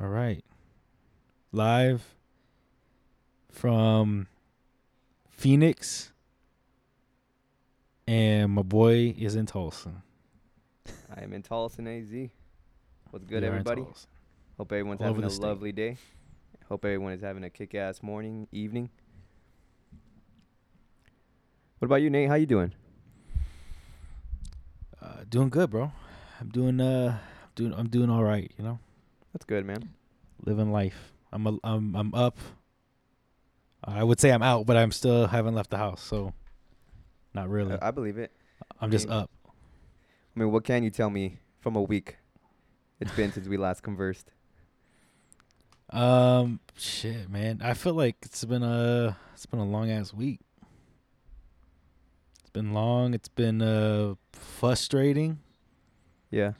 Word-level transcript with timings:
All 0.00 0.08
right. 0.08 0.44
Live 1.52 2.14
from 3.50 4.26
Phoenix. 5.30 6.12
And 8.06 8.52
my 8.52 8.62
boy 8.62 9.14
is 9.18 9.34
in 9.34 9.46
Tulsa. 9.46 10.02
I 11.16 11.22
am 11.22 11.32
in 11.32 11.42
Tolleson, 11.42 11.88
AZ. 11.88 12.30
What's 13.10 13.24
good, 13.24 13.42
are 13.42 13.46
everybody? 13.46 13.84
Hope 14.58 14.72
everyone's 14.72 15.00
All 15.00 15.08
having 15.08 15.24
a 15.24 15.30
state. 15.30 15.46
lovely 15.46 15.72
day. 15.72 15.96
Hope 16.68 16.84
everyone 16.84 17.12
is 17.12 17.22
having 17.22 17.44
a 17.44 17.50
kick-ass 17.50 18.02
morning, 18.02 18.48
evening. 18.52 18.90
What 21.78 21.86
about 21.86 21.96
you, 21.96 22.10
Nate? 22.10 22.28
How 22.28 22.34
you 22.34 22.46
doing? 22.46 22.72
Uh, 25.00 25.24
doing 25.28 25.48
good, 25.48 25.70
bro. 25.70 25.92
I'm 26.40 26.48
doing 26.48 26.80
uh 26.80 27.18
doing 27.54 27.72
I'm 27.74 27.88
doing 27.88 28.10
all 28.10 28.24
right, 28.24 28.50
you 28.56 28.64
know? 28.64 28.78
That's 29.36 29.44
good, 29.44 29.66
man. 29.66 29.90
Living 30.46 30.72
life. 30.72 31.12
I'm 31.30 31.46
a, 31.46 31.58
I'm 31.62 31.94
I'm 31.94 32.14
up. 32.14 32.38
I 33.84 34.02
would 34.02 34.18
say 34.18 34.30
I'm 34.32 34.42
out, 34.42 34.64
but 34.64 34.78
I'm 34.78 34.90
still 34.90 35.26
haven't 35.26 35.54
left 35.54 35.68
the 35.68 35.76
house, 35.76 36.00
so 36.00 36.32
not 37.34 37.50
really. 37.50 37.74
I, 37.74 37.88
I 37.88 37.90
believe 37.90 38.16
it. 38.16 38.32
I'm 38.80 38.90
just 38.90 39.08
mean- 39.08 39.18
up. 39.18 39.30
I 39.46 40.40
mean, 40.40 40.52
what 40.52 40.64
can 40.64 40.82
you 40.84 40.88
tell 40.88 41.10
me 41.10 41.36
from 41.60 41.76
a 41.76 41.82
week 41.82 42.16
it's 42.98 43.12
been 43.12 43.30
since 43.30 43.46
we 43.46 43.58
last 43.58 43.82
conversed? 43.82 44.30
Um, 45.90 46.58
shit, 46.74 47.28
man. 47.28 47.60
I 47.62 47.74
feel 47.74 47.92
like 47.92 48.16
it's 48.22 48.42
been 48.46 48.62
a 48.62 49.18
it's 49.34 49.44
been 49.44 49.60
a 49.60 49.66
long 49.66 49.90
ass 49.90 50.14
week. 50.14 50.40
It's 52.40 52.48
been 52.54 52.72
long. 52.72 53.12
It's 53.12 53.28
been 53.28 53.60
uh 53.60 54.14
frustrating. 54.32 55.40
Yeah. 56.30 56.52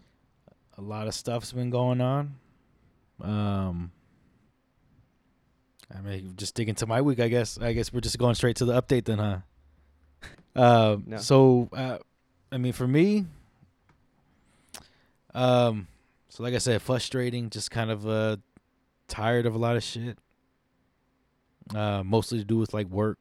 A 0.77 0.83
lot 0.83 1.07
of 1.07 1.15
stuff's 1.15 1.55
been 1.55 1.71
going 1.71 2.03
on. 2.03 2.35
Um, 3.21 3.91
I 5.95 6.01
mean, 6.01 6.35
just 6.37 6.55
dig 6.55 6.69
into 6.69 6.87
my 6.87 7.01
week. 7.01 7.21
I 7.21 7.29
guess. 7.29 7.59
I 7.59 7.73
guess 7.73 7.93
we're 7.93 8.01
just 8.01 8.19
going 8.19 8.35
straight 8.35 8.57
to 8.57 8.65
the 8.65 8.81
update 8.81 9.05
then, 9.05 9.19
huh? 9.19 9.39
Um. 10.61 11.05
No. 11.07 11.17
So, 11.19 11.69
uh, 11.73 11.99
I 12.51 12.59
mean, 12.59 12.73
for 12.73 12.87
me, 12.89 13.27
um, 15.35 15.87
so 16.29 16.43
like 16.43 16.55
I 16.55 16.59
said, 16.59 16.83
frustrating. 16.83 17.51
Just 17.51 17.71
kind 17.71 17.91
of 17.91 18.07
uh 18.07 18.37
tired 19.09 19.47
of 19.47 19.55
a 19.55 19.59
lot 19.59 19.77
of 19.77 19.83
shit. 19.83 20.19
Uh, 21.75 22.03
mostly 22.05 22.39
to 22.39 22.45
do 22.45 22.57
with 22.57 22.73
like 22.73 22.89
work. 22.89 23.19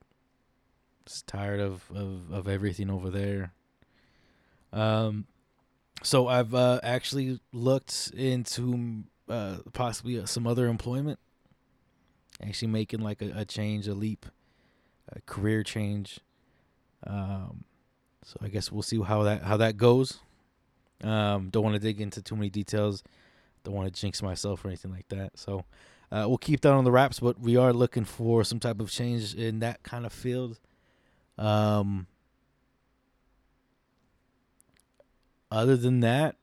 Just 1.06 1.28
tired 1.28 1.60
of 1.60 1.84
of 1.94 2.32
of 2.32 2.48
everything 2.48 2.90
over 2.90 3.10
there. 3.10 3.54
Um, 4.74 5.26
so 6.04 6.28
I've 6.28 6.54
uh, 6.54 6.80
actually 6.84 7.40
looked 7.54 8.12
into 8.16 9.04
uh, 9.30 9.58
possibly 9.74 10.20
uh, 10.20 10.26
some 10.26 10.48
other 10.48 10.68
employment. 10.68 11.20
Actually, 12.42 12.68
making 12.68 13.00
like 13.00 13.22
a, 13.22 13.32
a 13.36 13.46
change, 13.46 13.88
a 13.88 13.94
leap, 13.94 14.26
a 15.12 15.22
career 15.22 15.64
change. 15.64 16.20
Um, 17.08 17.64
so 18.24 18.38
I 18.42 18.50
guess 18.50 18.72
we'll 18.72 18.82
see 18.82 19.02
how 19.02 19.24
that 19.24 19.44
how 19.44 19.58
that 19.58 19.78
goes. 19.78 20.20
Um, 21.04 21.50
don't 21.50 21.64
want 21.64 21.76
to 21.76 21.80
dig 21.80 22.02
into 22.02 22.22
too 22.22 22.36
many 22.36 22.50
details. 22.50 23.04
Don't 23.64 23.74
want 23.74 23.94
to 23.94 24.02
jinx 24.02 24.22
myself 24.22 24.64
or 24.64 24.70
anything 24.70 24.92
like 24.92 25.08
that. 25.10 25.38
So 25.38 25.66
uh, 26.12 26.26
we'll 26.28 26.38
keep 26.38 26.62
that 26.62 26.74
on 26.74 26.84
the 26.84 26.92
wraps. 26.92 27.20
But 27.20 27.40
we 27.40 27.56
are 27.58 27.74
looking 27.74 28.06
for 28.06 28.44
some 28.44 28.60
type 28.60 28.80
of 28.80 28.92
change 28.92 29.34
in 29.34 29.60
that 29.60 29.84
kind 29.84 30.06
of 30.06 30.14
field. 30.14 30.60
Um, 31.38 32.08
other 35.52 35.78
than 35.78 36.00
that, 36.02 36.36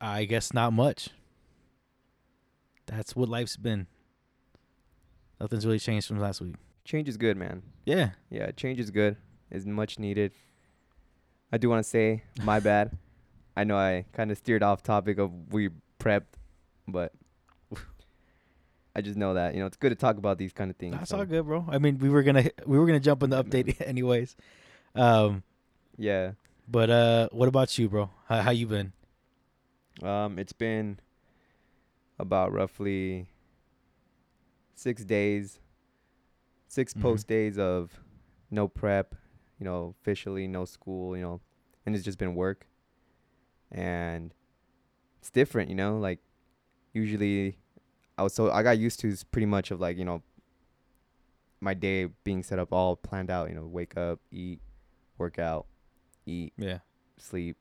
I 0.00 0.24
guess 0.24 0.52
not 0.52 0.72
much. 0.72 1.10
That's 2.86 3.14
what 3.16 3.28
life's 3.28 3.56
been. 3.56 3.86
Nothing's 5.40 5.66
really 5.66 5.78
changed 5.78 6.06
from 6.08 6.18
last 6.18 6.40
week. 6.40 6.54
Change 6.84 7.08
is 7.08 7.16
good, 7.16 7.36
man. 7.36 7.62
Yeah. 7.84 8.10
Yeah, 8.30 8.50
change 8.52 8.80
is 8.80 8.90
good. 8.90 9.16
Is 9.50 9.66
much 9.66 9.98
needed. 9.98 10.32
I 11.52 11.58
do 11.58 11.68
want 11.68 11.84
to 11.84 11.88
say 11.88 12.22
my 12.42 12.60
bad. 12.60 12.96
I 13.56 13.64
know 13.64 13.76
I 13.76 14.04
kind 14.12 14.30
of 14.30 14.38
steered 14.38 14.62
off 14.62 14.82
topic 14.82 15.18
of 15.18 15.30
we 15.52 15.70
prepped, 15.98 16.34
but 16.88 17.12
I 18.94 19.00
just 19.02 19.16
know 19.16 19.34
that 19.34 19.54
you 19.54 19.60
know 19.60 19.66
it's 19.66 19.76
good 19.76 19.90
to 19.90 19.94
talk 19.94 20.16
about 20.16 20.38
these 20.38 20.52
kind 20.52 20.70
of 20.70 20.76
things. 20.76 20.96
That's 20.96 21.10
so, 21.10 21.18
all 21.18 21.24
good, 21.24 21.44
bro. 21.44 21.64
I 21.68 21.78
mean, 21.78 21.98
we 21.98 22.08
were 22.08 22.22
gonna 22.22 22.50
we 22.66 22.78
were 22.78 22.86
gonna 22.86 23.00
jump 23.00 23.22
in 23.22 23.30
the 23.30 23.42
update 23.42 23.80
anyways. 23.86 24.36
Um, 24.94 25.42
Yeah. 25.96 26.32
but 26.68 26.90
uh, 26.90 27.28
what 27.30 27.48
about 27.48 27.76
you, 27.78 27.88
bro? 27.88 28.10
How 28.28 28.42
how 28.42 28.50
you 28.50 28.66
been? 28.66 28.92
Um, 30.02 30.38
it's 30.38 30.52
been 30.52 30.98
about 32.18 32.52
roughly 32.52 33.26
six 34.74 35.04
days, 35.04 35.60
6 36.68 36.94
Mhm. 36.94 37.00
post 37.02 37.26
days 37.28 37.58
of 37.58 38.00
no 38.50 38.68
prep, 38.68 39.14
you 39.58 39.64
know, 39.64 39.94
officially 40.00 40.46
no 40.46 40.64
school, 40.64 41.16
you 41.16 41.22
know, 41.22 41.40
and 41.84 41.94
it's 41.94 42.04
just 42.04 42.18
been 42.18 42.34
work. 42.34 42.66
And 43.70 44.32
it's 45.18 45.30
different, 45.30 45.68
you 45.70 45.74
know, 45.76 45.98
like 45.98 46.20
usually 46.92 47.58
I 48.18 48.22
was 48.22 48.32
so 48.34 48.50
I 48.50 48.62
got 48.62 48.78
used 48.78 49.00
to 49.00 49.14
pretty 49.30 49.46
much 49.46 49.70
of 49.70 49.80
like, 49.80 49.96
you 49.96 50.04
know, 50.04 50.22
my 51.60 51.74
day 51.74 52.06
being 52.24 52.42
set 52.42 52.58
up 52.58 52.72
all 52.72 52.96
planned 52.96 53.30
out, 53.30 53.48
you 53.48 53.54
know, 53.54 53.66
wake 53.66 53.96
up, 53.96 54.20
eat, 54.30 54.60
work 55.18 55.38
out, 55.38 55.66
eat, 56.26 56.52
Yeah. 56.56 56.80
sleep, 57.18 57.56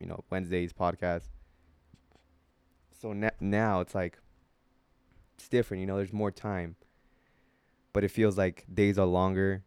you 0.00 0.06
know, 0.06 0.24
Wednesdays 0.30 0.72
podcast. 0.72 1.28
So 3.02 3.12
na- 3.12 3.30
now 3.40 3.80
it's 3.80 3.96
like 3.96 4.18
it's 5.34 5.48
different, 5.48 5.80
you 5.80 5.88
know, 5.88 5.96
there's 5.96 6.12
more 6.12 6.30
time. 6.30 6.76
But 7.92 8.04
it 8.04 8.12
feels 8.12 8.38
like 8.38 8.64
days 8.72 8.96
are 8.96 9.06
longer. 9.06 9.64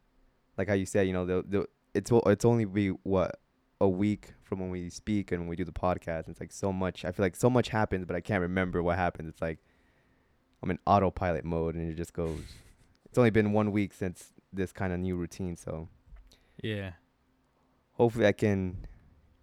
Like 0.57 0.69
how 0.69 0.73
you 0.73 0.85
said, 0.85 1.05
you 1.05 1.11
know, 1.13 1.25
the 1.25 1.43
the 1.47 1.67
it's 1.93 2.09
it's 2.13 2.45
only 2.45 2.63
be 2.63 2.89
what 3.03 3.37
a 3.81 3.89
week 3.89 4.33
from 4.41 4.61
when 4.61 4.69
we 4.69 4.89
speak 4.89 5.33
and 5.33 5.41
when 5.41 5.49
we 5.49 5.57
do 5.57 5.65
the 5.65 5.73
podcast. 5.73 6.29
It's 6.29 6.39
like 6.39 6.53
so 6.53 6.71
much. 6.71 7.03
I 7.03 7.11
feel 7.11 7.25
like 7.25 7.35
so 7.35 7.49
much 7.49 7.67
happens, 7.69 8.05
but 8.05 8.15
I 8.15 8.21
can't 8.21 8.41
remember 8.41 8.81
what 8.81 8.97
happened 8.97 9.27
It's 9.27 9.41
like 9.41 9.59
I'm 10.63 10.71
in 10.71 10.79
autopilot 10.87 11.43
mode 11.43 11.75
and 11.75 11.91
it 11.91 11.95
just 11.95 12.13
goes. 12.13 12.39
It's 13.05 13.17
only 13.17 13.31
been 13.31 13.51
one 13.51 13.73
week 13.73 13.91
since 13.93 14.31
this 14.53 14.71
kind 14.71 14.93
of 14.93 14.99
new 14.99 15.17
routine, 15.17 15.57
so 15.57 15.89
Yeah. 16.63 16.93
hopefully 17.93 18.25
I 18.27 18.31
can 18.31 18.87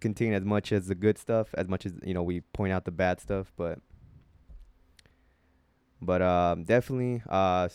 contain 0.07 0.33
as 0.33 0.43
much 0.43 0.71
as 0.71 0.87
the 0.87 0.95
good 1.05 1.17
stuff, 1.17 1.47
as 1.61 1.67
much 1.67 1.85
as 1.87 1.93
you 2.03 2.13
know 2.13 2.23
we 2.31 2.41
point 2.59 2.71
out 2.73 2.83
the 2.85 2.91
bad 3.03 3.19
stuff, 3.19 3.51
but 3.57 3.79
but 6.01 6.21
um 6.21 6.63
definitely 6.63 7.21
uh 7.29 7.67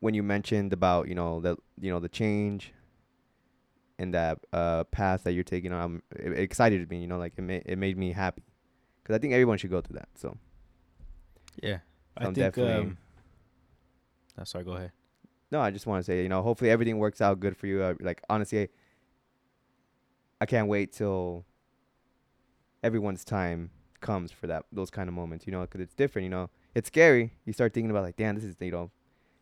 when 0.00 0.14
you 0.14 0.22
mentioned 0.22 0.72
about 0.72 1.08
you 1.08 1.14
know 1.14 1.40
the 1.40 1.56
you 1.80 1.90
know 1.90 2.00
the 2.00 2.08
change 2.08 2.72
and 3.98 4.12
that 4.12 4.38
uh 4.52 4.82
path 4.84 5.22
that 5.24 5.32
you're 5.32 5.44
taking 5.44 5.72
on, 5.72 6.02
it, 6.16 6.32
it 6.32 6.38
excited 6.40 6.90
me, 6.90 6.98
you 7.00 7.06
know, 7.06 7.18
like 7.18 7.32
it 7.36 7.42
made 7.42 7.62
it 7.64 7.78
made 7.78 7.96
me 7.96 8.12
happy 8.12 8.42
because 9.02 9.14
I 9.14 9.18
think 9.20 9.32
everyone 9.32 9.56
should 9.58 9.70
go 9.70 9.80
through 9.80 9.98
that. 10.02 10.08
So 10.16 10.36
Yeah. 11.62 11.78
I 12.16 12.24
I'm 12.26 12.34
think. 12.34 12.54
definitely- 12.54 12.72
Um, 12.90 12.98
oh, 14.38 14.44
sorry. 14.44 14.64
Go 14.64 14.72
ahead. 14.72 14.92
no, 15.52 15.60
I 15.60 15.70
just 15.70 15.86
want 15.86 16.00
to 16.00 16.04
say 16.04 16.22
you 16.22 16.28
know 16.28 16.42
hopefully 16.42 16.70
everything 16.70 16.98
works 16.98 17.20
out 17.20 17.38
good 17.40 17.56
for 17.56 17.66
you. 17.68 17.82
Uh, 17.82 17.94
like 18.00 18.20
honestly, 18.28 18.68
I 20.44 20.46
can't 20.46 20.68
wait 20.68 20.92
till 20.92 21.46
everyone's 22.82 23.24
time 23.24 23.70
comes 24.02 24.30
for 24.30 24.46
that 24.46 24.66
those 24.70 24.90
kind 24.90 25.08
of 25.08 25.14
moments, 25.14 25.46
you 25.46 25.52
know, 25.52 25.62
because 25.62 25.80
it's 25.80 25.94
different, 25.94 26.24
you 26.24 26.28
know. 26.28 26.50
It's 26.74 26.88
scary. 26.88 27.32
You 27.46 27.54
start 27.54 27.72
thinking 27.72 27.90
about 27.90 28.02
like, 28.02 28.16
damn, 28.16 28.34
this 28.34 28.44
is 28.44 28.54
you 28.60 28.70
know, 28.70 28.90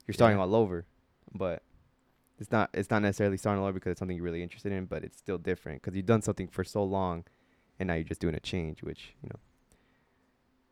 you're 0.06 0.12
starting 0.14 0.38
Yeah. 0.38 0.44
all 0.44 0.54
over, 0.54 0.86
but 1.34 1.64
it's 2.38 2.52
not 2.52 2.70
it's 2.72 2.88
not 2.88 3.02
necessarily 3.02 3.36
starting 3.36 3.60
all 3.60 3.66
over 3.68 3.74
because 3.80 3.91
it's 3.91 3.98
something 3.98 4.16
you're 4.16 4.22
really 4.24 4.44
interested 4.44 4.70
in, 4.70 4.84
but 4.84 5.02
it's 5.02 5.18
still 5.18 5.38
different 5.38 5.82
because 5.82 5.96
you've 5.96 6.06
done 6.06 6.22
something 6.22 6.46
for 6.46 6.62
so 6.62 6.84
long, 6.84 7.24
and 7.80 7.88
now 7.88 7.94
you're 7.94 8.04
just 8.04 8.20
doing 8.20 8.36
a 8.36 8.41
change, 8.41 8.84
which 8.84 9.16
you 9.24 9.28
know 9.32 9.41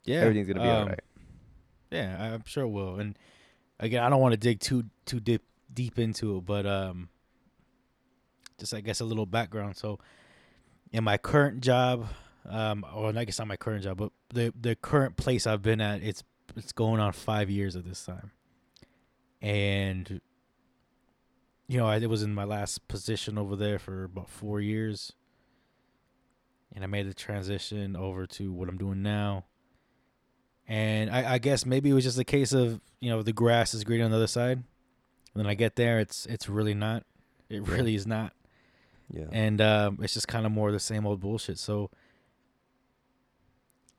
Yeah. 0.05 0.21
everything's 0.21 0.47
gonna 0.47 0.61
be 0.63 0.69
um, 0.69 0.83
alright. 0.83 1.01
Yeah, 1.91 2.17
I- 2.21 2.35
I'm 2.35 2.45
sure 2.45 2.63
it 2.63 2.69
will. 2.69 3.01
And 3.01 3.19
again, 3.81 4.05
I 4.05 4.09
don't 4.09 4.21
want 4.21 4.33
to 4.35 4.39
dig 4.39 4.61
too 4.61 4.85
too 5.07 5.19
deep 5.19 5.43
deep 5.75 5.99
into 5.99 6.37
it, 6.37 6.47
but 6.47 6.67
um, 6.67 7.09
just 8.61 8.75
I 8.75 8.81
guess 8.81 9.01
a 9.01 9.05
little 9.05 9.27
background. 9.27 9.77
So, 9.77 9.99
in 10.93 11.05
my 11.05 11.19
current 11.19 11.61
job, 11.61 12.07
um, 12.49 12.85
or 12.95 13.17
I 13.17 13.25
guess 13.25 13.39
not 13.39 13.49
my 13.49 13.57
current 13.57 13.83
job, 13.83 13.99
but 13.99 14.13
the 14.33 14.53
the 14.59 14.77
current 14.77 15.17
place 15.17 15.47
I've 15.47 15.63
been 15.63 15.81
at, 15.81 16.03
it's 16.03 16.23
it's 16.57 16.73
going 16.73 17.01
on 17.01 17.13
five 17.13 17.51
years 17.51 17.77
at 17.77 17.85
this 17.85 18.05
time, 18.05 18.31
and 19.43 20.21
you 21.71 21.79
know, 21.79 21.87
I 21.87 21.99
it 21.99 22.11
was 22.11 22.23
in 22.23 22.35
my 22.35 22.45
last 22.45 22.89
position 22.89 23.39
over 23.39 23.55
there 23.55 23.79
for 23.79 24.05
about 24.05 24.29
four 24.29 24.61
years, 24.61 25.13
and 26.75 26.83
I 26.83 26.89
made 26.89 27.09
the 27.09 27.15
transition 27.15 27.95
over 27.95 28.27
to 28.27 28.53
what 28.53 28.69
I'm 28.69 28.79
doing 28.79 29.03
now. 29.03 29.45
And 30.67 31.11
I, 31.11 31.35
I 31.35 31.39
guess 31.39 31.67
maybe 31.67 31.91
it 31.91 31.95
was 31.95 32.05
just 32.05 32.19
a 32.19 32.25
case 32.25 32.53
of 32.53 32.81
you 33.01 33.11
know 33.11 33.23
the 33.23 33.33
grass 33.33 33.73
is 33.75 33.85
greener 33.85 34.05
on 34.05 34.11
the 34.11 34.17
other 34.17 34.27
side. 34.27 34.65
And 35.33 35.45
then 35.45 35.47
I 35.47 35.55
get 35.55 35.77
there, 35.77 36.01
it's 36.01 36.27
it's 36.27 36.49
really 36.49 36.75
not. 36.75 37.05
It 37.49 37.67
really 37.67 37.95
is 37.95 38.07
not. 38.07 38.33
Yeah. 39.13 39.27
And 39.33 39.61
um, 39.61 39.99
it's 40.03 40.15
just 40.15 40.29
kind 40.29 40.47
of 40.47 40.53
more 40.53 40.71
the 40.71 40.81
same 40.81 41.07
old 41.07 41.21
bullshit. 41.21 41.59
So 41.59 41.91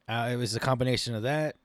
uh, 0.07 0.29
it 0.31 0.37
was 0.37 0.55
a 0.55 0.59
combination 0.59 1.15
of 1.15 1.23
that, 1.23 1.55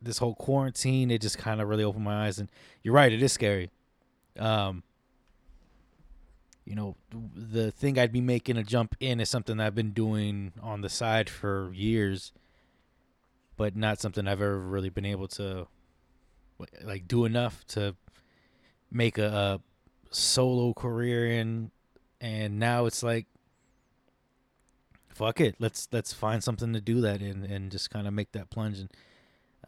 this 0.00 0.18
whole 0.18 0.34
quarantine, 0.34 1.10
it 1.10 1.20
just 1.20 1.38
kind 1.38 1.60
of 1.60 1.68
really 1.68 1.84
opened 1.84 2.04
my 2.04 2.26
eyes. 2.26 2.38
And 2.38 2.48
you're 2.82 2.94
right, 2.94 3.12
it 3.12 3.22
is 3.22 3.32
scary. 3.32 3.70
Um, 4.38 4.82
you 6.64 6.74
know, 6.74 6.96
the 7.34 7.70
thing 7.70 7.98
I'd 7.98 8.12
be 8.12 8.20
making 8.20 8.56
a 8.56 8.64
jump 8.64 8.96
in 9.00 9.20
is 9.20 9.28
something 9.28 9.60
I've 9.60 9.74
been 9.74 9.92
doing 9.92 10.52
on 10.62 10.80
the 10.80 10.88
side 10.88 11.28
for 11.28 11.72
years, 11.74 12.32
but 13.56 13.76
not 13.76 14.00
something 14.00 14.26
I've 14.26 14.40
ever 14.40 14.58
really 14.58 14.88
been 14.88 15.04
able 15.04 15.28
to 15.28 15.66
like 16.82 17.06
do 17.06 17.24
enough 17.24 17.66
to 17.68 17.96
make 18.90 19.18
a, 19.18 19.26
a 19.26 19.60
solo 20.14 20.72
career 20.72 21.26
in. 21.30 21.70
And 22.20 22.58
now 22.58 22.86
it's 22.86 23.02
like, 23.02 23.26
fuck 25.08 25.40
it, 25.40 25.56
let's 25.58 25.88
let's 25.92 26.12
find 26.12 26.42
something 26.42 26.72
to 26.72 26.80
do 26.80 27.00
that 27.02 27.22
in 27.22 27.44
and 27.44 27.70
just 27.70 27.90
kind 27.90 28.06
of 28.06 28.12
make 28.14 28.32
that 28.32 28.50
plunge. 28.50 28.78
And 28.78 28.90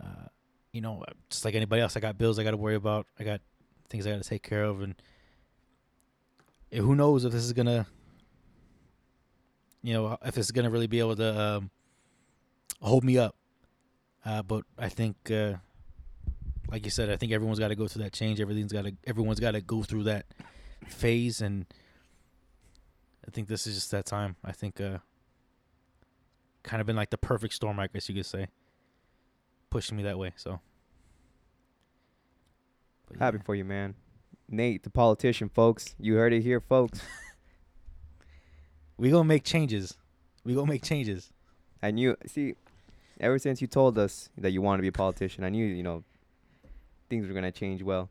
uh, 0.00 0.28
you 0.72 0.80
know, 0.80 1.04
just 1.30 1.44
like 1.44 1.54
anybody 1.54 1.82
else, 1.82 1.96
I 1.96 2.00
got 2.00 2.18
bills 2.18 2.38
I 2.38 2.44
got 2.44 2.50
to 2.50 2.56
worry 2.56 2.74
about. 2.74 3.06
I 3.18 3.24
got 3.24 3.40
things 3.88 4.06
I 4.06 4.10
got 4.10 4.22
to 4.22 4.28
take 4.28 4.42
care 4.42 4.64
of, 4.64 4.82
and 4.82 4.94
who 6.72 6.94
knows 6.94 7.24
if 7.24 7.32
this 7.32 7.44
is 7.44 7.52
gonna, 7.52 7.86
you 9.82 9.94
know, 9.94 10.18
if 10.24 10.36
it's 10.36 10.50
gonna 10.50 10.70
really 10.70 10.86
be 10.86 10.98
able 10.98 11.16
to 11.16 11.40
um, 11.40 11.70
hold 12.80 13.04
me 13.04 13.18
up. 13.18 13.36
Uh, 14.24 14.42
but 14.42 14.64
I 14.76 14.88
think, 14.88 15.30
uh, 15.30 15.54
like 16.68 16.84
you 16.84 16.90
said, 16.90 17.10
I 17.10 17.16
think 17.16 17.30
everyone's 17.30 17.60
got 17.60 17.68
to 17.68 17.76
go 17.76 17.86
through 17.86 18.02
that 18.02 18.12
change. 18.12 18.40
Everything's 18.40 18.72
got 18.72 18.84
to, 18.84 18.92
everyone's 19.06 19.38
got 19.38 19.52
to 19.52 19.60
go 19.60 19.84
through 19.84 20.02
that 20.04 20.26
phase, 20.88 21.40
and 21.40 21.66
I 23.26 23.30
think 23.30 23.48
this 23.48 23.66
is 23.66 23.74
just 23.74 23.90
that 23.90 24.06
time. 24.06 24.36
I 24.44 24.52
think, 24.52 24.80
uh, 24.80 24.98
kind 26.62 26.80
of 26.80 26.86
been 26.86 26.96
like 26.96 27.10
the 27.10 27.18
perfect 27.18 27.54
storm, 27.54 27.78
I 27.80 27.86
guess 27.86 28.08
you 28.08 28.14
could 28.14 28.26
say, 28.26 28.48
pushing 29.70 29.96
me 29.96 30.02
that 30.04 30.18
way. 30.18 30.32
So. 30.36 30.60
But 33.08 33.18
Happy 33.18 33.38
yeah. 33.38 33.42
for 33.44 33.54
you, 33.54 33.64
man. 33.64 33.94
Nate, 34.48 34.82
the 34.82 34.90
politician, 34.90 35.48
folks. 35.48 35.94
You 35.98 36.14
heard 36.16 36.32
it 36.32 36.42
here, 36.42 36.60
folks. 36.60 37.00
we 38.96 39.10
gonna 39.10 39.24
make 39.24 39.44
changes. 39.44 39.96
We 40.44 40.54
gonna 40.54 40.70
make 40.70 40.82
changes. 40.82 41.32
I 41.82 41.90
knew. 41.90 42.16
See, 42.26 42.54
ever 43.20 43.38
since 43.38 43.60
you 43.60 43.66
told 43.66 43.98
us 43.98 44.28
that 44.38 44.52
you 44.52 44.62
want 44.62 44.78
to 44.78 44.82
be 44.82 44.88
a 44.88 44.92
politician, 44.92 45.44
I 45.44 45.50
knew 45.50 45.64
you 45.64 45.82
know 45.82 46.04
things 47.08 47.26
were 47.26 47.34
gonna 47.34 47.52
change 47.52 47.82
well. 47.82 48.08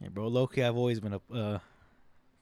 Yeah, 0.00 0.08
bro. 0.08 0.28
Loki, 0.28 0.62
I've 0.62 0.76
always 0.76 1.00
been 1.00 1.14
a 1.14 1.34
uh, 1.34 1.58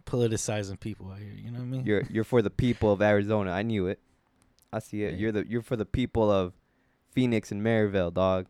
politicizing 0.07 0.79
people 0.79 1.11
out 1.11 1.19
here. 1.19 1.33
You 1.37 1.51
know 1.51 1.59
what 1.59 1.65
I 1.65 1.69
mean? 1.69 1.87
You're 1.87 2.03
you're 2.11 2.25
for 2.25 2.43
the 2.43 2.51
people 2.51 2.93
of 2.93 3.03
Arizona. 3.03 3.51
I 3.51 3.63
knew 3.63 3.87
it. 3.87 4.01
I 4.73 4.79
see 4.81 5.05
it. 5.05 5.13
Yeah. 5.13 5.19
You're 5.19 5.33
the 5.33 5.47
you're 5.49 5.63
for 5.63 5.77
the 5.77 5.87
people 5.87 6.31
of 6.31 6.53
Phoenix 7.13 7.53
and 7.53 7.63
Maryvale, 7.63 8.11
dog. 8.11 8.47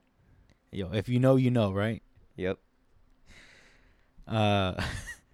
Yo, 0.72 0.90
if 0.92 1.08
you 1.08 1.20
know, 1.20 1.36
you 1.36 1.50
know, 1.50 1.72
right? 1.72 2.02
Yep. 2.36 2.58
Uh, 4.26 4.74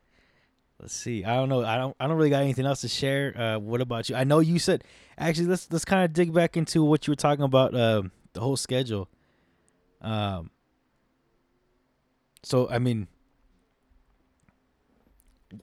let's 0.81 0.95
see. 0.95 1.25
I 1.25 1.35
don't 1.37 1.49
know. 1.49 1.65
I 1.65 1.77
don't. 1.77 1.97
I 1.99 2.07
don't 2.07 2.17
really 2.17 2.31
got 2.31 2.43
anything 2.43 2.67
else 2.67 2.83
to 2.83 2.89
share. 2.89 3.39
Uh, 3.39 3.59
what 3.59 3.81
about 3.81 4.09
you? 4.09 4.17
I 4.17 4.25
know 4.25 4.41
you 4.41 4.59
said 4.59 4.85
actually. 5.17 5.47
Let's 5.47 5.69
let's 5.71 5.85
kind 5.85 6.05
of 6.05 6.13
dig 6.13 6.33
back 6.33 6.57
into 6.57 6.83
what 6.83 7.07
you 7.07 7.13
were 7.13 7.17
talking 7.17 7.45
about. 7.45 7.75
Um, 7.75 8.11
the 8.33 8.41
whole 8.41 8.57
schedule. 8.57 9.09
Um. 10.01 10.51
So 12.43 12.69
I 12.69 12.79
mean, 12.79 13.03
uh, 13.03 13.20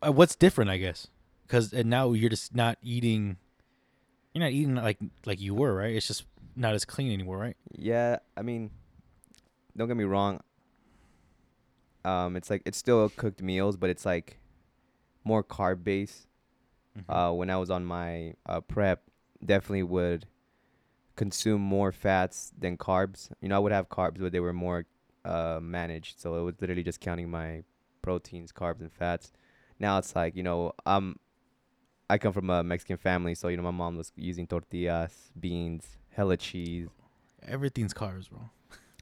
what's 0.05 0.35
different? 0.35 0.69
I 0.69 0.77
guess 0.77 1.07
because 1.45 1.73
now 1.73 2.11
you're 2.11 2.29
just 2.29 2.55
not 2.55 2.77
eating. 2.81 3.37
You're 4.33 4.43
not 4.43 4.51
eating 4.51 4.75
like 4.75 4.97
like 5.25 5.39
you 5.39 5.53
were, 5.55 5.73
right? 5.73 5.95
It's 5.95 6.07
just 6.07 6.25
not 6.55 6.73
as 6.73 6.85
clean 6.85 7.11
anymore, 7.11 7.37
right? 7.37 7.57
Yeah, 7.71 8.17
I 8.35 8.41
mean, 8.41 8.71
don't 9.75 9.87
get 9.87 9.97
me 9.97 10.03
wrong. 10.03 10.41
Um, 12.03 12.35
it's 12.35 12.49
like 12.49 12.61
it's 12.65 12.77
still 12.77 13.09
cooked 13.09 13.41
meals, 13.41 13.77
but 13.77 13.89
it's 13.89 14.05
like 14.05 14.39
more 15.23 15.43
carb 15.43 15.83
based. 15.83 16.27
Mm-hmm. 16.97 17.11
Uh, 17.11 17.31
when 17.33 17.49
I 17.49 17.57
was 17.57 17.69
on 17.69 17.85
my 17.85 18.33
uh, 18.45 18.61
prep, 18.61 19.03
definitely 19.43 19.83
would 19.83 20.25
consume 21.15 21.61
more 21.61 21.91
fats 21.91 22.53
than 22.57 22.77
carbs. 22.77 23.29
You 23.41 23.49
know, 23.49 23.55
I 23.55 23.59
would 23.59 23.71
have 23.71 23.89
carbs, 23.89 24.19
but 24.19 24.31
they 24.31 24.39
were 24.39 24.53
more 24.53 24.85
uh, 25.25 25.59
managed. 25.61 26.19
So 26.19 26.35
it 26.35 26.41
was 26.41 26.55
literally 26.59 26.83
just 26.83 27.01
counting 27.01 27.29
my 27.29 27.63
proteins, 28.01 28.51
carbs, 28.51 28.81
and 28.81 28.91
fats. 28.91 29.31
Now 29.79 29.97
it's 29.97 30.15
like 30.15 30.35
you 30.35 30.43
know, 30.43 30.73
um, 30.85 31.17
I 32.09 32.17
come 32.17 32.33
from 32.33 32.49
a 32.49 32.63
Mexican 32.63 32.97
family, 32.97 33.35
so 33.35 33.47
you 33.47 33.57
know, 33.57 33.63
my 33.63 33.71
mom 33.71 33.97
was 33.97 34.11
using 34.15 34.47
tortillas, 34.47 35.31
beans, 35.39 35.97
hella 36.09 36.37
cheese. 36.37 36.89
Everything's 37.47 37.93
carbs, 37.93 38.29
bro. 38.29 38.49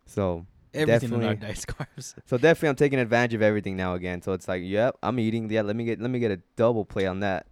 So 0.05 0.45
everything 0.73 1.09
definitely. 1.09 1.25
in 1.25 1.29
our 1.29 1.35
dice 1.35 1.65
carbs. 1.65 2.15
So 2.25 2.37
definitely, 2.37 2.69
I'm 2.69 2.75
taking 2.75 2.99
advantage 2.99 3.33
of 3.33 3.41
everything 3.41 3.75
now 3.75 3.93
again. 3.93 4.21
So 4.21 4.33
it's 4.33 4.47
like, 4.47 4.61
yep, 4.63 4.97
I'm 5.01 5.19
eating. 5.19 5.49
Yeah, 5.49 5.61
let 5.61 5.75
me 5.75 5.85
get 5.85 5.99
let 5.99 6.09
me 6.09 6.19
get 6.19 6.31
a 6.31 6.39
double 6.55 6.85
plate 6.85 7.07
on 7.07 7.19
that. 7.21 7.47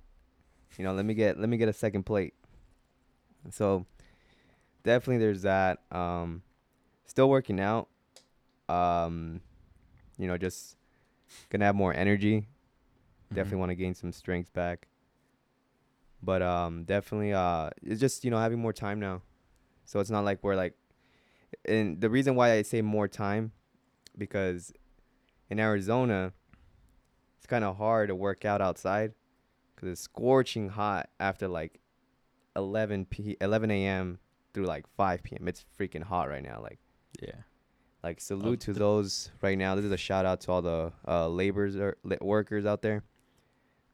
You 0.77 0.83
know, 0.83 0.93
let 0.93 1.05
me 1.05 1.13
get 1.13 1.39
let 1.39 1.49
me 1.49 1.57
get 1.57 1.69
a 1.69 1.73
second 1.73 2.03
plate. 2.03 2.33
So 3.51 3.85
definitely, 4.83 5.19
there's 5.19 5.43
that. 5.43 5.79
Um, 5.91 6.41
still 7.05 7.29
working 7.29 7.59
out. 7.59 7.89
Um, 8.69 9.41
you 10.17 10.27
know, 10.27 10.37
just 10.37 10.77
gonna 11.49 11.65
have 11.65 11.75
more 11.75 11.93
energy. 11.93 12.47
Mm-hmm. 13.33 13.39
Definitely 13.39 13.59
want 13.59 13.69
to 13.71 13.75
gain 13.75 13.95
some 13.95 14.11
strength 14.11 14.53
back. 14.53 14.87
But 16.21 16.41
um, 16.41 16.85
definitely, 16.85 17.33
uh, 17.33 17.69
it's 17.81 17.99
just 17.99 18.23
you 18.23 18.31
know 18.31 18.37
having 18.37 18.59
more 18.59 18.73
time 18.73 18.99
now. 18.99 19.21
So 19.85 19.99
it's 19.99 20.09
not 20.09 20.23
like 20.23 20.39
we're 20.41 20.55
like 20.55 20.75
and 21.65 21.99
the 21.99 22.09
reason 22.09 22.35
why 22.35 22.53
I 22.53 22.61
say 22.61 22.81
more 22.81 23.07
time, 23.07 23.51
because 24.17 24.73
in 25.49 25.59
Arizona, 25.59 26.33
it's 27.37 27.45
kind 27.47 27.63
of 27.63 27.77
hard 27.77 28.09
to 28.09 28.15
work 28.15 28.45
out 28.45 28.61
outside, 28.61 29.13
because 29.75 29.89
it's 29.89 30.01
scorching 30.01 30.69
hot 30.69 31.09
after 31.19 31.47
like 31.47 31.79
11 32.55 33.05
p 33.05 33.37
11 33.41 33.71
a.m. 33.71 34.19
through 34.53 34.65
like 34.65 34.85
5 34.95 35.23
p.m. 35.23 35.47
It's 35.47 35.65
freaking 35.79 36.03
hot 36.03 36.29
right 36.29 36.43
now. 36.43 36.61
Like, 36.61 36.79
yeah. 37.21 37.35
Like 38.03 38.19
salute 38.19 38.59
to 38.61 38.73
those 38.73 39.31
right 39.41 39.57
now. 39.57 39.75
This 39.75 39.85
is 39.85 39.91
a 39.91 39.97
shout 39.97 40.25
out 40.25 40.41
to 40.41 40.51
all 40.51 40.61
the 40.61 40.91
uh, 41.07 41.27
laborers 41.29 41.77
or 41.77 41.97
workers 42.19 42.65
out 42.65 42.81
there 42.81 43.03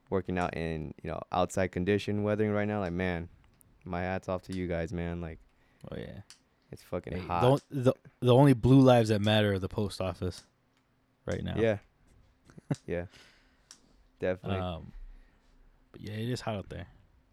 working 0.10 0.38
out 0.38 0.56
in 0.56 0.94
you 1.04 1.10
know 1.10 1.22
outside 1.32 1.72
condition 1.72 2.24
weathering 2.24 2.52
right 2.52 2.68
now. 2.68 2.80
Like 2.80 2.94
man, 2.94 3.30
my 3.86 4.02
hats 4.02 4.30
off 4.30 4.44
to 4.44 4.56
you 4.56 4.68
guys, 4.68 4.92
man. 4.92 5.22
Like, 5.22 5.40
oh 5.92 5.96
yeah, 5.98 6.22
it's 6.72 6.84
fucking 6.84 7.14
hey, 7.14 7.20
hot. 7.20 7.62
The, 7.70 7.82
the 7.82 7.94
the 8.22 8.34
only 8.34 8.54
blue 8.54 8.81
lives 8.81 9.10
that 9.10 9.22
matter 9.22 9.54
are 9.54 9.60
the 9.60 9.69
post 9.69 10.02
office, 10.02 10.44
right 11.26 11.44
now. 11.44 11.56
Yeah. 11.57 11.78
yeah. 12.86 13.06
Definitely. 14.19 14.60
Um, 14.60 14.92
but 15.92 16.02
yeah, 16.02 16.14
it 16.14 16.30
is 16.30 16.42
hot 16.42 16.56
out 16.56 16.69
there. 16.69 16.88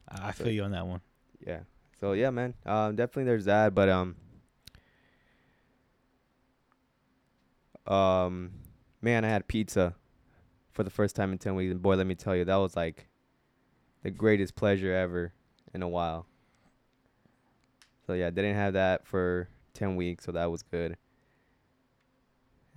I, 0.08 0.28
I 0.28 0.30
so, 0.32 0.44
feel 0.44 0.52
you 0.52 0.62
on 0.64 0.70
that 0.72 0.86
one. 0.86 1.00
Yeah. 1.46 1.60
So 2.00 2.12
yeah, 2.12 2.30
man. 2.30 2.54
Um, 2.64 2.96
definitely 2.96 3.24
there's 3.24 3.46
that, 3.46 3.74
but 3.74 3.88
um. 3.88 4.16
Um, 7.86 8.50
man, 9.00 9.24
I 9.24 9.28
had 9.28 9.46
pizza 9.46 9.94
for 10.76 10.84
the 10.84 10.90
first 10.90 11.16
time 11.16 11.32
in 11.32 11.38
ten 11.38 11.54
weeks, 11.54 11.72
and 11.72 11.80
boy, 11.80 11.96
let 11.96 12.06
me 12.06 12.14
tell 12.14 12.36
you, 12.36 12.44
that 12.44 12.56
was 12.56 12.76
like 12.76 13.08
the 14.02 14.10
greatest 14.10 14.54
pleasure 14.54 14.94
ever 14.94 15.32
in 15.72 15.82
a 15.82 15.88
while. 15.88 16.26
So 18.06 18.12
yeah, 18.12 18.28
didn't 18.28 18.54
have 18.54 18.74
that 18.74 19.06
for 19.06 19.48
ten 19.72 19.96
weeks, 19.96 20.26
so 20.26 20.32
that 20.32 20.50
was 20.50 20.62
good. 20.62 20.98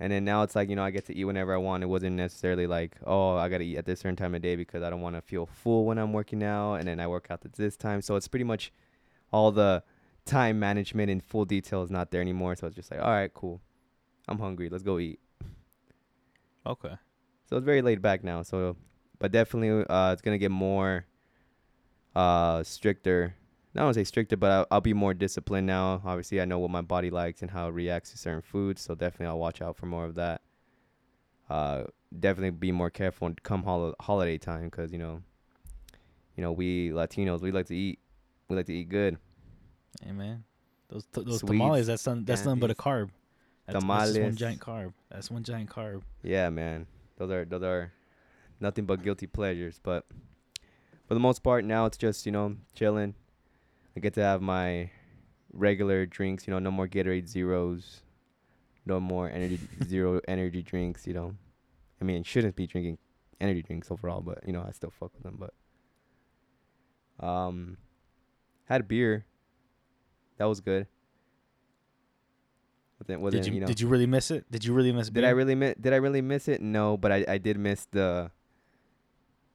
And 0.00 0.10
then 0.10 0.24
now 0.24 0.42
it's 0.42 0.56
like 0.56 0.70
you 0.70 0.76
know 0.76 0.82
I 0.82 0.90
get 0.90 1.04
to 1.06 1.14
eat 1.14 1.26
whenever 1.26 1.52
I 1.52 1.58
want. 1.58 1.82
It 1.82 1.88
wasn't 1.88 2.16
necessarily 2.16 2.66
like 2.66 2.96
oh 3.04 3.36
I 3.36 3.50
gotta 3.50 3.64
eat 3.64 3.76
at 3.76 3.84
this 3.84 4.00
certain 4.00 4.16
time 4.16 4.34
of 4.34 4.40
day 4.40 4.56
because 4.56 4.82
I 4.82 4.88
don't 4.88 5.02
want 5.02 5.16
to 5.16 5.20
feel 5.20 5.44
full 5.44 5.84
when 5.84 5.98
I'm 5.98 6.14
working 6.14 6.42
out, 6.42 6.76
and 6.76 6.88
then 6.88 6.98
I 7.00 7.06
work 7.06 7.26
out 7.28 7.44
at 7.44 7.52
this 7.52 7.76
time. 7.76 8.00
So 8.00 8.16
it's 8.16 8.28
pretty 8.28 8.44
much 8.44 8.72
all 9.30 9.52
the 9.52 9.84
time 10.24 10.58
management 10.58 11.10
in 11.10 11.20
full 11.20 11.44
detail 11.44 11.82
is 11.82 11.90
not 11.90 12.10
there 12.10 12.22
anymore. 12.22 12.56
So 12.56 12.66
it's 12.66 12.76
just 12.76 12.90
like 12.90 13.00
all 13.00 13.10
right, 13.10 13.32
cool. 13.32 13.60
I'm 14.26 14.38
hungry. 14.38 14.70
Let's 14.70 14.84
go 14.84 14.98
eat. 14.98 15.20
Okay. 16.66 16.94
So 17.50 17.56
it's 17.56 17.66
very 17.66 17.82
laid 17.82 18.00
back 18.00 18.24
now. 18.24 18.42
So, 18.42 18.76
but 19.18 19.32
definitely 19.32 19.84
uh, 19.90 20.12
it's 20.12 20.22
gonna 20.22 20.38
get 20.38 20.50
more 20.50 21.04
uh 22.16 22.64
stricter 22.64 23.34
not 23.74 23.84
want 23.84 23.94
to 23.94 24.00
say 24.00 24.04
stricter, 24.04 24.36
but 24.36 24.50
I'll, 24.50 24.66
I'll, 24.70 24.80
be 24.80 24.94
more 24.94 25.14
disciplined 25.14 25.66
now. 25.66 26.02
Obviously, 26.04 26.40
I 26.40 26.44
know 26.44 26.58
what 26.58 26.70
my 26.70 26.80
body 26.80 27.10
likes 27.10 27.42
and 27.42 27.50
how 27.50 27.68
it 27.68 27.70
reacts 27.72 28.10
to 28.10 28.18
certain 28.18 28.42
foods, 28.42 28.82
so 28.82 28.94
definitely 28.94 29.26
I'll 29.26 29.38
watch 29.38 29.62
out 29.62 29.76
for 29.76 29.86
more 29.86 30.04
of 30.04 30.16
that. 30.16 30.42
Uh, 31.48 31.84
definitely 32.18 32.50
be 32.50 32.72
more 32.72 32.90
careful 32.90 33.32
come 33.42 33.62
hol- 33.62 33.94
holiday 34.00 34.38
time 34.38 34.64
because 34.64 34.92
you 34.92 34.98
know, 34.98 35.22
you 36.36 36.42
know 36.42 36.52
we 36.52 36.90
Latinos 36.90 37.42
we 37.42 37.52
like 37.52 37.66
to 37.66 37.76
eat, 37.76 38.00
we 38.48 38.56
like 38.56 38.66
to 38.66 38.74
eat 38.74 38.88
good. 38.88 39.18
Hey 40.02 40.12
man, 40.12 40.44
those 40.88 41.04
t- 41.04 41.22
those 41.22 41.40
Sweets, 41.40 41.52
tamales 41.52 41.86
that's 41.86 42.04
that's 42.04 42.44
nothing 42.44 42.60
but 42.60 42.70
a 42.70 42.74
carb. 42.74 43.10
That's, 43.66 43.78
tamales. 43.78 44.14
That's 44.14 44.24
one 44.24 44.36
giant 44.36 44.60
carb. 44.60 44.92
That's 45.10 45.30
one 45.30 45.44
giant 45.44 45.70
carb. 45.70 46.02
Yeah, 46.24 46.50
man, 46.50 46.86
those 47.20 47.30
are 47.30 47.44
those 47.44 47.62
are 47.62 47.92
nothing 48.58 48.84
but 48.84 49.02
guilty 49.02 49.26
pleasures, 49.26 49.78
but 49.82 50.06
for 51.06 51.14
the 51.14 51.20
most 51.20 51.42
part 51.42 51.64
now 51.64 51.86
it's 51.86 51.96
just 51.96 52.26
you 52.26 52.32
know 52.32 52.56
chilling 52.74 53.14
I 53.96 54.00
get 54.00 54.14
to 54.14 54.22
have 54.22 54.40
my 54.40 54.90
regular 55.52 56.06
drinks, 56.06 56.46
you 56.46 56.52
know, 56.52 56.58
no 56.58 56.70
more 56.70 56.86
Gatorade 56.86 57.28
Zeros, 57.28 58.02
no 58.86 59.00
more 59.00 59.30
energy, 59.30 59.58
zero 59.84 60.20
energy 60.28 60.62
drinks. 60.62 61.06
You 61.06 61.14
know, 61.14 61.34
I 62.00 62.04
mean, 62.04 62.22
shouldn't 62.22 62.56
be 62.56 62.66
drinking 62.66 62.98
energy 63.40 63.62
drinks 63.62 63.90
overall, 63.90 64.20
but 64.20 64.46
you 64.46 64.52
know, 64.52 64.64
I 64.66 64.72
still 64.72 64.90
fuck 64.90 65.12
with 65.14 65.22
them. 65.22 65.38
But 65.38 67.26
um, 67.26 67.76
had 68.64 68.82
a 68.82 68.84
beer. 68.84 69.26
That 70.38 70.46
was 70.46 70.60
good. 70.60 70.86
Then, 73.06 73.20
well, 73.22 73.30
did 73.30 73.44
then, 73.44 73.54
you, 73.54 73.60
know, 73.60 73.66
did 73.66 73.80
you 73.80 73.88
really 73.88 74.06
miss 74.06 74.30
it? 74.30 74.44
Did 74.50 74.64
you 74.64 74.72
really 74.74 74.92
miss? 74.92 75.08
did 75.10 75.24
I 75.24 75.30
really 75.30 75.54
miss? 75.54 75.74
Did 75.80 75.92
I 75.92 75.96
really 75.96 76.20
miss 76.20 76.48
it? 76.48 76.60
No, 76.60 76.96
but 76.96 77.10
I 77.10 77.24
I 77.26 77.38
did 77.38 77.58
miss 77.58 77.86
the 77.90 78.30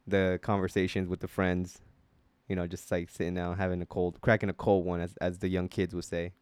the 0.07 0.39
conversations 0.41 1.07
with 1.07 1.19
the 1.19 1.27
friends. 1.27 1.79
You 2.49 2.55
know, 2.55 2.67
just 2.67 2.89
like 2.91 3.09
sitting 3.09 3.33
down, 3.35 3.57
having 3.57 3.81
a 3.81 3.85
cold, 3.85 4.19
cracking 4.21 4.49
a 4.49 4.53
cold 4.53 4.85
one, 4.85 4.99
as 4.99 5.15
as 5.21 5.39
the 5.39 5.47
young 5.47 5.67
kids 5.67 5.93
would 5.95 6.05
say. 6.05 6.33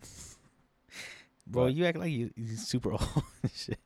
Bro, 1.46 1.64
But- 1.66 1.74
you 1.74 1.84
act 1.84 1.98
like 1.98 2.10
you 2.10 2.30
you 2.36 2.56
super 2.56 2.92
old. 2.96 3.06
shit. 3.54 3.78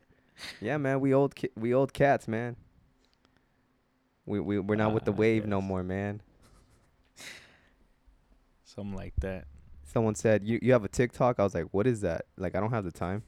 Yeah, 0.60 0.76
man, 0.78 1.00
we 1.00 1.12
old 1.12 1.34
ki- 1.34 1.50
we 1.56 1.74
old 1.74 1.92
cats, 1.92 2.28
man. 2.28 2.54
We 4.26 4.38
we 4.40 4.58
we're 4.60 4.76
not 4.76 4.94
with 4.94 5.04
the 5.04 5.12
Ah, 5.12 5.16
wave 5.16 5.46
no 5.46 5.60
more, 5.60 5.82
man. 5.82 6.22
Something 8.64 8.94
like 8.94 9.14
that. 9.20 9.46
Someone 9.90 10.14
said 10.14 10.44
you 10.46 10.58
you 10.60 10.72
have 10.72 10.84
a 10.84 10.88
TikTok. 10.88 11.40
I 11.40 11.42
was 11.44 11.54
like, 11.54 11.66
what 11.72 11.86
is 11.86 12.02
that? 12.02 12.26
Like, 12.36 12.54
I 12.54 12.60
don't 12.60 12.70
have 12.72 12.84
the 12.84 12.92
time. 12.92 13.22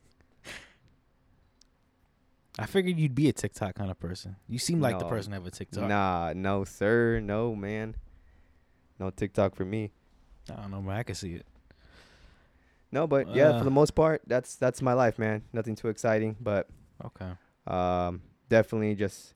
I 2.59 2.67
figured 2.67 2.99
you'd 2.99 3.15
be 3.15 3.29
a 3.29 3.33
TikTok 3.33 3.77
kind 3.77 3.91
of 3.91 3.99
person. 3.99 4.37
You 4.47 4.59
seem 4.59 4.81
like 4.81 4.99
the 4.99 5.07
person 5.07 5.31
to 5.31 5.37
have 5.37 5.47
a 5.47 5.51
TikTok. 5.51 5.89
Nah, 5.89 6.33
no 6.37 6.65
sir, 6.65 7.19
no 7.21 7.55
man, 7.55 7.95
no 8.99 9.09
TikTok 9.11 9.55
for 9.55 9.65
me. 9.65 9.93
I 10.51 10.57
don't 10.57 10.71
know, 10.71 10.83
man. 10.83 10.97
I 10.99 11.03
can 11.03 11.15
see 11.15 11.35
it. 11.35 11.47
No, 12.93 13.07
but 13.07 13.35
yeah, 13.35 13.53
for 13.53 13.59
Uh. 13.61 13.65
the 13.65 13.71
most 13.71 13.95
part, 13.95 14.21
that's 14.27 14.57
that's 14.57 14.83
my 14.83 14.93
life, 14.93 15.19
man. 15.19 15.43
Nothing 15.53 15.77
too 15.77 15.89
exciting, 15.89 16.37
but 16.41 16.69
Okay. 17.03 17.31
um, 17.67 18.21
definitely 18.51 18.95
just 18.97 19.33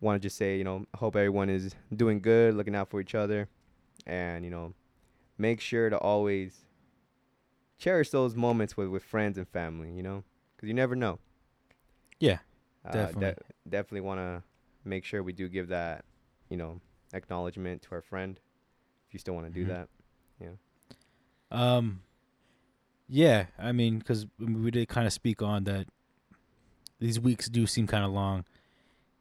want 0.00 0.20
to 0.22 0.26
just 0.26 0.36
say, 0.38 0.56
you 0.56 0.64
know, 0.64 0.86
hope 0.94 1.16
everyone 1.16 1.50
is 1.50 1.74
doing 1.94 2.20
good, 2.20 2.54
looking 2.54 2.74
out 2.74 2.88
for 2.88 3.00
each 3.00 3.14
other, 3.14 3.48
and 4.06 4.44
you 4.44 4.50
know, 4.50 4.72
make 5.38 5.60
sure 5.60 5.90
to 5.90 5.98
always 5.98 6.64
cherish 7.78 8.10
those 8.10 8.34
moments 8.34 8.76
with 8.76 8.88
with 8.88 9.02
friends 9.04 9.36
and 9.38 9.48
family. 9.48 9.90
You 9.92 10.02
know, 10.02 10.24
because 10.56 10.68
you 10.68 10.74
never 10.74 10.96
know. 10.96 11.18
Yeah, 12.18 12.38
Uh, 12.84 12.92
definitely. 12.92 13.20
de- 13.66 13.70
definitely 13.70 14.00
want 14.00 14.20
to 14.20 14.42
make 14.84 15.04
sure 15.04 15.22
we 15.22 15.32
do 15.34 15.48
give 15.48 15.68
that, 15.68 16.04
you 16.48 16.56
know, 16.56 16.80
acknowledgement 17.12 17.82
to 17.82 17.92
our 17.92 18.00
friend. 18.00 18.40
If 19.06 19.12
you 19.14 19.18
still 19.20 19.34
want 19.34 19.46
to 19.46 19.52
do 19.52 19.64
Mhm. 19.64 19.68
that, 19.68 19.88
Yeah. 20.40 20.50
Um, 21.50 22.02
yeah, 23.08 23.46
I 23.58 23.72
mean, 23.72 23.98
because 23.98 24.26
we 24.38 24.70
did 24.70 24.88
kind 24.88 25.06
of 25.06 25.12
speak 25.12 25.40
on 25.42 25.64
that. 25.64 25.86
These 26.98 27.20
weeks 27.20 27.48
do 27.48 27.66
seem 27.66 27.86
kind 27.86 28.04
of 28.04 28.10
long, 28.10 28.44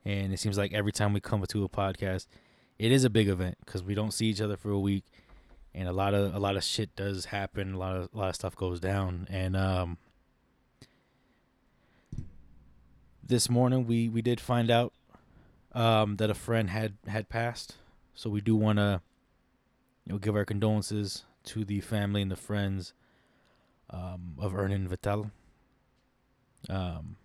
and 0.06 0.34
it 0.34 0.40
seems 0.40 0.58
like 0.58 0.74
every 0.74 0.92
time 0.92 1.14
we 1.14 1.20
come 1.20 1.44
to 1.46 1.64
a 1.64 1.70
podcast, 1.70 2.28
it 2.80 2.92
is 2.92 3.04
a 3.04 3.10
big 3.10 3.28
event 3.28 3.58
because 3.66 3.84
we 3.84 3.94
don't 3.94 4.12
see 4.12 4.28
each 4.28 4.42
other 4.42 4.56
for 4.58 4.72
a 4.72 4.80
week, 4.80 5.04
and 5.76 5.90
a 5.90 5.92
lot 5.92 6.14
of 6.14 6.34
a 6.34 6.40
lot 6.40 6.56
of 6.56 6.64
shit 6.64 6.96
does 6.96 7.26
happen. 7.26 7.74
A 7.74 7.78
lot 7.78 7.96
of 7.98 8.10
a 8.14 8.18
lot 8.18 8.30
of 8.30 8.36
stuff 8.36 8.56
goes 8.56 8.80
down, 8.80 9.28
and 9.30 9.56
um, 9.58 9.98
this 13.22 13.50
morning 13.50 13.86
we 13.86 14.08
we 14.08 14.22
did 14.22 14.40
find 14.40 14.72
out 14.72 14.94
um 15.74 16.16
that 16.16 16.30
a 16.30 16.34
friend 16.34 16.70
had 16.70 16.94
had 17.08 17.28
passed, 17.28 17.76
so 18.14 18.30
we 18.30 18.40
do 18.40 18.56
want 18.56 18.80
to 18.80 19.02
you 20.06 20.14
know 20.14 20.18
give 20.18 20.36
our 20.36 20.46
condolences 20.46 21.24
to 21.44 21.66
the 21.66 21.82
family 21.82 22.22
and 22.22 22.32
the 22.32 22.38
friends 22.38 22.94
um, 23.90 24.36
of 24.40 24.54
Ernan 24.56 24.88
Vital. 24.88 25.30
Um, 26.70 27.18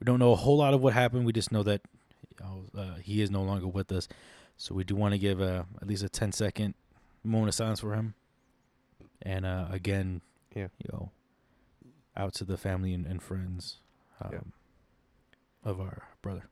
we 0.00 0.06
don't 0.06 0.18
know 0.18 0.32
a 0.32 0.36
whole 0.36 0.56
lot 0.56 0.72
of 0.72 0.80
what 0.80 0.94
happened. 0.94 1.26
We 1.26 1.32
just 1.34 1.52
know 1.52 1.62
that 1.62 1.82
uh, 2.42 2.94
he 3.02 3.20
is 3.20 3.30
no 3.30 3.42
longer 3.42 3.68
with 3.68 3.92
us. 3.92 4.08
So 4.60 4.74
we 4.74 4.84
do 4.84 4.94
want 4.94 5.12
to 5.12 5.18
give 5.18 5.40
a, 5.40 5.64
at 5.80 5.88
least 5.88 6.02
a 6.02 6.08
10 6.10 6.32
second 6.32 6.74
moment 7.24 7.48
of 7.48 7.54
silence 7.54 7.80
for 7.80 7.94
him. 7.94 8.12
And 9.22 9.46
uh, 9.46 9.68
again, 9.70 10.20
Yeah. 10.54 10.68
you 10.76 10.90
know, 10.92 11.12
out 12.14 12.34
to 12.34 12.44
the 12.44 12.58
family 12.58 12.92
and, 12.92 13.06
and 13.06 13.22
friends 13.22 13.78
um, 14.20 14.30
Yeah. 14.32 14.40
of 15.70 15.80
our 15.80 16.08
brother. 16.20 16.50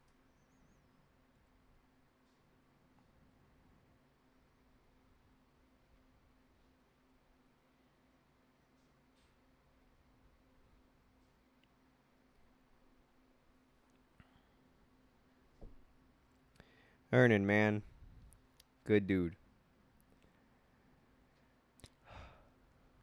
Ernan, 17.13 17.45
man, 17.47 17.83
good 18.89 19.07
dude. 19.07 19.37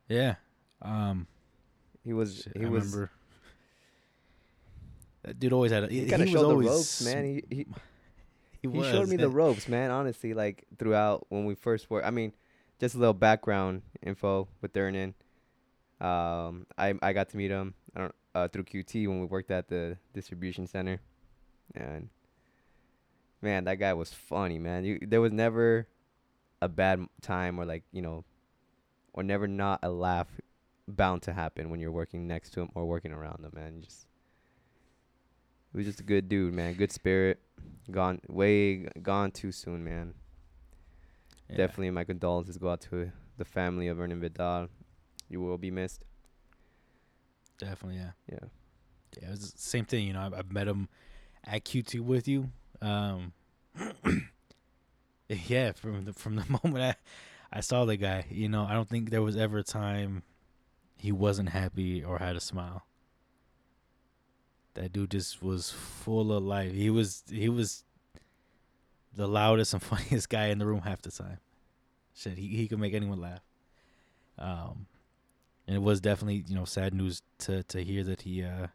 Yeah. 0.09 0.35
Um, 0.81 1.27
He 2.03 2.11
was 2.11 2.41
Shit, 2.43 2.57
he 2.57 2.65
I 2.65 2.69
was 2.69 2.85
remember. 2.85 3.11
That 5.23 5.39
dude 5.39 5.53
always 5.53 5.71
had 5.71 5.83
a. 5.83 5.87
he, 5.87 6.05
He, 6.05 6.13
of 6.13 6.19
was 6.21 6.35
always 6.35 6.67
ropes, 6.67 7.05
man. 7.05 7.23
He 7.23 7.43
he, 7.49 7.67
He, 8.61 8.71
he 8.71 8.81
showed 8.81 9.09
me 9.09 9.15
the 9.15 9.29
ropes, 9.29 9.67
man. 9.67 9.91
Honestly, 9.91 10.33
like 10.33 10.65
throughout 10.79 11.27
when 11.29 11.45
we 11.45 11.53
first 11.53 11.87
were. 11.91 12.03
I 12.03 12.09
mean, 12.09 12.33
just 12.79 12.95
a 12.95 12.97
little 12.97 13.13
background 13.13 13.83
info 14.01 14.47
with 14.61 14.73
Ernan. 14.73 15.13
Um, 16.01 16.65
I 16.75 16.95
I 17.03 17.13
got 17.13 17.29
to 17.29 17.37
meet 17.37 17.51
him. 17.51 17.75
I 17.95 17.99
don't 17.99 18.15
uh, 18.33 18.47
through 18.47 18.63
QT 18.63 19.07
when 19.07 19.19
we 19.19 19.27
worked 19.27 19.51
at 19.51 19.67
the 19.67 19.97
distribution 20.13 20.65
center, 20.65 20.99
and 21.75 22.09
man, 23.45 23.63
that 23.65 23.75
guy 23.75 23.93
was 23.93 24.11
funny, 24.11 24.59
man. 24.59 24.83
You 24.83 24.99
there 25.01 25.21
was 25.21 25.31
never 25.31 25.87
a 26.61 26.67
bad 26.67 27.05
time 27.21 27.59
or 27.59 27.65
like 27.65 27.83
you 27.93 28.01
know, 28.01 28.25
or 29.13 29.23
never 29.23 29.47
not 29.47 29.79
a 29.83 29.89
laugh 29.89 30.27
bound 30.87 31.21
to 31.23 31.33
happen 31.33 31.69
when 31.69 31.79
you're 31.79 31.91
working 31.91 32.27
next 32.27 32.49
to 32.53 32.61
him 32.61 32.69
or 32.75 32.85
working 32.85 33.13
around 33.13 33.45
him, 33.45 33.51
man. 33.53 33.81
Just 33.81 34.07
he 35.71 35.77
was 35.77 35.85
just 35.85 35.99
a 35.99 36.03
good 36.03 36.27
dude, 36.27 36.53
man. 36.53 36.73
Good 36.73 36.91
spirit. 36.91 37.39
Gone 37.89 38.19
way 38.27 38.87
gone 39.01 39.31
too 39.31 39.51
soon, 39.51 39.83
man. 39.83 40.15
Yeah, 41.49 41.57
Definitely 41.57 41.91
my 41.91 42.03
condolences 42.03 42.57
go 42.57 42.71
out 42.71 42.81
to 42.89 43.11
the 43.37 43.45
family 43.45 43.87
of 43.87 43.99
Ernan 43.99 44.19
Vital. 44.19 44.67
You 45.29 45.39
will 45.39 45.59
be 45.59 45.69
missed. 45.69 46.03
Definitely, 47.59 47.97
yeah. 47.97 48.11
Yeah. 48.29 48.47
Yeah, 49.21 49.27
it 49.27 49.31
was 49.31 49.51
the 49.53 49.59
same 49.59 49.85
thing. 49.85 50.07
You 50.07 50.13
know, 50.13 50.29
I, 50.33 50.39
I 50.39 50.41
met 50.49 50.67
him 50.67 50.89
at 51.45 51.63
QT 51.63 52.01
with 52.01 52.27
you. 52.27 52.49
Um, 52.82 53.34
yeah, 55.29 55.72
from 55.74 56.05
the 56.05 56.13
from 56.13 56.36
the 56.36 56.46
moment 56.63 56.84
I 56.84 56.96
I 57.58 57.62
saw 57.62 57.86
the 57.86 57.98
guy, 57.98 58.25
you 58.29 58.50
know, 58.50 58.65
I 58.65 58.74
don't 58.74 58.89
think 58.89 59.10
there 59.10 59.22
was 59.22 59.38
ever 59.38 59.60
a 59.60 59.63
time 59.63 60.24
he 60.98 61.12
wasn't 61.12 61.50
happy 61.50 62.03
or 62.03 62.20
had 62.20 62.36
a 62.36 62.41
smile. 62.41 62.86
That 64.74 64.91
dude 64.91 65.12
just 65.12 65.41
was 65.41 65.72
full 65.72 66.34
of 66.34 66.44
life. 66.44 66.74
He 66.74 66.89
was 66.89 67.24
he 67.29 67.48
was 67.48 67.84
the 69.15 69.27
loudest 69.27 69.74
and 69.74 69.82
funniest 69.84 70.29
guy 70.29 70.48
in 70.48 70.60
the 70.60 70.65
room 70.65 70.82
half 70.82 71.01
the 71.01 71.12
time. 71.12 71.39
Shit, 72.13 72.38
he 72.38 72.48
he 72.48 72.67
could 72.67 72.79
make 72.79 72.94
anyone 72.94 73.22
laugh. 73.22 73.41
Um, 74.38 74.88
and 75.67 75.75
it 75.75 75.82
was 75.82 76.01
definitely 76.01 76.44
you 76.48 76.55
know 76.55 76.65
sad 76.65 76.94
news 76.94 77.22
to 77.39 77.63
to 77.63 77.84
hear 77.84 78.03
that 78.03 78.22
he 78.22 78.44
uh 78.44 78.67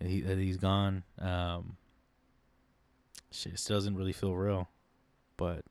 he 0.00 0.20
that 0.20 0.38
he's 0.38 0.58
gone. 0.58 1.04
Um, 1.18 1.76
shit, 3.34 3.54
it 3.54 3.58
still 3.58 3.76
doesn't 3.76 3.96
really 3.96 4.12
feel 4.12 4.34
real, 4.34 4.68
but 5.36 5.64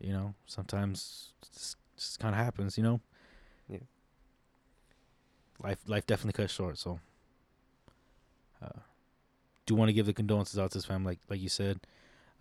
you 0.00 0.12
know 0.12 0.34
sometimes 0.46 1.32
just, 1.52 1.76
just 1.96 2.20
kind 2.20 2.34
of 2.34 2.40
happens. 2.40 2.76
You 2.76 2.84
know. 2.84 3.00
Yeah. 3.68 3.78
Life 5.62 5.78
life 5.86 6.06
definitely 6.06 6.42
cut 6.42 6.50
short. 6.50 6.78
So. 6.78 7.00
Uh, 8.62 8.80
do 9.66 9.74
want 9.74 9.88
to 9.88 9.92
give 9.92 10.06
the 10.06 10.14
condolences 10.14 10.58
out 10.58 10.70
to 10.70 10.78
his 10.78 10.84
family, 10.84 11.12
like 11.12 11.18
like 11.28 11.40
you 11.40 11.48
said. 11.48 11.80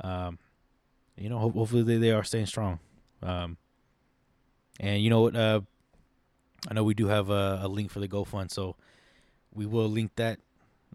Um, 0.01 0.39
you 1.17 1.29
know, 1.29 1.39
ho- 1.39 1.49
hopefully 1.49 1.83
they, 1.83 1.97
they 1.97 2.11
are 2.11 2.23
staying 2.23 2.45
strong. 2.45 2.79
Um, 3.21 3.57
and 4.79 5.01
you 5.01 5.09
know 5.09 5.21
what? 5.21 5.35
Uh, 5.35 5.61
I 6.69 6.73
know 6.73 6.83
we 6.83 6.93
do 6.93 7.07
have 7.07 7.29
a, 7.29 7.59
a 7.63 7.67
link 7.67 7.91
for 7.91 7.99
the 7.99 8.07
GoFund, 8.07 8.51
so 8.51 8.75
we 9.53 9.65
will 9.65 9.89
link 9.89 10.11
that. 10.15 10.39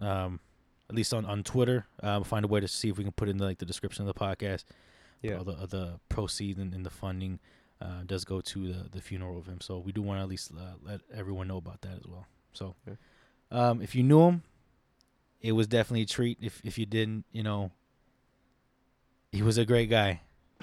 Um, 0.01 0.41
at 0.91 0.95
least 0.97 1.15
on 1.15 1.25
on 1.25 1.43
Twitter. 1.43 1.87
Um, 2.03 2.25
find 2.25 2.45
a 2.45 2.49
way 2.49 2.61
to 2.61 2.69
see 2.69 2.89
if 2.91 2.99
we 2.99 3.05
can 3.05 3.13
put 3.13 3.29
in 3.29 3.39
the, 3.39 3.45
like 3.45 3.59
the 3.59 3.65
description 3.65 4.07
of 4.07 4.13
the 4.15 4.21
podcast. 4.21 4.65
Yeah. 5.23 5.37
All 5.37 5.45
the 5.45 5.53
uh, 5.53 5.67
the 5.67 6.01
proceeds 6.09 6.59
and, 6.59 6.75
and 6.75 6.85
the 6.85 6.91
funding 6.91 7.39
uh, 7.81 8.03
does 8.05 8.25
go 8.25 8.41
to 8.41 8.73
the 8.73 8.89
the 8.91 9.01
funeral 9.01 9.39
of 9.39 9.47
him. 9.47 9.61
So 9.61 9.79
we 9.79 9.93
do 9.93 10.03
want 10.03 10.19
to 10.19 10.23
at 10.23 10.29
least 10.29 10.51
uh, 10.53 10.75
let 10.83 11.01
everyone 11.15 11.47
know 11.49 11.57
about 11.59 11.81
that 11.83 11.93
as 11.99 12.07
well. 12.07 12.27
So, 12.53 12.75
Okay. 12.89 12.99
um, 13.53 13.81
if 13.81 13.95
you 13.95 14.03
knew 14.03 14.21
him, 14.23 14.43
it 15.41 15.53
was 15.53 15.67
definitely 15.69 16.03
a 16.03 16.07
treat. 16.07 16.39
If 16.41 16.61
if 16.65 16.77
you 16.77 16.87
didn't, 16.87 17.25
you 17.33 17.43
know, 17.45 17.71
he 19.31 19.43
was 19.43 19.57
a 19.59 19.65
great 19.65 19.89
guy. 19.89 20.21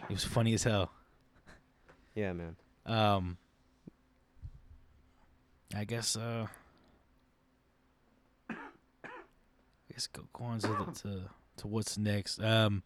He 0.09 0.13
was 0.13 0.23
funny 0.25 0.53
as 0.53 0.63
hell. 0.63 0.91
Yeah, 2.15 2.33
man. 2.33 2.55
Um, 2.85 3.37
I 5.75 5.85
guess. 5.85 6.15
Uh, 6.17 6.47
I 8.49 9.86
guess 9.97 10.05
go, 10.05 10.27
go 10.31 10.43
on 10.45 10.59
to 10.59 10.67
the, 10.67 10.91
to 11.01 11.21
to 11.57 11.67
what's 11.67 11.97
next. 11.97 12.39
Um, 12.41 12.83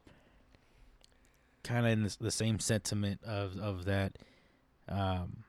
kind 1.61 1.85
of 1.85 1.91
in 1.91 2.03
the, 2.03 2.17
the 2.21 2.31
same 2.31 2.57
sentiment 2.59 3.21
of 3.23 3.57
of 3.57 3.85
that. 3.85 4.17
Um, 4.87 5.43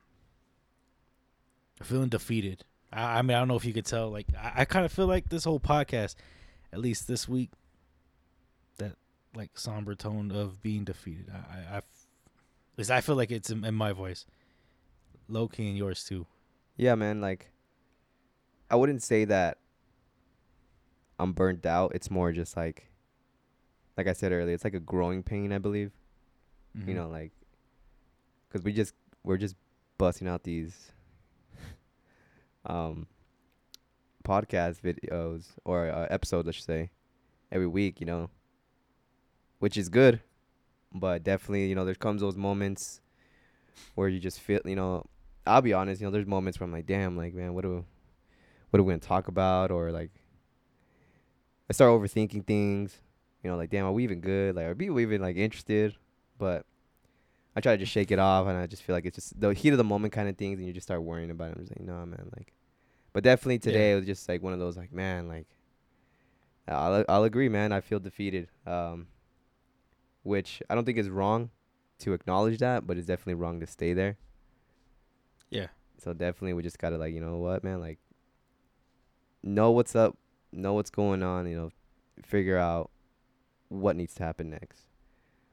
feeling 1.81 2.09
defeated. 2.09 2.65
I, 2.91 3.19
I 3.19 3.21
mean, 3.21 3.35
I 3.35 3.39
don't 3.39 3.47
know 3.47 3.55
if 3.55 3.65
you 3.65 3.73
could 3.73 3.85
tell. 3.85 4.09
Like, 4.09 4.27
I, 4.37 4.51
I 4.57 4.65
kind 4.65 4.85
of 4.85 4.91
feel 4.91 5.07
like 5.07 5.29
this 5.29 5.45
whole 5.45 5.59
podcast, 5.59 6.15
at 6.73 6.79
least 6.79 7.07
this 7.07 7.27
week, 7.29 7.51
that 8.77 8.95
like 9.33 9.57
somber 9.57 9.95
tone 9.95 10.31
of 10.31 10.61
being 10.61 10.83
defeated. 10.83 11.31
I, 11.31 11.77
at 11.77 11.85
least 12.77 12.91
I 12.91 12.99
feel 12.99 13.15
like 13.15 13.31
it's 13.31 13.49
in, 13.49 13.63
in 13.63 13.73
my 13.73 13.93
voice. 13.93 14.25
Low 15.29 15.47
key 15.47 15.69
in 15.69 15.77
yours 15.77 16.03
too. 16.03 16.27
Yeah, 16.75 16.95
man. 16.95 17.21
Like, 17.21 17.51
I 18.69 18.75
wouldn't 18.75 19.01
say 19.01 19.23
that 19.25 19.59
I'm 21.19 21.33
burnt 21.33 21.65
out. 21.65 21.93
It's 21.95 22.09
more 22.11 22.31
just 22.31 22.57
like, 22.57 22.89
like 23.97 24.07
I 24.07 24.13
said 24.13 24.31
earlier, 24.31 24.53
it's 24.53 24.63
like 24.63 24.73
a 24.73 24.79
growing 24.79 25.23
pain. 25.23 25.51
I 25.51 25.57
believe. 25.57 25.91
Mm-hmm. 26.77 26.89
You 26.89 26.95
know, 26.95 27.07
like, 27.07 27.31
cause 28.51 28.63
we 28.63 28.73
just 28.73 28.93
we're 29.23 29.37
just 29.37 29.55
busting 29.97 30.27
out 30.27 30.43
these 30.43 30.91
um 32.65 33.07
podcast 34.23 34.81
videos 34.81 35.45
or 35.65 35.89
uh, 35.89 36.07
episodes, 36.09 36.47
I 36.47 36.51
should 36.51 36.65
say, 36.65 36.89
every 37.51 37.67
week. 37.67 37.99
You 37.99 38.07
know, 38.07 38.29
which 39.59 39.77
is 39.77 39.87
good, 39.87 40.19
but 40.93 41.23
definitely, 41.23 41.67
you 41.67 41.75
know, 41.75 41.85
there 41.85 41.95
comes 41.95 42.21
those 42.21 42.35
moments 42.35 43.01
where 43.95 44.09
you 44.09 44.19
just 44.19 44.39
feel, 44.39 44.59
you 44.65 44.75
know, 44.75 45.05
I'll 45.45 45.61
be 45.61 45.73
honest, 45.73 46.01
you 46.01 46.07
know, 46.07 46.11
there's 46.11 46.25
moments 46.25 46.59
where 46.59 46.65
I'm 46.65 46.73
like, 46.73 46.85
damn, 46.85 47.15
like, 47.15 47.33
man, 47.33 47.53
what 47.53 47.61
do, 47.61 47.85
what 48.69 48.79
are 48.79 48.83
we 48.83 48.91
gonna 48.91 48.99
talk 48.99 49.27
about? 49.27 49.71
Or 49.71 49.91
like, 49.91 50.11
I 51.73 51.75
start 51.75 51.89
overthinking 51.99 52.45
things. 52.45 53.01
You 53.43 53.49
know, 53.49 53.57
like, 53.57 53.71
damn, 53.71 53.85
are 53.85 53.91
we 53.91 54.03
even 54.03 54.21
good? 54.21 54.55
Like, 54.55 54.67
are 54.67 54.75
people 54.75 54.99
even 54.99 55.21
like 55.23 55.37
interested? 55.37 55.95
But 56.37 56.67
I 57.55 57.61
try 57.61 57.71
to 57.71 57.79
just 57.79 57.91
shake 57.91 58.11
it 58.11 58.19
off, 58.19 58.45
and 58.45 58.55
I 58.55 58.67
just 58.67 58.83
feel 58.83 58.95
like 58.95 59.07
it's 59.07 59.15
just 59.15 59.41
the 59.41 59.55
heat 59.55 59.71
of 59.71 59.77
the 59.79 59.83
moment 59.83 60.13
kind 60.13 60.29
of 60.29 60.37
things, 60.37 60.59
and 60.59 60.67
you 60.67 60.71
just 60.73 60.85
start 60.85 61.01
worrying 61.01 61.31
about 61.31 61.49
it. 61.49 61.55
I'm 61.57 61.63
just 61.65 61.71
like, 61.71 61.87
no, 61.87 61.93
man, 62.05 62.29
like. 62.37 62.53
But 63.11 63.23
definitely 63.23 63.57
today 63.57 63.89
Yeah. 63.89 63.95
it 63.95 63.99
was 64.01 64.05
just 64.05 64.29
like 64.29 64.43
one 64.43 64.53
of 64.53 64.59
those 64.59 64.77
like, 64.77 64.93
man, 64.93 65.27
like. 65.27 65.47
I'll 66.67 67.03
I'll 67.09 67.23
agree, 67.23 67.49
man. 67.49 67.71
I 67.71 67.81
feel 67.81 67.99
defeated. 67.99 68.49
Um. 68.67 69.07
Which 70.21 70.61
I 70.69 70.75
don't 70.75 70.85
think 70.85 70.99
is 70.99 71.09
wrong, 71.09 71.49
to 71.99 72.13
acknowledge 72.13 72.59
that, 72.59 72.85
but 72.85 72.97
it's 72.97 73.07
definitely 73.07 73.33
wrong 73.33 73.59
to 73.61 73.67
stay 73.67 73.93
there. 73.93 74.17
Yeah. 75.49 75.67
So 75.97 76.13
definitely 76.13 76.53
we 76.53 76.61
just 76.61 76.77
gotta 76.77 76.97
like, 76.97 77.15
you 77.15 77.19
know 77.19 77.37
what, 77.37 77.63
man, 77.63 77.81
like 77.81 77.97
know 79.41 79.71
what's 79.71 79.95
up, 79.95 80.17
know 80.53 80.73
what's 80.73 80.89
going 80.89 81.23
on, 81.23 81.47
you 81.47 81.55
know, 81.55 81.71
figure 82.21 82.57
out 82.57 82.91
what 83.69 83.95
needs 83.95 84.13
to 84.15 84.23
happen 84.23 84.49
next. 84.49 84.81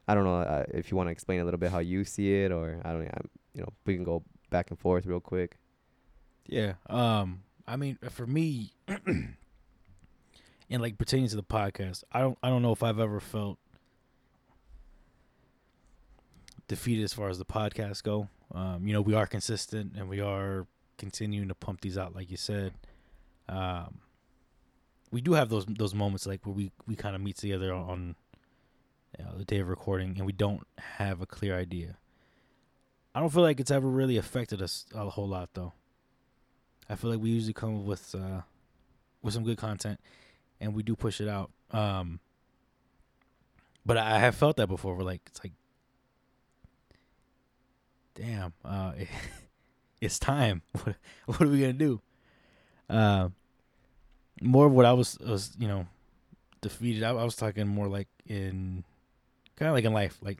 I 0.07 0.15
don't 0.15 0.23
know 0.23 0.41
uh, 0.41 0.65
if 0.69 0.91
you 0.91 0.97
want 0.97 1.07
to 1.07 1.11
explain 1.11 1.39
a 1.41 1.45
little 1.45 1.59
bit 1.59 1.71
how 1.71 1.79
you 1.79 2.03
see 2.03 2.33
it, 2.43 2.51
or 2.51 2.81
I 2.83 2.91
don't, 2.91 3.01
I'm, 3.01 3.29
you 3.53 3.61
know, 3.61 3.69
we 3.85 3.95
can 3.95 4.03
go 4.03 4.23
back 4.49 4.69
and 4.69 4.79
forth 4.79 5.05
real 5.05 5.19
quick. 5.19 5.57
Yeah. 6.45 6.73
Um. 6.89 7.43
I 7.67 7.77
mean, 7.77 7.97
for 8.09 8.25
me, 8.27 8.73
and 8.87 9.37
like 10.69 10.97
pertaining 10.97 11.29
to 11.29 11.35
the 11.35 11.43
podcast, 11.43 12.03
I 12.11 12.19
don't. 12.19 12.37
I 12.43 12.49
don't 12.49 12.61
know 12.61 12.71
if 12.71 12.83
I've 12.83 12.99
ever 12.99 13.19
felt 13.19 13.57
defeated 16.67 17.03
as 17.03 17.13
far 17.13 17.29
as 17.29 17.37
the 17.37 17.45
podcast 17.45 18.03
go. 18.03 18.27
Um. 18.53 18.87
You 18.87 18.93
know, 18.93 19.01
we 19.01 19.13
are 19.13 19.27
consistent 19.27 19.93
and 19.95 20.09
we 20.09 20.19
are 20.19 20.67
continuing 20.97 21.47
to 21.47 21.55
pump 21.55 21.81
these 21.81 21.97
out, 21.97 22.15
like 22.15 22.29
you 22.29 22.37
said. 22.37 22.73
Um. 23.47 23.99
We 25.11 25.21
do 25.21 25.33
have 25.33 25.49
those 25.49 25.65
those 25.65 25.93
moments 25.93 26.25
like 26.25 26.45
where 26.45 26.55
we 26.55 26.71
we 26.87 26.95
kind 26.95 27.15
of 27.15 27.21
meet 27.21 27.37
together 27.37 27.73
on 27.73 28.15
you 29.17 29.25
know, 29.25 29.37
the 29.37 29.45
day 29.45 29.59
of 29.59 29.67
recording 29.67 30.15
and 30.17 30.25
we 30.25 30.31
don't 30.31 30.65
have 30.77 31.21
a 31.21 31.25
clear 31.25 31.57
idea. 31.57 31.97
I 33.13 33.19
don't 33.19 33.29
feel 33.29 33.43
like 33.43 33.59
it's 33.59 33.71
ever 33.71 33.89
really 33.89 34.17
affected 34.17 34.61
us 34.61 34.85
a 34.95 35.09
whole 35.09 35.27
lot 35.27 35.49
though. 35.53 35.73
I 36.89 36.95
feel 36.95 37.09
like 37.09 37.19
we 37.19 37.29
usually 37.29 37.53
come 37.53 37.77
up 37.77 37.85
with 37.85 38.15
uh, 38.15 38.41
with 39.21 39.33
some 39.33 39.43
good 39.43 39.57
content, 39.57 39.99
and 40.59 40.73
we 40.73 40.83
do 40.83 40.95
push 40.95 41.21
it 41.21 41.27
out. 41.27 41.51
Um, 41.71 42.19
but 43.85 43.97
I 43.97 44.19
have 44.19 44.35
felt 44.35 44.57
that 44.57 44.67
before. 44.67 44.95
Where 44.95 45.05
like 45.05 45.21
it's 45.27 45.41
like, 45.43 45.53
damn, 48.15 48.53
uh, 48.65 48.93
it's 50.01 50.19
time. 50.19 50.61
What 50.83 50.95
what 51.25 51.41
are 51.41 51.47
we 51.47 51.61
gonna 51.61 51.73
do? 51.73 52.01
Uh, 52.89 53.29
more 54.41 54.65
of 54.65 54.73
what 54.73 54.85
I 54.85 54.93
was 54.93 55.17
was 55.19 55.51
you 55.59 55.67
know 55.67 55.87
defeated. 56.61 57.03
I, 57.03 57.09
I 57.11 57.23
was 57.23 57.35
talking 57.35 57.67
more 57.67 57.87
like 57.87 58.07
in 58.25 58.83
kind 59.55 59.69
of 59.69 59.75
like 59.75 59.85
in 59.85 59.93
life, 59.93 60.17
like 60.21 60.39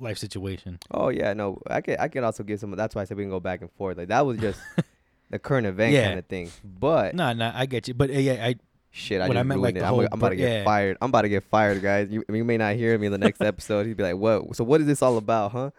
life 0.00 0.18
situation. 0.18 0.78
Oh 0.90 1.08
yeah, 1.08 1.32
no, 1.32 1.60
I 1.68 1.80
can 1.80 1.96
I 1.98 2.08
could 2.08 2.24
also 2.24 2.42
give 2.42 2.60
some. 2.60 2.70
That's 2.72 2.94
why 2.94 3.02
I 3.02 3.04
said 3.04 3.16
we 3.16 3.22
can 3.24 3.30
go 3.30 3.40
back 3.40 3.60
and 3.60 3.70
forth. 3.72 3.96
Like 3.96 4.08
that 4.08 4.26
was 4.26 4.38
just 4.38 4.60
the 5.30 5.38
current 5.38 5.66
event 5.66 5.92
Yeah. 5.92 6.06
kind 6.08 6.18
of 6.18 6.26
thing. 6.26 6.50
But 6.64 7.14
No, 7.14 7.32
no, 7.32 7.50
I 7.54 7.66
get 7.66 7.88
you. 7.88 7.94
But 7.94 8.10
uh, 8.10 8.14
yeah, 8.14 8.44
I 8.44 8.56
shit, 8.90 9.20
I 9.20 9.28
When 9.28 9.36
I 9.36 9.40
just 9.40 9.48
meant, 9.48 9.60
like, 9.60 9.76
it. 9.76 9.82
I'm, 9.82 9.88
whole 9.88 10.00
I'm 10.00 10.18
about 10.18 10.30
to 10.30 10.36
get 10.36 10.50
yeah. 10.52 10.64
fired. 10.64 10.96
I'm 11.00 11.10
about 11.10 11.22
to 11.22 11.28
get 11.28 11.44
fired, 11.44 11.80
guys. 11.82 12.10
You 12.10 12.24
you 12.28 12.44
may 12.44 12.56
not 12.56 12.74
hear 12.76 12.98
me 12.98 13.06
in 13.06 13.12
the 13.12 13.18
next 13.18 13.40
episode. 13.40 13.86
He'd 13.86 13.96
be 13.96 14.02
like, 14.02 14.16
"What? 14.16 14.56
So 14.56 14.64
what 14.64 14.80
is 14.80 14.86
this 14.86 15.02
all 15.02 15.16
about, 15.16 15.52
huh?" 15.52 15.70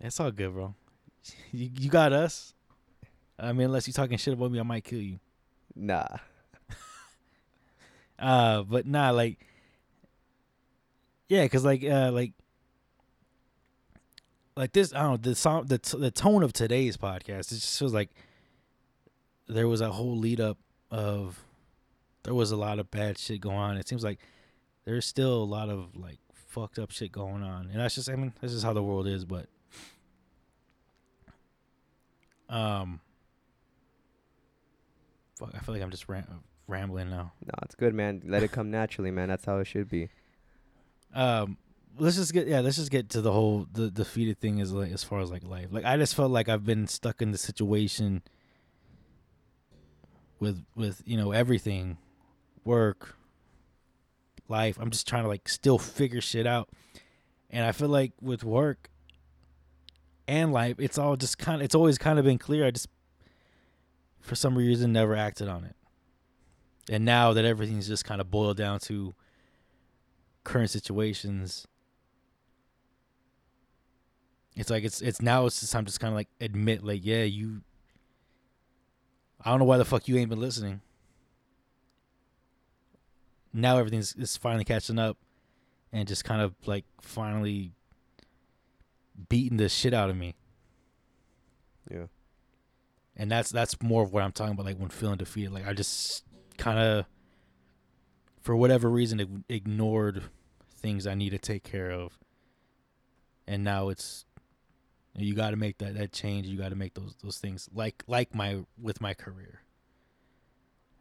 It's 0.00 0.18
all 0.18 0.30
good, 0.30 0.52
bro. 0.52 0.74
You, 1.52 1.70
you 1.78 1.88
got 1.88 2.12
us. 2.12 2.54
I 3.38 3.52
mean, 3.52 3.66
unless 3.66 3.86
you're 3.86 3.92
talking 3.92 4.18
shit 4.18 4.34
about 4.34 4.50
me, 4.50 4.58
I 4.58 4.64
might 4.64 4.82
kill 4.84 5.00
you. 5.00 5.18
Nah. 5.76 6.06
Uh, 8.18 8.62
but 8.62 8.86
nah, 8.86 9.10
like, 9.10 9.38
yeah, 11.28 11.46
cause 11.48 11.64
like, 11.64 11.82
uh, 11.84 12.10
like, 12.12 12.32
like 14.56 14.72
this. 14.72 14.94
I 14.94 15.02
don't 15.02 15.10
know 15.12 15.16
the 15.16 15.34
song, 15.34 15.66
the 15.66 15.78
t- 15.78 15.98
the 15.98 16.10
tone 16.10 16.42
of 16.42 16.52
today's 16.52 16.96
podcast. 16.96 17.52
It 17.52 17.56
just 17.56 17.78
feels 17.78 17.94
like 17.94 18.10
there 19.48 19.66
was 19.66 19.80
a 19.80 19.90
whole 19.90 20.16
lead 20.16 20.40
up 20.40 20.58
of 20.90 21.44
there 22.22 22.34
was 22.34 22.50
a 22.50 22.56
lot 22.56 22.78
of 22.78 22.90
bad 22.90 23.18
shit 23.18 23.40
going 23.40 23.56
on. 23.56 23.76
It 23.76 23.88
seems 23.88 24.04
like 24.04 24.18
there's 24.84 25.06
still 25.06 25.42
a 25.42 25.44
lot 25.44 25.68
of 25.68 25.96
like 25.96 26.18
fucked 26.34 26.78
up 26.78 26.90
shit 26.90 27.12
going 27.12 27.42
on, 27.42 27.70
and 27.70 27.80
that's 27.80 27.94
just. 27.94 28.10
I 28.10 28.16
mean, 28.16 28.32
that's 28.40 28.52
just 28.52 28.64
how 28.64 28.72
the 28.74 28.82
world 28.82 29.06
is. 29.06 29.24
But, 29.24 29.46
um, 32.48 33.00
fuck, 35.38 35.50
I 35.54 35.58
feel 35.60 35.74
like 35.74 35.82
I'm 35.82 35.90
just 35.90 36.08
ram- 36.08 36.44
rambling 36.72 37.10
now. 37.10 37.32
No, 37.44 37.52
it's 37.62 37.74
good, 37.76 37.94
man. 37.94 38.22
Let 38.24 38.42
it 38.42 38.50
come 38.50 38.70
naturally, 38.70 39.10
man. 39.12 39.28
That's 39.28 39.44
how 39.44 39.58
it 39.58 39.66
should 39.66 39.88
be. 39.88 40.08
um 41.14 41.56
let's 41.98 42.16
just 42.16 42.32
get 42.32 42.46
yeah 42.48 42.60
let's 42.60 42.76
just 42.76 42.90
get 42.90 43.10
to 43.10 43.20
the 43.20 43.30
whole 43.30 43.66
the 43.74 43.90
defeated 43.90 44.38
thing 44.40 44.62
as 44.62 44.72
like 44.72 44.90
as 44.90 45.04
far 45.04 45.20
as 45.20 45.30
like 45.30 45.44
life 45.44 45.66
like 45.70 45.84
i 45.84 45.94
just 45.98 46.14
felt 46.14 46.30
like 46.30 46.48
i've 46.48 46.64
been 46.64 46.86
stuck 46.86 47.20
in 47.20 47.32
the 47.32 47.36
situation 47.36 48.22
with 50.40 50.64
with 50.74 51.02
you 51.04 51.18
know 51.18 51.32
everything 51.32 51.98
work 52.64 53.16
life 54.48 54.78
i'm 54.80 54.88
just 54.90 55.06
trying 55.06 55.22
to 55.22 55.28
like 55.28 55.46
still 55.50 55.76
figure 55.78 56.22
shit 56.22 56.46
out 56.46 56.70
and 57.50 57.62
i 57.66 57.72
feel 57.72 57.88
like 57.90 58.12
with 58.22 58.42
work 58.42 58.88
and 60.26 60.50
life 60.50 60.76
it's 60.78 60.96
all 60.96 61.14
just 61.16 61.36
kind 61.36 61.60
of 61.60 61.64
it's 61.64 61.74
always 61.74 61.98
kind 61.98 62.18
of 62.18 62.24
been 62.24 62.38
clear 62.38 62.64
i 62.66 62.70
just 62.70 62.88
for 64.20 64.34
some 64.34 64.56
reason 64.56 64.94
never 64.94 65.14
acted 65.14 65.46
on 65.46 65.62
it 65.64 65.76
and 66.90 67.04
now 67.04 67.32
that 67.32 67.44
everything's 67.44 67.86
just 67.88 68.04
kind 68.04 68.20
of 68.20 68.30
boiled 68.30 68.56
down 68.56 68.78
to 68.80 69.14
current 70.44 70.70
situations 70.70 71.66
it's 74.56 74.70
like 74.70 74.84
it's 74.84 75.00
it's 75.00 75.22
now 75.22 75.46
it's 75.46 75.60
just 75.60 75.72
time 75.72 75.84
to 75.84 75.88
just 75.88 76.00
kind 76.00 76.12
of 76.12 76.16
like 76.16 76.28
admit 76.40 76.84
like 76.84 77.00
yeah 77.04 77.22
you 77.22 77.62
i 79.44 79.50
don't 79.50 79.58
know 79.58 79.64
why 79.64 79.78
the 79.78 79.84
fuck 79.84 80.08
you 80.08 80.16
ain't 80.16 80.28
been 80.30 80.40
listening. 80.40 80.80
Now 83.54 83.76
everything's 83.76 84.14
is 84.14 84.36
finally 84.36 84.64
catching 84.64 84.98
up 84.98 85.18
and 85.92 86.08
just 86.08 86.24
kind 86.24 86.40
of 86.40 86.54
like 86.64 86.84
finally 87.02 87.72
beating 89.28 89.58
the 89.58 89.68
shit 89.68 89.92
out 89.92 90.08
of 90.08 90.16
me. 90.16 90.34
Yeah. 91.90 92.06
and 93.16 93.30
that's 93.30 93.50
that's 93.50 93.82
more 93.82 94.02
of 94.02 94.12
what 94.12 94.22
i'm 94.22 94.32
talking 94.32 94.54
about 94.54 94.64
like 94.64 94.78
when 94.78 94.88
feeling 94.88 95.18
defeated. 95.18 95.52
Like 95.52 95.66
i 95.66 95.72
just 95.74 96.24
kind 96.62 96.78
of 96.78 97.06
for 98.40 98.56
whatever 98.56 98.88
reason 98.88 99.20
ig- 99.20 99.44
ignored 99.48 100.22
things 100.76 101.06
i 101.06 101.14
need 101.14 101.30
to 101.30 101.38
take 101.38 101.62
care 101.62 101.90
of 101.90 102.18
and 103.46 103.62
now 103.64 103.88
it's 103.88 104.24
you 105.16 105.34
got 105.34 105.50
to 105.50 105.56
make 105.56 105.78
that 105.78 105.94
that 105.94 106.12
change 106.12 106.46
you 106.46 106.58
got 106.58 106.70
to 106.70 106.76
make 106.76 106.94
those 106.94 107.14
those 107.22 107.38
things 107.38 107.68
like 107.74 108.02
like 108.06 108.34
my 108.34 108.60
with 108.80 109.00
my 109.00 109.14
career 109.14 109.60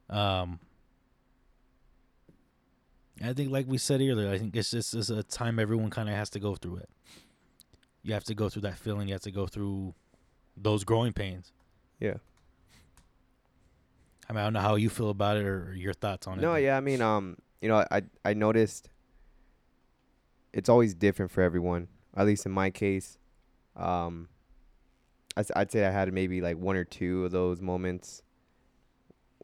um 0.09 0.59
i 3.23 3.31
think 3.33 3.51
like 3.51 3.67
we 3.67 3.77
said 3.77 4.01
earlier 4.01 4.29
i 4.29 4.37
think 4.37 4.55
it's 4.55 4.71
just 4.71 4.93
it's 4.93 5.09
a 5.09 5.23
time 5.23 5.59
everyone 5.59 5.89
kind 5.89 6.09
of 6.09 6.15
has 6.15 6.29
to 6.29 6.39
go 6.39 6.55
through 6.55 6.77
it 6.77 6.89
you 8.03 8.13
have 8.13 8.23
to 8.23 8.35
go 8.35 8.49
through 8.49 8.63
that 8.63 8.77
feeling 8.77 9.07
you 9.07 9.13
have 9.13 9.21
to 9.21 9.31
go 9.31 9.45
through 9.45 9.93
those 10.57 10.83
growing 10.83 11.13
pains. 11.13 11.51
Yeah. 11.99 12.15
I 14.31 14.33
mean, 14.33 14.39
I 14.39 14.43
don't 14.45 14.53
know 14.53 14.61
how 14.61 14.75
you 14.75 14.89
feel 14.89 15.09
about 15.09 15.35
it 15.35 15.45
or, 15.45 15.73
your 15.75 15.91
thoughts 15.91 16.25
on 16.25 16.39
it. 16.39 16.41
No, 16.41 16.55
yeah, 16.55 16.77
I 16.77 16.79
mean, 16.79 17.01
um, 17.01 17.35
you 17.61 17.67
know, 17.67 17.83
I 17.91 18.03
I 18.23 18.33
noticed 18.33 18.89
it's 20.53 20.69
always 20.69 20.93
different 20.93 21.31
for 21.31 21.41
everyone. 21.41 21.89
At 22.15 22.25
least 22.27 22.45
in 22.45 22.53
my 22.53 22.69
case, 22.69 23.17
um, 23.75 24.29
I, 25.35 25.43
would 25.57 25.69
say 25.69 25.85
I 25.85 25.91
had 25.91 26.13
maybe 26.13 26.39
like 26.39 26.57
one 26.57 26.77
or 26.77 26.85
two 26.85 27.25
of 27.25 27.31
those 27.31 27.59
moments 27.59 28.23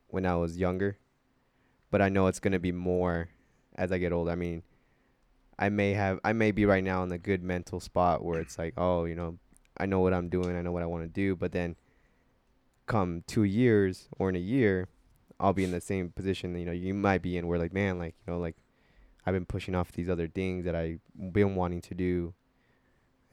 when 0.07 0.25
I 0.25 0.37
was 0.37 0.57
younger, 0.57 0.97
but 1.91 2.01
I 2.01 2.07
know 2.07 2.27
it's 2.27 2.39
gonna 2.39 2.57
be 2.57 2.71
more 2.71 3.27
as 3.75 3.91
I 3.91 3.97
get 3.97 4.13
older. 4.13 4.31
I 4.31 4.35
mean, 4.35 4.63
I 5.59 5.67
may 5.67 5.95
have, 5.95 6.21
I 6.23 6.31
may 6.31 6.51
be 6.51 6.65
right 6.65 6.83
now 6.83 7.03
in 7.03 7.11
a 7.11 7.17
good 7.17 7.43
mental 7.43 7.81
spot 7.81 8.23
where 8.23 8.39
it's 8.39 8.57
like, 8.57 8.73
oh, 8.77 9.03
you 9.03 9.15
know, 9.15 9.37
I 9.77 9.85
know 9.85 9.99
what 9.99 10.13
I'm 10.13 10.29
doing, 10.29 10.55
I 10.55 10.61
know 10.61 10.71
what 10.71 10.83
I 10.83 10.85
want 10.85 11.03
to 11.03 11.09
do, 11.09 11.35
but 11.35 11.51
then 11.51 11.75
come 12.87 13.23
two 13.27 13.43
years 13.43 14.07
or 14.17 14.29
in 14.29 14.35
a 14.35 14.39
year, 14.39 14.87
I'll 15.39 15.53
be 15.53 15.63
in 15.63 15.71
the 15.71 15.81
same 15.81 16.09
position 16.09 16.57
you 16.57 16.65
know 16.65 16.71
you 16.71 16.93
might 16.93 17.21
be 17.21 17.37
in 17.37 17.45
where 17.45 17.59
like 17.59 17.71
man 17.71 17.99
like 17.99 18.15
you 18.25 18.33
know 18.33 18.39
like 18.39 18.55
I've 19.25 19.33
been 19.33 19.45
pushing 19.45 19.75
off 19.75 19.91
these 19.91 20.09
other 20.09 20.27
things 20.27 20.63
that 20.65 20.73
I've 20.73 21.01
been 21.33 21.55
wanting 21.55 21.81
to 21.81 21.93
do. 21.93 22.33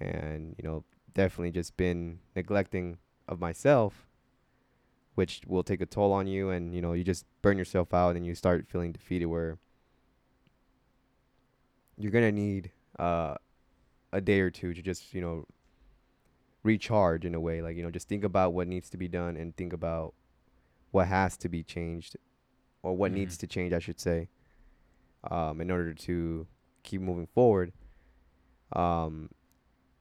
And 0.00 0.54
you 0.58 0.68
know 0.68 0.84
definitely 1.14 1.52
just 1.52 1.76
been 1.76 2.18
neglecting 2.34 2.98
of 3.28 3.38
myself 3.38 4.08
which 5.14 5.42
will 5.46 5.62
take 5.62 5.80
a 5.80 5.86
toll 5.86 6.12
on 6.12 6.26
you. 6.26 6.50
And 6.50 6.74
you 6.74 6.82
know 6.82 6.92
you 6.92 7.04
just 7.04 7.24
burn 7.40 7.56
yourself 7.56 7.94
out 7.94 8.16
and 8.16 8.26
you 8.26 8.34
start 8.34 8.66
feeling 8.68 8.92
defeated 8.92 9.26
where 9.26 9.58
you're 11.96 12.10
to 12.10 12.32
need 12.32 12.72
uh 12.98 13.36
a 14.12 14.20
day 14.20 14.40
or 14.40 14.50
two 14.50 14.74
to 14.74 14.82
just 14.82 15.14
you 15.14 15.20
know 15.20 15.46
recharge 16.64 17.24
in 17.24 17.34
a 17.34 17.40
way 17.40 17.60
like 17.62 17.76
you 17.76 17.82
know 17.82 17.90
just 17.90 18.08
think 18.08 18.24
about 18.24 18.52
what 18.52 18.66
needs 18.66 18.88
to 18.90 18.96
be 18.96 19.06
done 19.06 19.36
and 19.36 19.54
think 19.56 19.72
about 19.72 20.14
what 20.90 21.06
has 21.06 21.36
to 21.36 21.48
be 21.48 21.62
changed 21.62 22.16
or 22.82 22.96
what 22.96 23.12
Mhm. 23.12 23.16
needs 23.16 23.36
to 23.38 23.46
change 23.46 23.72
I 23.72 23.78
should 23.78 24.00
say 24.00 24.28
um, 25.30 25.60
in 25.60 25.70
order 25.70 25.94
to 25.94 26.46
keep 26.82 27.00
moving 27.00 27.26
forward. 27.26 27.72
Um, 28.72 29.30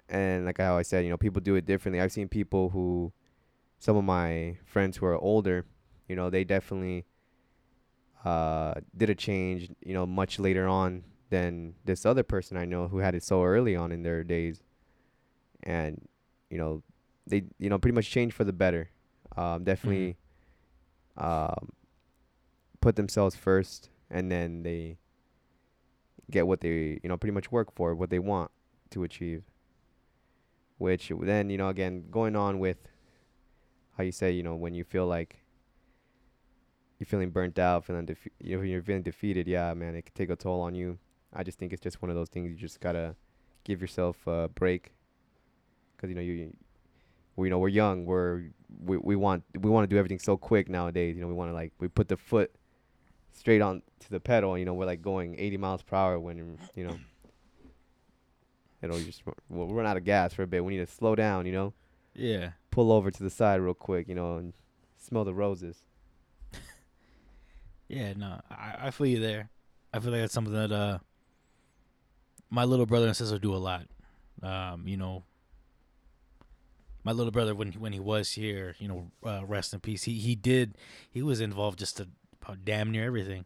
and 0.10 0.46
like 0.46 0.58
how 0.58 0.78
I 0.78 0.82
said 0.82 1.04
you 1.06 1.10
know 1.10 1.18
people 1.18 1.42
do 1.42 1.56
it 1.56 1.66
differently. 1.66 2.00
I've 2.02 2.12
seen 2.12 2.28
people 2.28 2.70
who 2.70 3.12
some 3.80 3.96
of 3.98 4.04
my 4.06 4.58
friends 4.66 4.98
who 4.98 5.06
are 5.06 5.18
older 5.18 5.66
you 6.08 6.16
know 6.16 6.30
they 6.30 6.44
definitely 6.44 7.06
uh, 8.26 8.76
did 8.96 9.10
a 9.10 9.16
change 9.16 9.70
you 9.82 9.94
know 9.94 10.06
much 10.06 10.40
later 10.40 10.68
on 10.68 11.04
than 11.30 11.76
this 11.84 12.06
other 12.06 12.24
person 12.24 12.56
I 12.58 12.66
know 12.66 12.88
who 12.88 13.00
had 13.00 13.16
it 13.16 13.24
so 13.24 13.44
early 13.44 13.76
on 13.76 13.92
in 13.92 14.04
their 14.04 14.24
days. 14.24 14.62
And 15.64 16.08
you 16.54 16.60
know 16.60 16.84
they 17.26 17.44
you 17.58 17.70
know 17.70 17.80
pretty 17.80 17.96
much 17.96 18.10
changed 18.10 18.36
for 18.36 18.44
the 18.44 18.54
better. 18.54 18.90
Um, 19.36 19.64
definitely 19.64 20.18
um, 21.18 21.70
put 22.80 22.96
themselves 22.96 23.36
first 23.36 23.90
and 24.12 24.32
then 24.32 24.62
they 24.62 25.00
get 26.30 26.46
what 26.46 26.62
they 26.62 27.00
you 27.02 27.10
know 27.10 27.18
pretty 27.18 27.34
much 27.34 27.52
work 27.52 27.74
for 27.74 27.96
what 27.96 28.12
they 28.12 28.20
want 28.20 28.52
to 28.92 29.04
achieve. 29.04 29.44
Which 30.78 31.12
then 31.22 31.50
you 31.50 31.58
know 31.58 31.70
again 31.70 32.06
going 32.12 32.36
on 32.36 32.60
with 32.60 32.78
how 33.98 34.04
you 34.04 34.12
say 34.12 34.32
you 34.32 34.44
know 34.44 34.56
when 34.56 34.76
you 34.76 34.84
feel 34.84 35.08
like 35.08 35.38
you're 37.00 37.08
feeling 37.08 37.32
burnt 37.32 37.58
out 37.58 37.86
feeling 37.86 38.06
defe- 38.06 38.32
you 38.40 38.58
know, 38.58 38.64
you're 38.64 38.82
feeling 38.84 39.02
defeated 39.02 39.48
yeah 39.48 39.74
man 39.74 39.96
it 39.96 40.04
could 40.04 40.16
take 40.16 40.30
a 40.30 40.36
toll 40.36 40.62
on 40.62 40.76
you. 40.76 41.00
I 41.34 41.42
just 41.42 41.58
think 41.58 41.74
it's 41.74 41.82
just 41.82 42.02
one 42.02 42.12
of 42.12 42.16
those 42.16 42.30
things 42.30 42.52
you 42.52 42.56
just 42.56 42.80
gotta 42.80 43.16
give 43.64 43.82
yourself 43.82 44.28
a 44.28 44.50
break 44.54 44.94
because 46.04 46.10
you 46.10 46.16
know 46.16 46.22
you 46.22 46.54
we 47.38 47.48
you 47.48 47.50
know 47.50 47.60
we're 47.60 47.70
young 47.70 48.06
we're 48.06 48.44
we, 48.84 48.98
we 48.98 49.16
want 49.16 49.42
we 49.58 49.70
want 49.70 49.88
to 49.90 49.94
do 49.94 49.98
everything 49.98 50.20
so 50.20 50.36
quick 50.36 50.68
nowadays 50.68 51.16
you 51.16 51.22
know 51.22 51.28
we 51.28 51.34
want 51.34 51.50
to 51.50 51.54
like 51.54 51.72
we 51.80 51.88
put 51.88 52.10
the 52.10 52.18
foot 52.18 52.52
straight 53.32 53.62
on 53.62 53.82
to 54.00 54.10
the 54.10 54.20
pedal 54.20 54.58
you 54.58 54.66
know 54.66 54.74
we're 54.74 54.86
like 54.86 55.02
going 55.02 55.34
80 55.40 55.58
miles 55.58 55.82
per 55.82 55.96
hour 55.96 56.20
when 56.20 56.58
you 56.76 56.84
know 56.84 56.98
it'll 58.82 59.00
just 59.00 59.24
we'll 59.50 59.68
run 59.74 59.86
out 59.86 59.96
of 59.96 60.04
gas 60.04 60.34
for 60.34 60.44
a 60.44 60.48
bit 60.48 60.64
we 60.66 60.74
need 60.78 60.86
to 60.86 60.92
slow 60.92 61.16
down 61.16 61.46
you 61.46 61.54
know 61.54 61.74
Yeah. 62.14 62.52
pull 62.70 62.92
over 62.92 63.10
to 63.10 63.24
the 63.24 63.30
side 63.30 63.62
real 63.62 63.74
quick 63.74 64.10
you 64.10 64.16
know 64.16 64.36
and 64.38 64.54
smell 64.98 65.24
the 65.24 65.34
roses 65.34 65.84
Yeah, 67.90 68.14
no, 68.14 68.42
I, 68.50 68.88
I 68.88 68.92
feel 68.92 69.06
you 69.08 69.20
there. 69.20 69.50
I 69.94 70.00
feel 70.00 70.12
like 70.12 70.22
that's 70.22 70.34
something 70.34 70.54
that 70.54 70.72
uh 70.72 70.98
my 72.50 72.64
little 72.64 72.86
brother 72.88 73.08
and 73.08 73.16
sister 73.16 73.38
do 73.38 73.54
a 73.54 73.58
lot. 73.58 73.86
Um, 74.42 74.88
you 74.88 74.98
know, 74.98 75.24
my 77.04 77.12
little 77.12 77.32
brother 77.32 77.54
when 77.56 77.72
he, 77.72 77.78
when 77.78 77.94
he 77.94 78.00
was 78.00 78.32
here, 78.32 78.76
you 78.80 78.88
know, 78.88 79.12
uh, 79.26 79.42
rest 79.46 79.74
in 79.74 79.80
peace. 79.80 80.04
He 80.04 80.20
he 80.20 80.36
did 80.36 80.78
he 81.10 81.22
was 81.22 81.42
involved 81.42 81.80
just 81.80 81.98
to 81.98 82.08
about 82.42 82.64
damn 82.66 82.92
near 82.92 83.06
everything, 83.06 83.46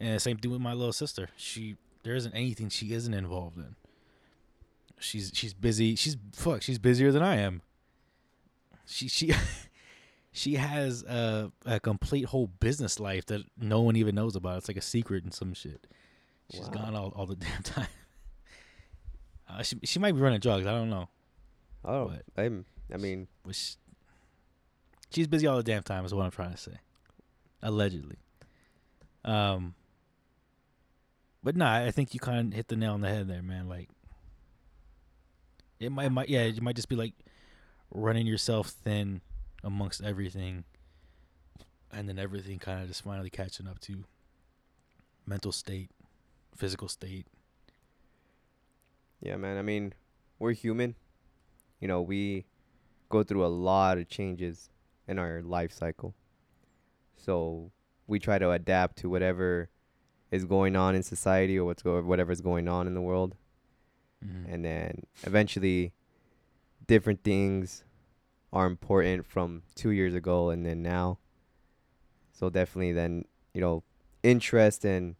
and 0.00 0.14
the 0.14 0.20
same 0.20 0.36
thing 0.38 0.50
with 0.50 0.60
my 0.60 0.72
little 0.72 0.92
sister. 0.92 1.28
She 1.36 1.76
there 2.04 2.14
isn't 2.14 2.32
anything 2.34 2.68
she 2.68 2.92
isn't 2.92 3.14
involved 3.14 3.56
in. 3.58 3.74
She's 4.98 5.30
she's 5.34 5.54
busy. 5.54 5.94
She's 5.96 6.16
fuck. 6.32 6.62
She's 6.62 6.78
busier 6.78 7.12
than 7.12 7.22
I 7.22 7.36
am. 7.36 7.62
She 8.86 9.08
she. 9.08 9.32
she 10.32 10.54
has 10.54 11.02
a, 11.04 11.50
a 11.66 11.80
complete 11.80 12.26
whole 12.26 12.46
business 12.46 13.00
life 13.00 13.26
that 13.26 13.42
no 13.58 13.80
one 13.80 13.96
even 13.96 14.14
knows 14.14 14.36
about. 14.36 14.58
It's 14.58 14.68
like 14.68 14.76
a 14.76 14.80
secret 14.82 15.24
and 15.24 15.32
some 15.34 15.52
shit. 15.52 15.86
She's 16.52 16.60
Wow. 16.68 16.68
gone 16.68 16.94
all, 16.94 17.12
all 17.16 17.26
the 17.26 17.34
damn 17.46 17.62
time. 17.62 17.88
Uh, 19.48 19.62
she 19.62 19.78
she 19.84 19.98
might 19.98 20.12
be 20.14 20.20
running 20.20 20.38
drugs. 20.40 20.66
I 20.66 20.72
don't 20.72 20.90
know, 20.90 21.08
oh 21.84 22.12
But- 22.34 22.42
i'm 22.44 22.64
i 22.92 22.96
mean 22.96 23.28
she, 23.50 23.76
she's 25.10 25.26
busy 25.26 25.46
all 25.46 25.56
the 25.56 25.62
damn 25.62 25.82
time. 25.82 26.04
Is 26.04 26.14
what 26.14 26.24
I'm 26.24 26.30
trying 26.30 26.52
to 26.52 26.56
say. 26.56 26.78
Allegedly. 27.62 28.16
Um. 29.24 29.74
But 31.42 31.56
nah, 31.56 31.76
I 31.76 31.90
think 31.90 32.14
you 32.14 32.20
kind 32.20 32.52
of 32.52 32.56
hit 32.56 32.68
the 32.68 32.76
nail 32.76 32.94
on 32.94 33.00
the 33.00 33.08
head 33.08 33.28
there, 33.28 33.42
man. 33.42 33.68
Like, 33.68 33.88
it 35.78 35.90
might, 35.90 36.06
it 36.06 36.10
might, 36.10 36.28
yeah, 36.28 36.44
you 36.44 36.60
might 36.60 36.74
just 36.74 36.88
be 36.88 36.96
like 36.96 37.14
running 37.94 38.26
yourself 38.26 38.68
thin 38.68 39.20
amongst 39.62 40.02
everything, 40.02 40.64
and 41.92 42.08
then 42.08 42.18
everything 42.18 42.58
kind 42.58 42.82
of 42.82 42.88
just 42.88 43.02
finally 43.02 43.30
catching 43.30 43.68
up 43.68 43.78
to 43.80 44.04
mental 45.26 45.52
state, 45.52 45.90
physical 46.56 46.88
state. 46.88 47.26
Yeah, 49.20 49.36
man. 49.36 49.58
I 49.58 49.62
mean, 49.62 49.94
we're 50.38 50.52
human. 50.52 50.96
You 51.80 51.86
know, 51.86 52.02
we 52.02 52.46
go 53.08 53.22
through 53.22 53.44
a 53.44 53.48
lot 53.48 53.98
of 53.98 54.08
changes 54.08 54.70
in 55.06 55.18
our 55.18 55.42
life 55.42 55.72
cycle. 55.72 56.14
So 57.16 57.72
we 58.06 58.18
try 58.18 58.38
to 58.38 58.50
adapt 58.50 58.98
to 58.98 59.10
whatever 59.10 59.70
is 60.30 60.44
going 60.44 60.76
on 60.76 60.94
in 60.94 61.02
society 61.02 61.58
or 61.58 61.64
what's 61.64 61.82
go- 61.82 62.02
whatever's 62.02 62.40
going 62.40 62.68
on 62.68 62.86
in 62.86 62.94
the 62.94 63.00
world. 63.00 63.36
Mm-hmm. 64.24 64.52
And 64.52 64.64
then 64.64 65.02
eventually 65.22 65.92
different 66.86 67.22
things 67.22 67.84
are 68.52 68.66
important 68.66 69.26
from 69.26 69.62
2 69.74 69.90
years 69.90 70.14
ago 70.14 70.50
and 70.50 70.64
then 70.64 70.82
now. 70.82 71.18
So 72.32 72.50
definitely 72.50 72.92
then, 72.92 73.24
you 73.52 73.60
know, 73.60 73.82
interest 74.22 74.84
and 74.84 75.16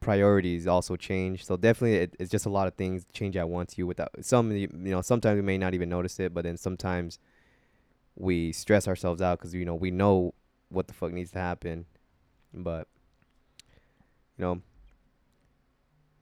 priorities 0.00 0.66
also 0.66 0.96
change. 0.96 1.44
So 1.44 1.56
definitely, 1.56 1.96
it, 1.98 2.16
it's 2.18 2.30
just 2.30 2.46
a 2.46 2.50
lot 2.50 2.66
of 2.68 2.74
things 2.74 3.04
change 3.12 3.36
at 3.36 3.48
once. 3.48 3.76
You 3.78 3.86
without 3.86 4.10
some, 4.22 4.52
you 4.52 4.68
know, 4.72 5.00
sometimes 5.02 5.36
we 5.36 5.42
may 5.42 5.58
not 5.58 5.74
even 5.74 5.88
notice 5.88 6.18
it, 6.20 6.32
but 6.34 6.44
then 6.44 6.56
sometimes 6.56 7.18
we 8.16 8.52
stress 8.52 8.88
ourselves 8.88 9.20
out 9.20 9.38
because 9.38 9.52
you 9.54 9.64
know 9.64 9.74
we 9.74 9.90
know 9.90 10.32
what 10.70 10.86
the 10.88 10.94
fuck 10.94 11.12
needs 11.12 11.30
to 11.32 11.38
happen, 11.38 11.86
but 12.54 12.88
you 14.38 14.42
know, 14.44 14.62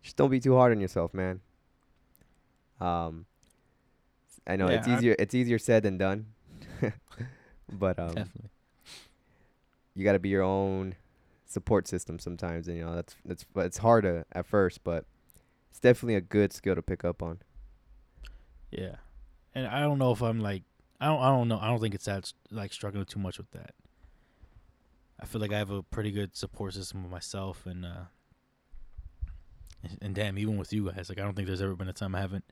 just 0.03 0.17
don't 0.17 0.31
be 0.31 0.41
too 0.41 0.55
hard 0.57 0.73
on 0.73 0.81
yourself, 0.81 1.15
man. 1.15 1.41
Um, 2.81 3.27
I 4.47 4.57
know 4.57 4.67
it's 4.67 4.87
Yeah, 4.87 4.95
I- 4.95 4.99
easier. 4.99 5.17
It's 5.19 5.35
easier 5.35 5.59
said 5.59 5.83
than 5.85 5.97
done, 5.99 6.27
but 7.73 7.99
um, 7.99 8.15
Definitely. 8.15 8.51
you 9.95 10.05
got 10.05 10.13
to 10.13 10.19
be 10.19 10.29
your 10.29 10.43
own 10.43 10.95
support 11.55 11.89
system 11.89 12.19
sometimes 12.19 12.69
and 12.69 12.77
you 12.77 12.85
know 12.85 12.95
that's 12.95 13.17
that's 13.25 13.45
but 13.55 13.65
it's 13.67 13.79
hard 13.79 14.05
to, 14.05 14.25
at 14.33 14.45
first 14.47 14.85
but 14.85 15.07
it's 15.71 15.81
definitely 15.81 16.17
a 16.17 16.21
good 16.21 16.53
skill 16.53 16.75
to 16.75 16.83
pick 16.83 17.05
up 17.05 17.23
on 17.23 17.39
Yeah, 18.71 18.97
and 19.55 19.67
I 19.67 19.81
don't 19.81 19.99
know 19.99 20.11
if 20.13 20.21
I'm 20.23 20.41
like 20.41 20.63
I 21.01 21.07
don't 21.07 21.21
I 21.21 21.29
don't 21.31 21.49
know 21.49 21.59
I 21.61 21.69
don't 21.69 21.81
think 21.81 21.95
it's 21.95 22.07
that 22.07 22.33
like 22.51 22.73
struggling 22.73 23.05
too 23.07 23.21
much 23.21 23.39
with 23.39 23.51
that. 23.53 23.75
I 25.21 25.27
feel 25.27 25.41
like 25.41 25.53
I 25.53 25.59
have 25.59 25.71
a 25.71 25.83
pretty 25.83 26.11
good 26.11 26.37
support 26.37 26.75
system 26.75 27.03
with 27.03 27.13
myself 27.13 27.67
and 27.67 27.85
uh 27.85 28.05
and, 29.83 29.99
and 30.03 30.15
damn 30.15 30.39
even 30.39 30.57
with 30.57 30.73
you 30.73 30.91
guys 30.91 31.09
like 31.09 31.19
I 31.19 31.23
don't 31.23 31.35
think 31.35 31.47
there's 31.47 31.63
ever 31.63 31.77
been 31.77 31.89
a 31.89 31.93
time 31.93 32.15
I 32.15 32.21
haven't 32.21 32.45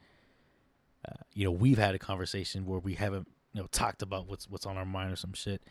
uh, 1.08 1.16
you 1.34 1.44
know 1.44 1.50
we've 1.50 1.78
had 1.78 1.94
a 1.94 1.98
conversation 1.98 2.64
where 2.66 2.78
we 2.78 2.94
haven't 2.94 3.26
you 3.52 3.60
know 3.60 3.66
talked 3.72 4.02
about 4.02 4.26
what's 4.28 4.48
what's 4.48 4.66
on 4.66 4.76
our 4.76 4.84
mind 4.84 5.12
or 5.12 5.16
some 5.16 5.32
shit. 5.32 5.62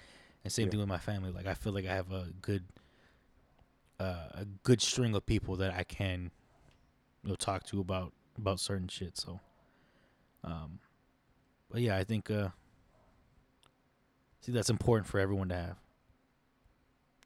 And 0.44 0.52
same 0.52 0.65
Yeah. 0.65 0.72
thing 0.72 0.80
with 0.80 0.89
my 0.89 0.98
family. 0.98 1.32
Like 1.32 1.46
I 1.46 1.54
feel 1.54 1.72
like 1.72 1.86
I 1.86 1.94
have 1.94 2.12
a 2.12 2.28
good 2.41 2.63
uh, 4.01 4.41
a 4.41 4.45
good 4.63 4.81
string 4.81 5.15
of 5.15 5.25
people 5.25 5.55
that 5.57 5.73
I 5.73 5.83
can 5.83 6.31
you 7.23 7.29
know 7.29 7.35
talk 7.35 7.63
to 7.65 7.79
about 7.79 8.13
about 8.37 8.59
certain 8.59 8.87
shit. 8.87 9.17
So 9.17 9.39
um 10.43 10.79
but 11.69 11.81
yeah, 11.81 11.97
I 11.97 12.03
think 12.03 12.29
uh 12.31 12.49
See, 14.41 14.51
that's 14.51 14.71
important 14.71 15.07
for 15.07 15.19
everyone 15.19 15.49
to 15.49 15.55
have. 15.55 15.77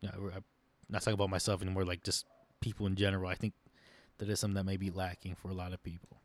Yeah, 0.02 0.12
we're- 0.18 0.34
I'm 0.36 0.44
not 0.90 1.02
talking 1.02 1.14
about 1.14 1.30
myself 1.30 1.62
anymore. 1.62 1.86
Like 1.86 2.04
just 2.04 2.26
people 2.60 2.88
in 2.88 2.96
general. 2.96 3.30
I 3.30 3.36
think 3.36 3.54
that 4.18 4.28
is 4.28 4.38
something 4.42 4.56
that 4.56 4.66
may 4.66 4.76
be 4.76 4.90
lacking 4.90 5.36
for 5.36 5.48
a 5.50 5.54
lot 5.54 5.72
of 5.72 5.82
people. 5.82 6.20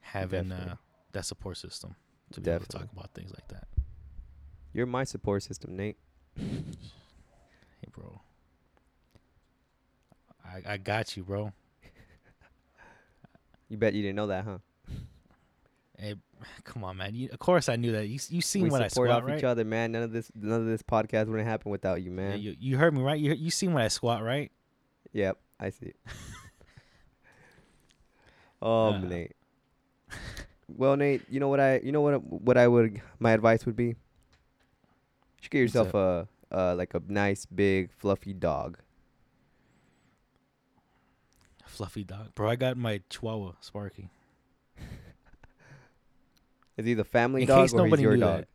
Having 0.00 0.50
uh, 0.52 0.76
that 1.12 1.26
support 1.26 1.58
system 1.58 1.94
to 2.32 2.40
be 2.40 2.50
able 2.50 2.64
to 2.64 2.68
talk 2.78 2.88
about 2.90 3.12
things 3.12 3.32
like 3.34 3.48
that. 3.48 3.68
You're 4.72 4.86
my 4.86 5.04
support 5.04 5.42
system, 5.42 5.76
Nate. 5.76 5.98
Hey, 6.38 7.88
bro. 7.92 8.22
I 10.46 10.74
I 10.74 10.76
got 10.76 11.16
you, 11.16 11.24
bro. 11.24 11.52
You 13.68 13.76
bet 13.76 13.94
you 13.94 14.02
didn't 14.02 14.14
know 14.14 14.28
that, 14.28 14.44
huh? 14.44 14.58
Hey, 15.98 16.14
come 16.62 16.84
on, 16.84 16.98
man. 16.98 17.16
You, 17.16 17.28
of 17.32 17.40
course, 17.40 17.68
I 17.68 17.74
knew 17.74 17.90
that. 17.92 18.06
You 18.06 18.20
you 18.28 18.40
seen 18.40 18.62
we 18.62 18.70
when 18.70 18.80
I 18.80 18.86
squat, 18.86 19.10
off 19.10 19.24
right? 19.24 19.36
each 19.38 19.42
other, 19.44 19.64
man. 19.64 19.90
None 19.90 20.04
of 20.04 20.12
this, 20.12 20.30
none 20.36 20.60
of 20.60 20.66
this 20.66 20.82
podcast 20.82 21.26
wouldn't 21.26 21.48
happen 21.48 21.72
without 21.72 22.00
you, 22.00 22.10
Yeah, 22.10 22.16
man. 22.16 22.40
you 22.40 22.54
you 22.60 22.76
heard 22.76 22.94
me 22.94 23.02
right. 23.02 23.18
You 23.18 23.34
you 23.34 23.50
seen 23.50 23.72
when 23.72 23.82
I 23.82 23.88
squat, 23.88 24.22
right? 24.22 24.52
Yep, 25.12 25.36
I 25.58 25.70
see. 25.70 25.94
oh, 28.62 28.92
Uh. 28.92 28.98
Nate. 28.98 29.32
Well, 30.68 30.96
Nate, 30.96 31.22
you 31.28 31.40
know 31.40 31.48
what 31.48 31.58
I, 31.60 31.78
you 31.78 31.90
know 31.92 32.00
what, 32.02 32.22
what 32.24 32.56
I 32.56 32.68
would, 32.68 33.00
my 33.18 33.32
advice 33.32 33.66
would 33.66 33.74
be. 33.76 33.86
You 33.86 33.94
should 35.40 35.50
get 35.50 35.58
yourself 35.60 35.92
a, 35.94 36.28
uh, 36.52 36.74
like 36.76 36.94
a 36.94 37.02
nice 37.08 37.46
big 37.46 37.90
fluffy 37.92 38.32
dog. 38.32 38.78
Fluffy 41.76 42.04
dog, 42.04 42.34
bro. 42.34 42.48
I 42.48 42.56
got 42.56 42.76
my 42.76 43.02
Chihuahua 43.10 43.52
Sparky. 43.60 44.08
Is 46.76 46.84
he 46.84 46.94
the 46.94 47.04
family 47.04 47.42
In 47.42 47.48
dog 47.48 47.72
or 47.74 47.86
he's 47.86 48.00
your 48.00 48.16
dog? 48.16 48.40
that. 48.40 48.48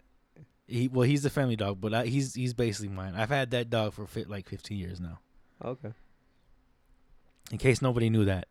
He 0.67 0.87
well, 0.87 1.03
he's 1.07 1.23
the 1.23 1.29
family 1.29 1.55
dog, 1.55 1.81
but 1.81 1.93
I, 1.93 2.05
he's 2.05 2.33
he's 2.33 2.53
basically 2.53 2.89
mine. 2.89 3.13
I've 3.15 3.29
had 3.29 3.51
that 3.51 3.69
dog 3.69 3.93
for 3.93 4.05
fit 4.07 4.29
like 4.29 4.47
15 4.47 4.77
years 4.77 4.99
now. 4.99 5.19
Okay. 5.63 5.91
In 7.51 7.57
case 7.57 7.81
nobody 7.81 8.09
knew 8.09 8.25
that, 8.25 8.47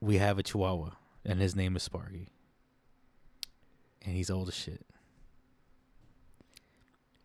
we 0.00 0.18
have 0.18 0.38
a 0.38 0.42
Chihuahua, 0.42 0.90
and 1.24 1.40
his 1.40 1.56
name 1.56 1.74
is 1.76 1.82
Sparky, 1.82 2.28
and 4.04 4.14
he's 4.14 4.30
old 4.30 4.48
as 4.48 4.54
shit. 4.54 4.86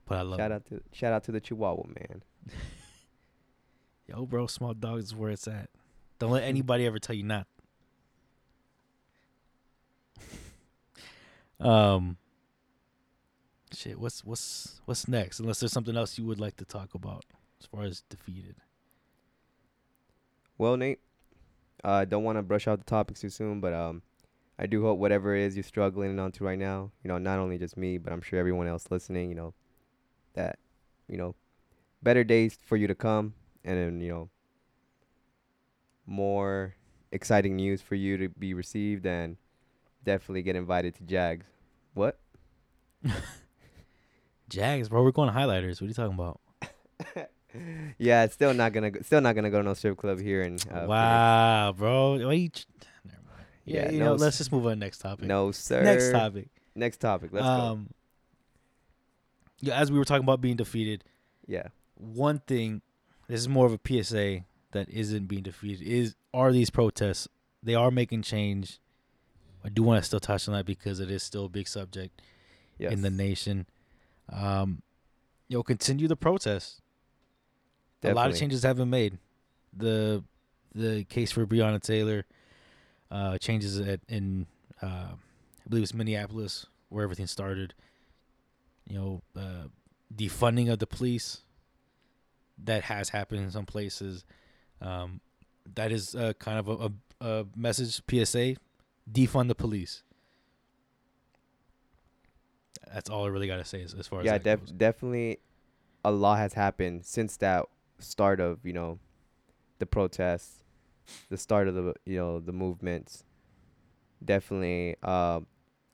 But 0.07 0.17
I 0.17 0.21
love 0.21 0.39
Shout 0.39 0.51
him. 0.51 0.55
out 0.55 0.65
to, 0.67 0.81
shout 0.93 1.13
out 1.13 1.23
to 1.25 1.31
the 1.31 1.39
Chihuahua 1.41 1.83
man. 1.87 2.23
Yo, 4.07 4.25
bro, 4.25 4.47
small 4.47 4.73
dogs 4.73 5.05
is 5.05 5.15
where 5.15 5.31
it's 5.31 5.47
at. 5.47 5.69
Don't 6.17 6.31
let 6.31 6.43
anybody 6.43 6.85
ever 6.85 6.97
tell 6.97 7.15
you 7.15 7.23
not. 7.23 7.45
um, 11.59 12.17
shit. 13.73 13.99
What's 13.99 14.23
what's 14.23 14.79
what's 14.85 15.07
next? 15.07 15.39
Unless 15.41 15.59
there's 15.59 15.73
something 15.73 15.97
else 15.97 16.17
you 16.17 16.25
would 16.25 16.39
like 16.39 16.55
to 16.57 16.65
talk 16.65 16.95
about 16.95 17.25
as 17.59 17.65
far 17.65 17.83
as 17.83 18.01
defeated. 18.09 18.55
Well, 20.57 20.77
Nate, 20.77 20.99
I 21.83 22.01
uh, 22.01 22.05
don't 22.05 22.23
want 22.23 22.37
to 22.37 22.41
brush 22.41 22.67
out 22.67 22.79
the 22.79 22.85
topics 22.85 23.19
too 23.21 23.29
soon, 23.29 23.59
but 23.59 23.73
um, 23.73 24.01
I 24.57 24.65
do 24.65 24.81
hope 24.83 24.97
whatever 24.97 25.35
it 25.35 25.43
is 25.43 25.55
you're 25.55 25.63
struggling 25.63 26.17
onto 26.17 26.43
right 26.43 26.57
now, 26.57 26.91
you 27.03 27.09
know, 27.09 27.19
not 27.19 27.37
only 27.37 27.57
just 27.57 27.77
me, 27.77 27.97
but 27.99 28.11
I'm 28.11 28.21
sure 28.21 28.39
everyone 28.39 28.67
else 28.67 28.85
listening, 28.89 29.29
you 29.29 29.35
know, 29.35 29.53
that, 30.33 30.57
you 31.07 31.17
know, 31.17 31.35
better 32.01 32.23
days 32.23 32.57
for 32.65 32.75
you 32.75 32.87
to 32.87 32.95
come, 32.95 33.35
and 33.67 33.77
then 33.77 34.01
you 34.01 34.09
know, 34.11 34.29
more 36.05 36.75
exciting 37.11 37.55
news 37.55 37.81
for 37.81 37.95
you 37.95 38.17
to 38.17 38.29
be 38.29 38.53
received, 38.53 39.05
and 39.05 39.37
definitely 40.03 40.41
get 40.41 40.55
invited 40.55 40.95
to 40.95 41.03
Jags. 41.03 41.45
What? 41.93 42.17
Jags, 44.49 44.89
bro. 44.89 45.03
We're 45.03 45.11
going 45.11 45.31
to 45.31 45.37
highlighters. 45.37 45.81
What 45.81 45.83
are 45.83 45.87
you 45.87 45.93
talking 45.93 46.13
about? 46.13 46.39
yeah, 47.97 48.23
it's 48.23 48.33
still 48.33 48.53
not 48.53 48.71
gonna, 48.73 48.91
go, 48.91 49.01
still 49.01 49.21
not 49.21 49.35
gonna 49.35 49.49
go 49.49 49.57
to 49.59 49.63
no 49.63 49.73
strip 49.73 49.97
club 49.97 50.19
here 50.19 50.41
And 50.43 50.59
Uh, 50.61 50.63
Phoenix. 50.63 50.87
wow, 50.87 51.73
bro. 51.77 52.27
Why 52.27 52.47
ch- 52.53 52.65
Never 53.03 53.17
mind. 53.27 53.45
Yeah, 53.65 53.85
Yeah, 53.85 53.91
you 53.91 53.99
no 53.99 54.05
know. 54.05 54.13
Let's 54.15 54.37
just 54.37 54.51
move 54.51 54.65
on 54.65 54.71
to 54.73 54.75
next 54.77 54.99
topic. 54.99 55.25
No, 55.25 55.51
sir. 55.51 55.83
Next 55.83 56.11
topic. 56.11 56.49
Next 56.75 56.97
topic. 56.97 57.31
Let's 57.33 57.45
go. 57.45 57.51
um, 57.51 57.89
yeah, 59.59 59.79
as 59.79 59.91
we 59.91 59.97
were 59.97 60.05
talking 60.05 60.23
about 60.23 60.39
being 60.39 60.55
defeated, 60.55 61.03
Yeah. 61.47 61.67
one 61.95 62.39
thing 62.39 62.81
this 63.27 63.39
is 63.41 63.49
more 63.49 63.65
of 63.65 63.73
a 63.73 63.79
PSA 64.03 64.41
that 64.71 64.89
isn't 64.89 65.25
being 65.27 65.43
defeated. 65.43 65.85
Is 65.87 66.15
are 66.33 66.51
these 66.51 66.69
protests 66.69 67.27
they 67.63 67.75
are 67.75 67.91
making 67.91 68.21
change. 68.21 68.79
I 69.65 69.69
do 69.69 69.83
want 69.83 70.01
to 70.01 70.05
still 70.05 70.19
touch 70.19 70.47
on 70.47 70.53
that 70.53 70.65
because 70.65 70.99
it 70.99 71.09
is 71.11 71.23
still 71.23 71.45
a 71.45 71.49
big 71.49 71.67
subject 71.67 72.21
Yes. 72.77 72.93
in 72.93 73.01
the 73.01 73.09
nation. 73.09 73.65
Um 74.31 74.81
you 75.47 75.57
know 75.57 75.63
continue 75.63 76.07
the 76.07 76.15
protests. 76.15 76.81
A 78.03 78.13
lot 78.13 78.29
of 78.29 78.37
changes 78.37 78.63
have 78.63 78.77
been 78.77 78.89
made. 78.89 79.17
The 79.75 80.23
the 80.75 81.03
case 81.05 81.31
for 81.31 81.45
Breonna 81.47 81.81
Taylor 81.81 82.25
uh 83.09 83.37
changes 83.39 83.79
at 83.79 84.01
in 84.07 84.45
uh 84.81 84.85
I 85.15 85.69
believe 85.69 85.83
it's 85.83 85.93
Minneapolis 85.93 86.67
where 86.89 87.03
everything 87.03 87.27
started. 87.27 87.73
You 88.87 88.95
know 88.97 89.21
uh 89.35 89.67
defunding 90.15 90.71
of 90.71 90.79
the 90.79 90.87
police 90.87 91.41
that 92.63 92.83
has 92.83 93.09
happened 93.09 93.41
in 93.41 93.51
some 93.51 93.65
places 93.65 94.25
um 94.81 95.19
that 95.75 95.91
is 95.91 96.15
uh, 96.15 96.33
kind 96.39 96.59
of 96.59 96.67
a, 96.69 96.91
a, 97.25 97.39
a 97.39 97.45
message 97.55 98.01
PSA 98.09 98.55
defund 99.11 99.47
the 99.47 99.55
police 99.55 100.03
that's 102.93 103.09
all 103.09 103.25
I 103.25 103.27
really 103.27 103.47
got 103.47 103.57
to 103.57 103.65
say 103.65 103.83
as, 103.83 103.93
as 103.93 104.07
far 104.07 104.23
yeah, 104.23 104.35
as 104.35 104.43
that 104.43 104.65
def- 104.65 104.77
definitely 104.77 105.39
a 106.03 106.11
lot 106.11 106.39
has 106.39 106.53
happened 106.53 107.05
since 107.05 107.37
that 107.37 107.65
start 107.99 108.39
of, 108.39 108.65
you 108.65 108.73
know, 108.73 108.99
the 109.79 109.85
protests, 109.85 110.63
the 111.29 111.37
start 111.37 111.67
of 111.67 111.75
the, 111.75 111.93
you 112.05 112.17
know, 112.17 112.39
the 112.39 112.53
movements. 112.53 113.23
Definitely 114.23 114.95
uh, 115.03 115.41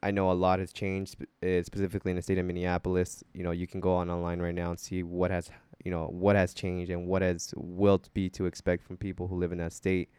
I 0.01 0.11
know 0.11 0.31
a 0.31 0.33
lot 0.33 0.59
has 0.59 0.71
changed 0.71 1.15
uh, 1.43 1.63
specifically 1.63 2.11
in 2.11 2.15
the 2.15 2.21
state 2.21 2.37
of 2.37 2.45
Minneapolis. 2.45 3.23
You 3.33 3.43
know, 3.43 3.51
you 3.51 3.67
can 3.67 3.79
go 3.79 3.95
on 3.95 4.09
online 4.09 4.41
right 4.41 4.55
now 4.55 4.69
and 4.69 4.79
see 4.79 5.03
what 5.03 5.31
has, 5.31 5.49
you 5.83 5.91
know, 5.91 6.07
what 6.07 6.35
has 6.35 6.53
changed 6.53 6.91
and 6.91 7.07
what 7.07 7.21
has 7.21 7.53
will 7.55 8.01
be 8.13 8.29
to 8.31 8.45
expect 8.45 8.83
from 8.83 8.97
people 8.97 9.27
who 9.27 9.35
live 9.35 9.51
in 9.51 9.57
that 9.59 9.73
state. 9.73 10.09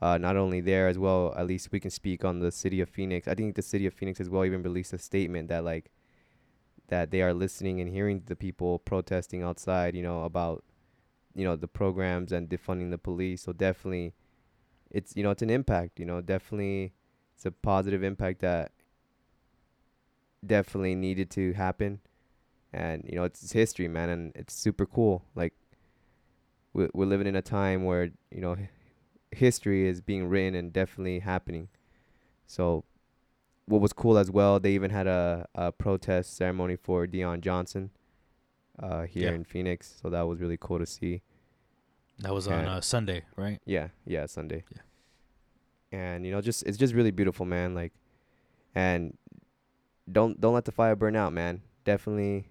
Uh, 0.00 0.16
not 0.16 0.36
only 0.36 0.60
there 0.60 0.86
as 0.86 0.96
well, 0.98 1.34
at 1.36 1.46
least 1.46 1.72
we 1.72 1.80
can 1.80 1.90
speak 1.90 2.24
on 2.24 2.38
the 2.38 2.52
city 2.52 2.80
of 2.80 2.88
Phoenix. 2.88 3.26
I 3.26 3.34
think 3.34 3.56
the 3.56 3.62
city 3.62 3.86
of 3.86 3.94
Phoenix 3.94 4.20
as 4.20 4.30
well 4.30 4.44
even 4.44 4.62
released 4.62 4.92
a 4.92 4.98
statement 4.98 5.48
that 5.48 5.64
like 5.64 5.90
that 6.88 7.10
they 7.10 7.20
are 7.22 7.34
listening 7.34 7.80
and 7.80 7.90
hearing 7.90 8.22
the 8.26 8.36
people 8.36 8.78
protesting 8.78 9.42
outside, 9.42 9.94
you 9.94 10.02
know, 10.02 10.22
about 10.24 10.64
you 11.34 11.44
know 11.44 11.56
the 11.56 11.68
programs 11.68 12.32
and 12.32 12.48
defunding 12.48 12.90
the 12.90 12.98
police. 12.98 13.42
So 13.42 13.52
definitely, 13.52 14.14
it's 14.90 15.14
you 15.16 15.22
know 15.22 15.30
it's 15.30 15.42
an 15.42 15.50
impact. 15.50 15.98
You 16.00 16.06
know, 16.06 16.20
definitely, 16.20 16.92
it's 17.34 17.46
a 17.46 17.50
positive 17.50 18.02
impact 18.02 18.40
that 18.40 18.72
definitely 20.44 20.94
needed 20.94 21.30
to 21.30 21.52
happen, 21.52 22.00
and 22.72 23.04
you 23.08 23.16
know 23.16 23.24
it's, 23.24 23.42
it's 23.42 23.52
history, 23.52 23.88
man, 23.88 24.08
and 24.08 24.32
it's 24.34 24.54
super 24.54 24.86
cool. 24.86 25.24
Like 25.34 25.54
we're 26.72 26.90
we're 26.94 27.06
living 27.06 27.26
in 27.26 27.36
a 27.36 27.42
time 27.42 27.84
where 27.84 28.10
you 28.30 28.40
know 28.40 28.56
history 29.32 29.86
is 29.86 30.00
being 30.00 30.28
written 30.28 30.54
and 30.54 30.72
definitely 30.72 31.20
happening. 31.20 31.68
So 32.46 32.84
what 33.66 33.80
was 33.82 33.92
cool 33.92 34.16
as 34.16 34.30
well, 34.30 34.58
they 34.58 34.72
even 34.72 34.90
had 34.90 35.06
a, 35.06 35.46
a 35.54 35.70
protest 35.70 36.34
ceremony 36.36 36.76
for 36.76 37.06
Dion 37.06 37.42
Johnson 37.42 37.90
uh, 38.82 39.02
here 39.02 39.28
Yeah. 39.28 39.34
in 39.34 39.44
Phoenix. 39.44 39.98
So 40.00 40.08
that 40.08 40.22
was 40.22 40.40
really 40.40 40.56
cool 40.58 40.78
to 40.78 40.86
see. 40.86 41.20
that 42.20 42.32
was 42.32 42.48
on 42.48 42.64
yeah. 42.64 42.76
uh, 42.76 42.80
Sunday 42.80 43.24
right 43.36 43.60
Yeah, 43.66 43.88
yeah, 44.06 44.24
Sunday. 44.24 44.64
Yeah. 44.74 44.82
And 46.00 46.24
you 46.24 46.32
know, 46.32 46.40
just 46.40 46.62
it's 46.64 46.78
just 46.78 46.94
really 46.94 47.10
beautiful, 47.10 47.44
man. 47.44 47.74
Like, 47.74 47.92
and 48.74 49.16
don't 50.10 50.40
don't 50.40 50.54
let 50.54 50.64
the 50.64 50.72
fire 50.72 50.96
burn 50.96 51.14
out, 51.16 51.32
man. 51.34 51.60
Definitely. 51.84 52.48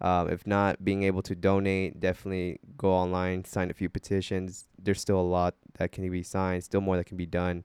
Um, 0.00 0.28
if 0.30 0.46
not 0.46 0.84
being 0.84 1.02
able 1.02 1.22
to 1.22 1.34
donate, 1.34 1.98
definitely 1.98 2.60
go 2.76 2.92
online, 2.92 3.44
sign 3.44 3.70
a 3.70 3.74
few 3.74 3.88
petitions. 3.88 4.68
There's 4.80 5.00
still 5.00 5.18
a 5.18 5.22
lot 5.22 5.54
that 5.78 5.90
can 5.90 6.08
be 6.08 6.22
signed, 6.22 6.62
still 6.62 6.80
more 6.80 6.96
that 6.96 7.04
can 7.04 7.16
be 7.16 7.26
done. 7.26 7.64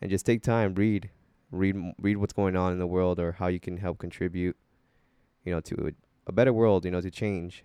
And 0.00 0.10
just 0.10 0.24
take 0.24 0.42
time, 0.42 0.74
read, 0.74 1.10
read, 1.50 1.76
read 2.00 2.16
what's 2.16 2.32
going 2.32 2.56
on 2.56 2.72
in 2.72 2.78
the 2.78 2.86
world 2.86 3.20
or 3.20 3.32
how 3.32 3.48
you 3.48 3.60
can 3.60 3.76
help 3.76 3.98
contribute, 3.98 4.56
you 5.44 5.52
know, 5.52 5.60
to 5.60 5.88
a, 5.88 5.90
a 6.28 6.32
better 6.32 6.52
world, 6.52 6.86
you 6.86 6.90
know, 6.90 7.00
to 7.00 7.10
change. 7.10 7.62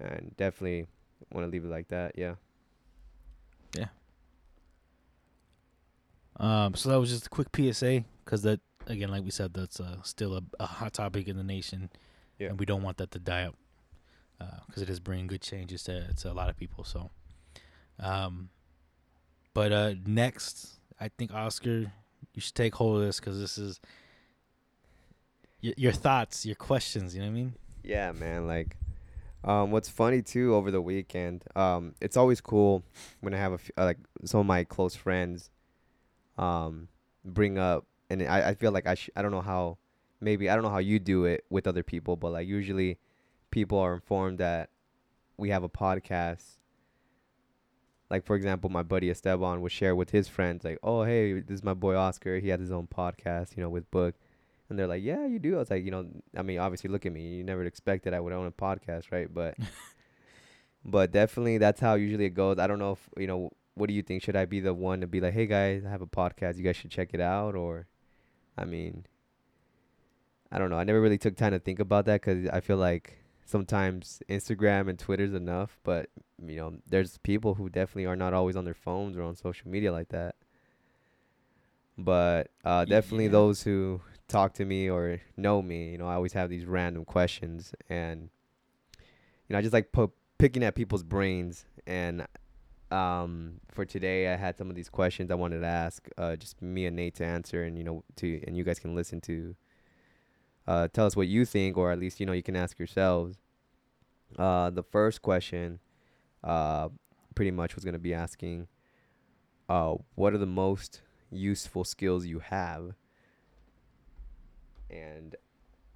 And 0.00 0.34
definitely 0.36 0.86
want 1.30 1.46
to 1.46 1.50
leave 1.50 1.64
it 1.64 1.70
like 1.70 1.88
that. 1.88 2.12
Yeah. 2.16 2.34
Yeah. 3.76 3.86
Um, 6.40 6.74
so 6.74 6.88
that 6.88 6.98
was 6.98 7.10
just 7.10 7.26
a 7.26 7.30
quick 7.30 7.48
PSA 7.54 8.04
because 8.24 8.42
that 8.42 8.60
again, 8.86 9.10
like 9.10 9.24
we 9.24 9.30
said, 9.30 9.54
that's 9.54 9.80
uh, 9.80 9.96
still 10.02 10.34
a, 10.34 10.42
a 10.58 10.66
hot 10.66 10.92
topic 10.92 11.28
in 11.28 11.36
the 11.36 11.44
nation, 11.44 11.90
Yeah. 12.42 12.48
and 12.50 12.58
we 12.58 12.66
don't 12.66 12.82
want 12.82 12.96
that 12.98 13.10
to 13.12 13.18
die 13.18 13.44
up 13.44 13.56
because 14.66 14.82
it 14.82 14.90
is 14.90 14.98
bringing 15.00 15.26
good 15.28 15.40
changes 15.40 15.84
to, 15.84 16.12
to 16.14 16.30
a 16.30 16.34
lot 16.34 16.48
of 16.48 16.56
people. 16.56 16.82
So, 16.84 17.10
um, 18.00 18.48
but 19.54 19.70
uh, 19.72 19.94
next, 20.06 20.80
I 21.00 21.08
think 21.08 21.32
Oscar, 21.32 21.92
you 22.34 22.40
should 22.40 22.54
take 22.54 22.74
hold 22.74 23.00
of 23.00 23.06
this 23.06 23.20
because 23.20 23.38
this 23.38 23.58
is 23.58 23.80
your, 25.60 25.74
your 25.76 25.92
thoughts, 25.92 26.44
your 26.44 26.56
questions. 26.56 27.14
You 27.14 27.20
know 27.20 27.26
what 27.28 27.32
I 27.32 27.34
mean? 27.34 27.54
Yeah, 27.84 28.12
man. 28.12 28.46
Like, 28.46 28.76
um, 29.44 29.70
what's 29.70 29.88
funny 29.88 30.22
too 30.22 30.54
over 30.54 30.70
the 30.70 30.80
weekend, 30.80 31.44
um, 31.54 31.94
it's 32.00 32.16
always 32.16 32.40
cool 32.40 32.82
when 33.20 33.34
I 33.34 33.38
have 33.38 33.52
a 33.52 33.56
f- 33.56 33.70
uh, 33.76 33.84
like 33.84 33.98
some 34.24 34.40
of 34.40 34.46
my 34.46 34.64
close 34.64 34.94
friends, 34.94 35.50
um, 36.38 36.88
bring 37.24 37.58
up, 37.58 37.86
and 38.10 38.22
I, 38.22 38.50
I 38.50 38.54
feel 38.54 38.72
like 38.72 38.86
I 38.86 38.94
sh- 38.94 39.10
I 39.16 39.22
don't 39.22 39.32
know 39.32 39.40
how, 39.40 39.78
maybe 40.22 40.48
I 40.48 40.54
don't 40.54 40.62
know 40.62 40.70
how 40.70 40.78
you 40.78 40.98
do 40.98 41.24
it 41.24 41.44
with 41.50 41.66
other 41.66 41.82
people, 41.82 42.16
but 42.16 42.32
like 42.32 42.46
usually, 42.46 42.98
people 43.50 43.78
are 43.78 43.92
informed 43.92 44.38
that 44.38 44.70
we 45.36 45.50
have 45.50 45.64
a 45.64 45.68
podcast. 45.68 46.58
Like 48.08 48.24
for 48.24 48.36
example, 48.36 48.70
my 48.70 48.82
buddy 48.82 49.10
Esteban 49.10 49.60
would 49.62 49.72
share 49.72 49.96
with 49.96 50.10
his 50.10 50.28
friends, 50.28 50.64
like, 50.64 50.78
"Oh, 50.82 51.02
hey, 51.04 51.40
this 51.40 51.56
is 51.56 51.64
my 51.64 51.74
boy 51.74 51.96
Oscar. 51.96 52.38
He 52.38 52.48
has 52.48 52.60
his 52.60 52.70
own 52.72 52.86
podcast, 52.86 53.56
you 53.56 53.62
know, 53.62 53.70
with 53.70 53.90
Book." 53.90 54.14
And 54.68 54.78
they're 54.78 54.86
like, 54.86 55.02
"Yeah, 55.02 55.26
you 55.26 55.38
do." 55.38 55.56
I 55.56 55.58
was 55.58 55.70
like, 55.70 55.84
"You 55.84 55.90
know, 55.90 56.06
I 56.36 56.42
mean, 56.42 56.58
obviously, 56.58 56.90
look 56.90 57.04
at 57.06 57.12
me. 57.12 57.36
You 57.36 57.44
never 57.44 57.64
expected 57.64 58.14
I 58.14 58.20
would 58.20 58.32
own 58.32 58.46
a 58.46 58.52
podcast, 58.52 59.10
right?" 59.12 59.32
But, 59.32 59.56
but 60.84 61.10
definitely, 61.10 61.58
that's 61.58 61.80
how 61.80 61.94
usually 61.94 62.26
it 62.26 62.34
goes. 62.34 62.58
I 62.58 62.66
don't 62.66 62.78
know 62.78 62.92
if 62.92 63.08
you 63.18 63.26
know. 63.26 63.50
What 63.74 63.88
do 63.88 63.94
you 63.94 64.02
think? 64.02 64.22
Should 64.22 64.36
I 64.36 64.44
be 64.44 64.60
the 64.60 64.74
one 64.74 65.00
to 65.00 65.06
be 65.06 65.20
like, 65.20 65.32
"Hey 65.32 65.46
guys, 65.46 65.82
I 65.86 65.88
have 65.88 66.02
a 66.02 66.06
podcast. 66.06 66.58
You 66.58 66.64
guys 66.64 66.76
should 66.76 66.90
check 66.90 67.10
it 67.14 67.20
out," 67.20 67.54
or, 67.54 67.86
I 68.58 68.66
mean, 68.66 69.06
I 70.52 70.58
don't 70.58 70.68
know. 70.70 70.76
I 70.78 70.84
never 70.84 71.00
really 71.00 71.18
took 71.18 71.36
time 71.36 71.52
to 71.52 71.58
think 71.58 71.78
about 71.80 72.04
that 72.06 72.20
because 72.20 72.46
I 72.48 72.60
feel 72.60 72.76
like 72.76 73.18
sometimes 73.46 74.22
Instagram 74.28 74.88
and 74.88 74.98
Twitter's 74.98 75.32
enough, 75.34 75.78
but 75.82 76.10
you 76.44 76.56
know, 76.56 76.74
there's 76.88 77.18
people 77.18 77.54
who 77.54 77.68
definitely 77.70 78.06
are 78.06 78.16
not 78.16 78.34
always 78.34 78.54
on 78.56 78.64
their 78.64 78.74
phones 78.74 79.16
or 79.16 79.22
on 79.22 79.34
social 79.34 79.70
media 79.70 79.90
like 79.92 80.10
that. 80.10 80.34
But 81.98 82.50
uh, 82.64 82.84
definitely 82.84 83.24
Yeah. 83.26 83.32
those 83.32 83.62
who 83.62 84.00
talk 84.28 84.54
to 84.54 84.64
me 84.64 84.88
or 84.90 85.20
know 85.36 85.62
me, 85.62 85.92
you 85.92 85.98
know, 85.98 86.06
I 86.06 86.14
always 86.14 86.32
have 86.32 86.48
these 86.50 86.64
random 86.64 87.04
questions, 87.04 87.74
and 87.88 88.30
you 89.48 89.52
know, 89.54 89.58
I 89.58 89.62
just 89.62 89.72
like 89.74 89.92
po- 89.92 90.12
picking 90.38 90.62
at 90.64 90.74
people's 90.74 91.02
brains. 91.02 91.66
And 91.86 92.26
um, 92.90 93.60
for 93.70 93.84
today, 93.84 94.32
I 94.32 94.36
had 94.36 94.56
some 94.56 94.70
of 94.70 94.76
these 94.76 94.88
questions 94.88 95.30
I 95.30 95.34
wanted 95.34 95.60
to 95.60 95.66
ask, 95.66 96.08
uh, 96.16 96.36
just 96.36 96.60
me 96.62 96.86
and 96.86 96.96
Nate 96.96 97.14
to 97.16 97.24
answer, 97.24 97.62
and 97.64 97.76
you 97.76 97.84
know, 97.84 98.04
to 98.16 98.42
and 98.46 98.56
you 98.56 98.64
guys 98.64 98.78
can 98.78 98.94
listen 98.94 99.20
to. 99.22 99.54
Uh, 100.66 100.88
tell 100.88 101.06
us 101.06 101.16
what 101.16 101.28
you 101.28 101.44
think, 101.44 101.76
or 101.76 101.90
at 101.90 101.98
least 101.98 102.20
you 102.20 102.26
know 102.26 102.32
you 102.32 102.42
can 102.42 102.56
ask 102.56 102.78
yourselves. 102.78 103.36
Uh, 104.38 104.70
the 104.70 104.82
first 104.82 105.22
question, 105.22 105.80
uh, 106.44 106.88
pretty 107.34 107.50
much 107.50 107.74
was 107.74 107.84
gonna 107.84 107.98
be 107.98 108.14
asking, 108.14 108.68
uh, 109.68 109.94
what 110.14 110.32
are 110.32 110.38
the 110.38 110.46
most 110.46 111.00
useful 111.30 111.84
skills 111.84 112.26
you 112.26 112.38
have? 112.38 112.94
And 114.90 115.34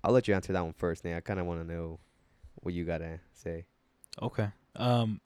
I'll 0.02 0.12
let 0.12 0.28
you 0.28 0.34
answer 0.34 0.52
that 0.52 0.62
one 0.62 0.72
first, 0.72 1.04
Nate. 1.04 1.16
I 1.16 1.20
kind 1.20 1.38
of 1.40 1.46
want 1.46 1.66
to 1.66 1.72
know 1.72 1.98
what 2.56 2.74
you 2.74 2.84
gotta 2.84 3.20
say. 3.32 3.66
Okay. 4.20 4.48
Um, 4.74 5.20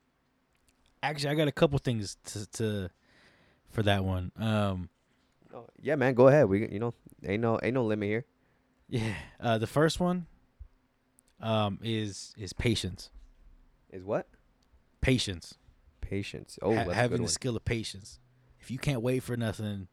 actually, 1.03 1.31
I 1.31 1.35
got 1.35 1.49
a 1.49 1.53
couple 1.53 1.79
things 1.79 2.17
to, 2.27 2.47
to 2.53 2.91
for 3.71 3.83
that 3.83 4.05
one. 4.05 4.33
Um, 4.39 4.89
Oh, 5.53 5.67
yeah, 5.81 5.97
man, 5.97 6.15
go 6.15 6.29
ahead. 6.29 6.49
We, 6.49 6.69
you 6.69 6.79
know, 6.79 6.95
ain't 7.27 7.43
no, 7.43 7.59
ain't 7.63 7.75
no 7.75 7.85
limit 7.85 8.09
here. 8.09 8.25
Yeah. 8.91 9.15
Uh, 9.39 9.59
the 9.59 9.67
first 9.67 10.01
one, 10.01 10.27
um, 11.41 11.79
is 11.83 12.35
is 12.37 12.53
patience. 12.53 13.11
Is 13.91 14.05
what? 14.05 14.27
Patience. 15.01 15.55
Patience. 16.01 16.59
Oh, 16.61 16.75
Ha- 16.75 16.91
having 16.91 17.23
the 17.23 17.29
skill 17.29 17.57
of 17.57 17.65
patience. 17.65 18.19
If 18.61 18.71
you 18.71 18.79
can't 18.79 19.01
wait 19.01 19.23
for 19.23 19.37
nothing, 19.37 19.89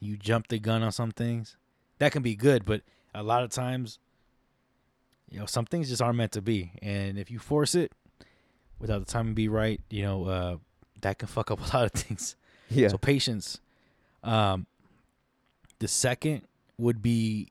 you 0.00 0.16
jump 0.16 0.48
the 0.48 0.58
gun 0.58 0.82
on 0.82 0.92
some 0.92 1.10
things. 1.10 1.56
That 1.98 2.12
can 2.12 2.22
be 2.22 2.34
good, 2.36 2.64
but 2.64 2.82
a 3.14 3.22
lot 3.22 3.42
of 3.42 3.50
times, 3.50 3.98
you 5.30 5.38
know, 5.38 5.46
some 5.46 5.64
things 5.66 5.88
just 5.88 6.00
aren't 6.02 6.16
meant 6.16 6.32
to 6.32 6.42
be. 6.42 6.72
And 6.82 7.18
if 7.18 7.30
you 7.30 7.38
force 7.38 7.74
it 7.74 7.92
without 8.78 9.00
the 9.04 9.10
time 9.10 9.28
to 9.28 9.34
be 9.34 9.48
right, 9.48 9.80
you 9.90 10.02
know, 10.02 10.24
uh, 10.24 10.56
that 11.02 11.18
can 11.18 11.28
fuck 11.28 11.50
up 11.50 11.60
a 11.60 11.62
lot 11.76 11.84
of 11.86 11.92
things. 11.92 12.36
Yeah. 12.70 12.88
So 12.88 12.98
patience. 12.98 13.60
Um, 14.22 14.66
the 15.78 15.88
second 15.88 16.42
would 16.78 17.02
be 17.02 17.48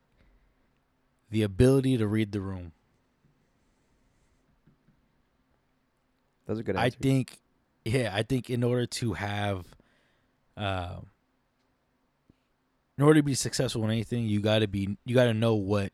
the 1.29 1.43
ability 1.43 1.97
to 1.97 2.07
read 2.07 2.31
the 2.31 2.41
room. 2.41 2.71
Those 6.45 6.59
are 6.59 6.63
good 6.63 6.75
I 6.75 6.91
think, 6.91 7.39
yeah, 7.83 8.11
I 8.13 8.23
think 8.23 8.49
in 8.49 8.63
order 8.63 8.85
to 8.85 9.13
have, 9.13 9.65
uh, 10.55 10.97
in 12.97 13.03
order 13.03 13.19
to 13.19 13.23
be 13.23 13.33
successful 13.33 13.83
in 13.83 13.89
anything, 13.89 14.27
you 14.27 14.39
got 14.39 14.59
to 14.59 14.67
be, 14.67 14.97
you 15.05 15.15
got 15.15 15.25
to 15.25 15.33
know 15.33 15.55
what 15.55 15.91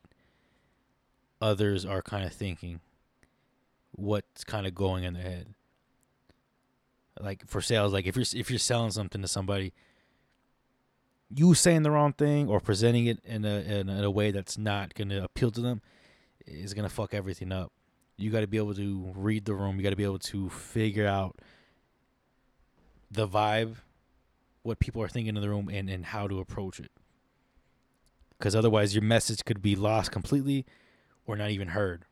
others 1.42 1.86
are 1.86 2.02
kind 2.02 2.26
of 2.26 2.34
thinking, 2.34 2.82
what's 3.94 4.44
kind 4.44 4.68
of 4.68 4.76
going 4.76 5.04
in 5.04 5.14
their 5.14 5.24
head. 5.24 5.54
Like 7.20 7.48
for 7.48 7.62
sales, 7.62 7.94
like 7.94 8.06
if 8.06 8.16
you're 8.16 8.26
if 8.34 8.50
you're 8.50 8.60
selling 8.60 8.92
something 8.92 9.22
to 9.22 9.28
somebody, 9.28 9.74
you 11.34 11.54
saying 11.54 11.84
the 11.84 11.92
wrong 11.92 12.14
thing 12.14 12.48
or 12.48 12.60
presenting 12.60 13.06
it 13.06 13.20
in 13.24 13.46
a 13.46 13.60
in 13.60 13.90
a 13.90 14.12
way 14.12 14.32
that's 14.32 14.58
not 14.58 14.94
gonna 14.94 15.24
appeal 15.24 15.52
to 15.52 15.62
them 15.62 15.82
is 16.46 16.74
gonna 16.74 16.90
fuck 16.90 17.14
everything 17.14 17.52
up. 17.52 17.72
You 18.18 18.30
got 18.30 18.42
to 18.42 18.48
be 18.48 18.58
able 18.58 18.76
to 18.76 19.12
read 19.16 19.46
the 19.46 19.56
room. 19.56 19.78
You 19.78 19.84
got 19.84 19.92
to 19.92 19.96
be 19.96 20.04
able 20.04 20.20
to 20.20 20.50
figure 20.50 21.08
out 21.08 21.38
the 23.10 23.28
vibe, 23.28 23.78
what 24.62 24.80
people 24.80 25.02
are 25.02 25.08
thinking 25.08 25.36
in 25.36 25.42
the 25.42 25.50
room, 25.50 25.70
and 25.70 25.90
and 25.90 26.06
how 26.06 26.28
to 26.28 26.40
approach 26.40 26.80
it. 26.80 26.92
Because 28.38 28.56
otherwise, 28.56 28.94
your 28.94 29.04
message 29.04 29.44
could 29.44 29.62
be 29.62 29.76
lost 29.76 30.12
completely, 30.12 30.66
or 31.26 31.36
not 31.36 31.50
even 31.50 31.70
heard, 31.70 32.06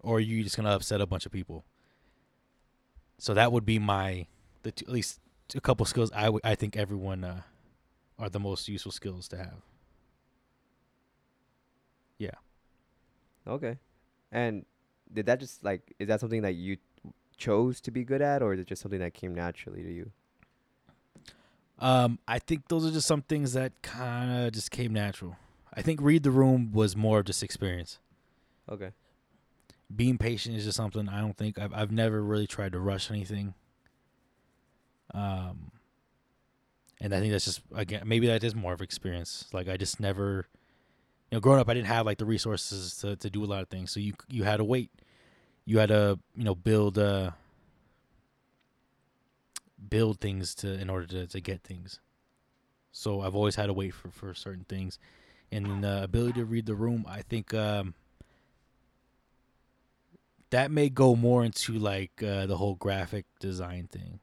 or 0.00 0.20
you're 0.20 0.44
just 0.44 0.56
gonna 0.56 0.70
upset 0.70 1.00
a 1.00 1.06
bunch 1.06 1.26
of 1.26 1.32
people. 1.32 1.64
So 3.18 3.34
that 3.34 3.52
would 3.52 3.64
be 3.64 3.78
my, 3.78 4.26
the 4.62 4.72
two, 4.72 4.84
at 4.86 4.92
least 4.92 5.20
a 5.54 5.60
couple 5.60 5.86
skills 5.86 6.10
I 6.14 6.30
I 6.44 6.54
think 6.54 6.76
everyone 6.76 7.24
uh, 7.24 7.42
are 8.18 8.28
the 8.28 8.40
most 8.40 8.68
useful 8.68 8.92
skills 8.92 9.28
to 9.28 9.36
have. 9.36 9.62
Yeah. 12.18 12.30
Okay. 13.46 13.78
And 14.32 14.64
did 15.12 15.26
that 15.26 15.40
just 15.40 15.62
like 15.62 15.94
is 15.98 16.08
that 16.08 16.20
something 16.20 16.42
that 16.42 16.54
you 16.54 16.78
chose 17.36 17.80
to 17.82 17.90
be 17.90 18.02
good 18.04 18.22
at 18.22 18.42
or 18.42 18.54
is 18.54 18.60
it 18.60 18.66
just 18.66 18.82
something 18.82 18.98
that 19.00 19.14
came 19.14 19.34
naturally 19.34 19.82
to 19.82 19.92
you? 19.92 20.10
Um, 21.78 22.18
I 22.26 22.38
think 22.38 22.68
those 22.68 22.86
are 22.86 22.90
just 22.90 23.06
some 23.06 23.22
things 23.22 23.52
that 23.52 23.72
kind 23.82 24.46
of 24.46 24.52
just 24.52 24.70
came 24.70 24.94
natural. 24.94 25.36
I 25.74 25.82
think 25.82 26.00
read 26.00 26.22
the 26.22 26.30
room 26.30 26.72
was 26.72 26.96
more 26.96 27.18
of 27.18 27.26
just 27.26 27.42
experience. 27.42 27.98
Okay. 28.70 28.92
Being 29.94 30.16
patient 30.16 30.56
is 30.56 30.64
just 30.64 30.76
something 30.76 31.08
I 31.08 31.20
don't 31.20 31.36
think 31.36 31.58
I've 31.58 31.72
I've 31.74 31.92
never 31.92 32.22
really 32.22 32.46
tried 32.46 32.72
to 32.72 32.80
rush 32.80 33.10
anything. 33.10 33.54
Um, 35.14 35.70
and 37.00 37.14
I 37.14 37.20
think 37.20 37.32
that's 37.32 37.44
just 37.44 37.60
again 37.74 38.02
maybe 38.06 38.26
that 38.26 38.42
is 38.44 38.54
more 38.54 38.72
of 38.72 38.82
experience. 38.82 39.46
Like 39.52 39.68
I 39.68 39.76
just 39.76 40.00
never, 40.00 40.46
you 41.30 41.36
know, 41.36 41.40
growing 41.40 41.60
up 41.60 41.68
I 41.68 41.74
didn't 41.74 41.88
have 41.88 42.06
like 42.06 42.18
the 42.18 42.24
resources 42.24 42.96
to 42.98 43.16
to 43.16 43.30
do 43.30 43.44
a 43.44 43.46
lot 43.46 43.62
of 43.62 43.68
things. 43.68 43.90
So 43.90 44.00
you 44.00 44.14
you 44.28 44.44
had 44.44 44.58
to 44.58 44.64
wait. 44.64 44.90
You 45.64 45.78
had 45.78 45.88
to 45.88 46.18
you 46.34 46.44
know 46.44 46.54
build 46.54 46.98
uh 46.98 47.32
build 49.88 50.20
things 50.20 50.54
to 50.56 50.72
in 50.74 50.88
order 50.90 51.06
to 51.06 51.26
to 51.26 51.40
get 51.40 51.62
things. 51.62 52.00
So 52.92 53.20
I've 53.20 53.36
always 53.36 53.56
had 53.56 53.66
to 53.66 53.72
wait 53.72 53.94
for 53.94 54.10
for 54.10 54.34
certain 54.34 54.64
things, 54.68 54.98
and 55.52 55.84
the 55.84 56.02
ability 56.02 56.40
to 56.40 56.46
read 56.46 56.66
the 56.66 56.74
room. 56.74 57.04
I 57.08 57.22
think 57.22 57.52
um 57.52 57.94
that 60.50 60.70
may 60.70 60.88
go 60.88 61.16
more 61.16 61.44
into 61.44 61.72
like 61.72 62.22
uh, 62.22 62.46
the 62.46 62.56
whole 62.56 62.76
graphic 62.76 63.26
design 63.40 63.88
thing. 63.90 64.20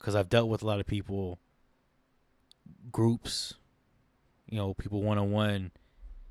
Because 0.00 0.16
I've 0.16 0.28
dealt 0.28 0.48
with 0.48 0.62
a 0.62 0.66
lot 0.66 0.80
of 0.80 0.86
people, 0.86 1.38
groups, 2.90 3.54
you 4.48 4.56
know, 4.56 4.74
people 4.74 5.02
one 5.02 5.18
on 5.18 5.30
one, 5.30 5.70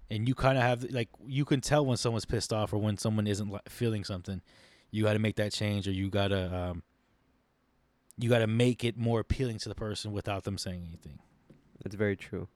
and 0.09 0.27
you 0.27 0.35
kind 0.35 0.57
of 0.57 0.63
have 0.63 0.83
like 0.91 1.07
you 1.25 1.45
can 1.45 1.61
tell 1.61 1.85
when 1.85 1.95
someone's 1.95 2.25
pissed 2.25 2.51
off 2.51 2.73
or 2.73 2.79
when 2.79 2.97
someone 2.97 3.27
isn't 3.27 3.53
feeling 3.69 4.03
something. 4.03 4.41
You 4.91 5.03
got 5.03 5.13
to 5.13 5.19
make 5.19 5.35
that 5.35 5.53
change, 5.53 5.87
or 5.87 5.91
you 5.91 6.09
gotta 6.09 6.53
um, 6.53 6.83
you 8.17 8.29
got 8.29 8.39
to 8.39 8.47
make 8.47 8.83
it 8.83 8.97
more 8.97 9.19
appealing 9.19 9.59
to 9.59 9.69
the 9.69 9.75
person 9.75 10.11
without 10.11 10.43
them 10.43 10.57
saying 10.57 10.83
anything. 10.85 11.19
That's 11.81 11.95
very 11.95 12.17
true. 12.17 12.49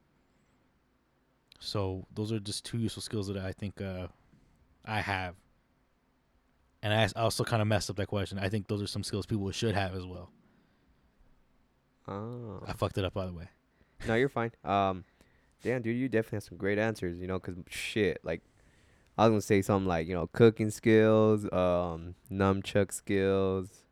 So 1.60 2.06
those 2.14 2.34
are 2.34 2.40
just 2.40 2.66
two 2.66 2.80
useful 2.80 3.02
skills 3.02 3.28
that 3.28 3.38
I 3.38 3.54
think 3.54 3.82
uh, 3.82 4.08
I 4.84 5.00
have. 5.00 5.36
And 6.82 6.94
I 6.94 7.08
also 7.16 7.46
kind 7.46 7.62
of 7.62 7.68
messed 7.70 7.90
up 7.90 7.96
that 7.96 8.08
question. 8.08 8.38
I 8.38 8.50
think 8.50 8.68
those 8.68 8.82
are 8.82 8.88
some 8.88 9.04
skills 9.04 9.26
people 9.26 9.50
should 9.52 9.74
have 9.74 9.96
as 9.96 10.06
well. 10.06 10.30
Oh. 12.08 12.62
I 12.68 12.74
fucked 12.74 12.98
it 12.98 13.06
up 13.06 13.14
by 13.14 13.26
the 13.26 13.34
way. 13.34 13.48
No, 14.08 14.16
you're 14.16 14.30
fine. 14.30 14.52
Um, 14.64 15.06
damn, 15.64 15.82
dude, 15.82 15.96
you 15.96 16.10
definitely 16.10 16.38
have 16.38 16.44
some 16.44 16.58
great 16.58 16.78
answers. 16.78 17.18
You 17.20 17.28
know, 17.28 17.40
'cause 17.40 17.56
shit, 17.70 18.20
like, 18.24 18.42
I 19.18 19.24
was 19.26 19.32
gonna 19.32 19.42
say 19.42 19.62
something 19.62 19.88
like 19.88 20.08
you 20.08 20.14
know 20.14 20.28
cooking 20.28 20.70
skills, 20.72 21.46
um, 21.54 22.16
nunchuck 22.32 22.92
skills, 22.92 23.84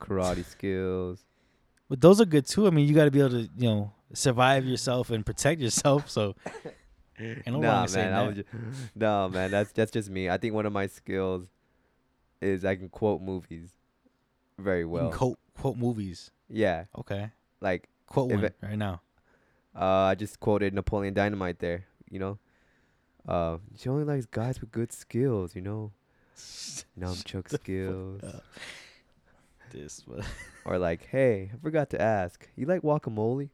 karate 0.00 0.44
skills. 0.54 1.24
But 1.88 2.00
those 2.00 2.20
are 2.20 2.24
good 2.26 2.46
too. 2.46 2.66
I 2.66 2.70
mean, 2.70 2.86
you 2.88 2.94
got 2.94 3.04
to 3.04 3.10
be 3.12 3.20
able 3.20 3.30
to, 3.30 3.42
you 3.56 3.68
know, 3.68 3.92
survive 4.12 4.64
yourself 4.66 5.10
and 5.10 5.24
protect 5.24 5.60
yourself. 5.60 6.10
So 6.10 6.34
no 7.46 7.60
nah, 7.60 7.86
man. 7.94 8.12
I 8.12 8.26
was 8.26 8.34
just, 8.36 8.48
no, 8.94 9.28
man. 9.28 9.50
That's 9.52 9.70
that's 9.72 9.92
just 9.92 10.10
me. 10.10 10.28
I 10.28 10.36
think 10.36 10.52
one 10.52 10.66
of 10.66 10.72
my 10.72 10.88
skills 10.88 11.46
is 12.42 12.64
I 12.64 12.74
can 12.76 12.88
quote 12.88 13.22
movies 13.22 13.70
very 14.58 14.80
You 14.80 14.84
can 14.86 14.90
well. 14.90 15.10
quote 15.12 15.38
quote 15.56 15.76
movies. 15.76 16.30
yeah, 16.50 16.84
Okay, 16.98 17.30
like 17.60 17.88
quote 18.06 18.30
one 18.30 18.44
it- 18.44 18.56
right 18.62 18.76
now. 18.78 19.00
uh, 19.74 19.84
I 20.10 20.14
just 20.14 20.40
quoted 20.40 20.74
Napoleon 20.74 21.14
Dynamite 21.14 21.58
there. 21.58 21.86
You 22.10 22.18
know, 22.20 22.38
uh, 23.28 23.58
she 23.76 23.88
only 23.88 24.04
likes 24.04 24.26
guys 24.26 24.60
with 24.60 24.70
good 24.70 24.92
skills. 24.92 25.54
You 25.56 25.62
know, 25.62 25.92
nunchuck 26.98 27.48
skills. 27.50 28.22
This 29.70 30.06
was 30.06 30.24
Or 30.64 30.78
like, 30.78 31.06
hey, 31.10 31.50
I 31.52 31.56
forgot 31.62 31.90
to 31.90 32.00
ask. 32.00 32.48
You 32.56 32.66
like 32.66 32.82
guacamole? 32.82 33.50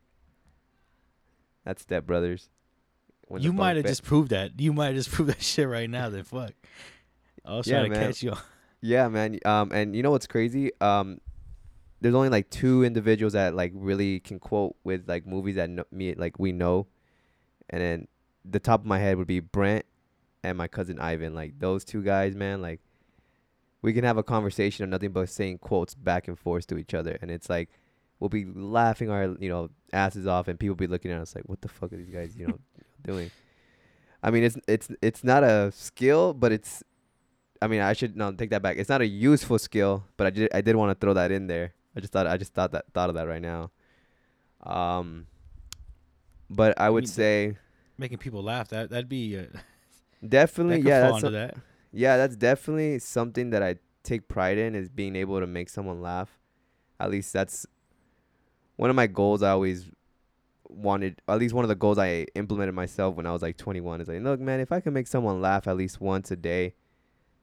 That's 1.65 1.83
Step 1.83 2.07
Brothers. 2.07 2.49
When 3.29 3.43
you 3.43 3.53
might 3.53 3.77
have 3.77 3.87
just 3.87 4.03
proved 4.03 4.31
that. 4.31 4.59
You 4.61 4.73
might 4.73 4.87
have 4.89 4.95
just 4.97 5.11
proved 5.13 5.31
that 5.31 5.43
shit 5.43 5.69
right 5.69 5.89
now. 5.89 6.09
Then 6.11 6.25
fuck. 6.25 6.53
I 7.45 7.57
was 7.57 7.67
Yeah, 7.67 7.79
trying 7.81 7.91
to 7.93 7.99
man. 7.99 8.07
catch 8.09 8.23
you. 8.23 8.35
Yeah, 8.81 9.09
man. 9.09 9.39
Um, 9.45 9.71
and 9.73 9.95
you 9.95 10.03
know 10.03 10.11
what's 10.11 10.27
crazy? 10.27 10.71
Um, 10.81 11.21
there's 12.03 12.15
only 12.17 12.29
like 12.29 12.51
two 12.51 12.83
individuals 12.83 13.35
that 13.35 13.55
like 13.55 13.73
really 13.75 14.19
can 14.21 14.41
quote 14.41 14.75
with 14.83 15.09
like 15.09 15.25
movies 15.25 15.55
that 15.55 15.71
kno- 15.71 15.87
me 15.93 16.15
like 16.15 16.39
we 16.39 16.51
know, 16.51 16.89
and 17.71 17.81
then 17.81 18.09
the 18.45 18.59
top 18.59 18.81
of 18.81 18.87
my 18.87 18.99
head 18.99 19.17
would 19.19 19.29
be 19.29 19.39
Brent 19.39 19.87
and 20.43 20.59
my 20.59 20.67
cousin 20.67 20.99
Ivan. 20.99 21.33
Like 21.33 21.61
those 21.61 21.85
two 21.85 22.03
guys, 22.03 22.35
man. 22.35 22.61
Like 22.61 22.81
we 23.83 23.93
can 23.93 24.03
have 24.03 24.17
a 24.17 24.23
conversation 24.25 24.83
of 24.83 24.91
nothing 24.91 25.13
but 25.13 25.29
saying 25.29 25.59
quotes 25.59 25.95
back 25.95 26.27
and 26.27 26.37
forth 26.37 26.67
to 26.69 26.77
each 26.77 26.93
other, 26.93 27.17
and 27.23 27.31
it's 27.31 27.49
like 27.49 27.71
we'll 28.19 28.29
be 28.29 28.47
laughing 28.47 29.09
our 29.09 29.37
you 29.39 29.49
know 29.49 29.71
asses 29.93 30.27
off, 30.27 30.49
and 30.49 30.59
people 30.59 30.75
be 30.75 30.89
looking 30.89 31.13
at 31.13 31.21
us 31.21 31.37
like, 31.37 31.45
what 31.45 31.61
the 31.61 31.69
fuck 31.69 31.93
are 31.93 31.97
these 31.97 32.11
guys 32.11 32.35
you 32.37 32.49
know 32.49 32.59
doing? 33.05 33.31
I 34.25 34.33
mean, 34.33 34.43
it's 34.43 34.57
it's 34.67 34.89
it's 35.01 35.23
not 35.23 35.45
a 35.45 35.71
skill, 35.73 36.35
but 36.35 36.51
it's 36.51 36.83
I 37.61 37.69
mean, 37.69 37.81
I 37.81 37.93
should 37.93 38.17
no 38.17 38.33
take 38.33 38.51
that 38.51 38.61
back. 38.61 38.77
It's 38.77 38.89
not 38.89 39.03
a 39.03 39.07
useful 39.07 39.59
skill, 39.61 40.05
but 40.17 40.27
I 40.27 40.31
did 40.31 40.49
I 40.53 40.63
did 40.63 40.75
want 40.75 40.91
to 40.91 41.01
throw 41.01 41.15
that 41.15 41.31
in 41.31 41.47
there. 41.47 41.75
I 41.97 42.01
just 42.01 42.13
thought 42.13 42.27
I 42.27 42.37
just 42.37 42.55
thought 42.55 42.73
that 42.73 42.87
thought 42.95 43.09
of 43.09 43.15
that 43.17 43.27
right 43.27 43.43
now. 43.43 43.71
Um, 44.63 45.27
but 46.49 46.79
I 46.81 46.89
would 46.91 47.05
mean, 47.05 47.09
say 47.09 47.57
Making 47.99 48.19
people 48.19 48.43
laugh. 48.43 48.69
That 48.69 48.91
that'd 48.91 49.09
be. 49.09 49.39
Uh, 49.39 49.45
definitely 50.29 50.83
that 50.83 50.89
yeah 50.89 51.01
that's 51.01 51.21
some- 51.21 51.33
that. 51.33 51.57
yeah 51.93 52.17
that's 52.17 52.37
definitely 52.37 52.99
something 52.99 53.51
that 53.51 53.63
I 53.63 53.77
take 54.05 54.29
pride 54.29 54.59
in 54.59 54.75
is 54.75 54.89
being 54.89 55.17
able 55.17 55.41
to 55.41 55.47
make 55.47 55.69
someone 55.69 56.01
laugh. 56.01 56.39
At 57.01 57.11
least 57.11 57.33
that's 57.33 57.67
one 58.77 58.91
of 58.91 58.97
my 58.97 59.07
goals. 59.07 59.43
I 59.43 59.51
always 59.51 59.91
wanted 60.69 61.21
at 61.29 61.39
least 61.39 61.55
one 61.55 61.65
of 61.65 61.69
the 61.69 61.75
goals 61.75 61.99
I 61.99 62.27
implemented 62.35 62.75
myself 62.75 63.15
when 63.17 63.27
I 63.27 63.33
was 63.33 63.43
like 63.43 63.59
21 63.59 64.01
is 64.01 64.09
like 64.09 64.23
look 64.23 64.41
man 64.41 64.59
if 64.59 64.73
I 64.73 64.81
can 64.81 64.95
make 64.95 65.07
someone 65.07 65.43
laugh 65.43 65.69
at 65.69 65.77
least 65.77 66.01
once 66.01 66.31
a 66.31 66.37
day 66.37 66.75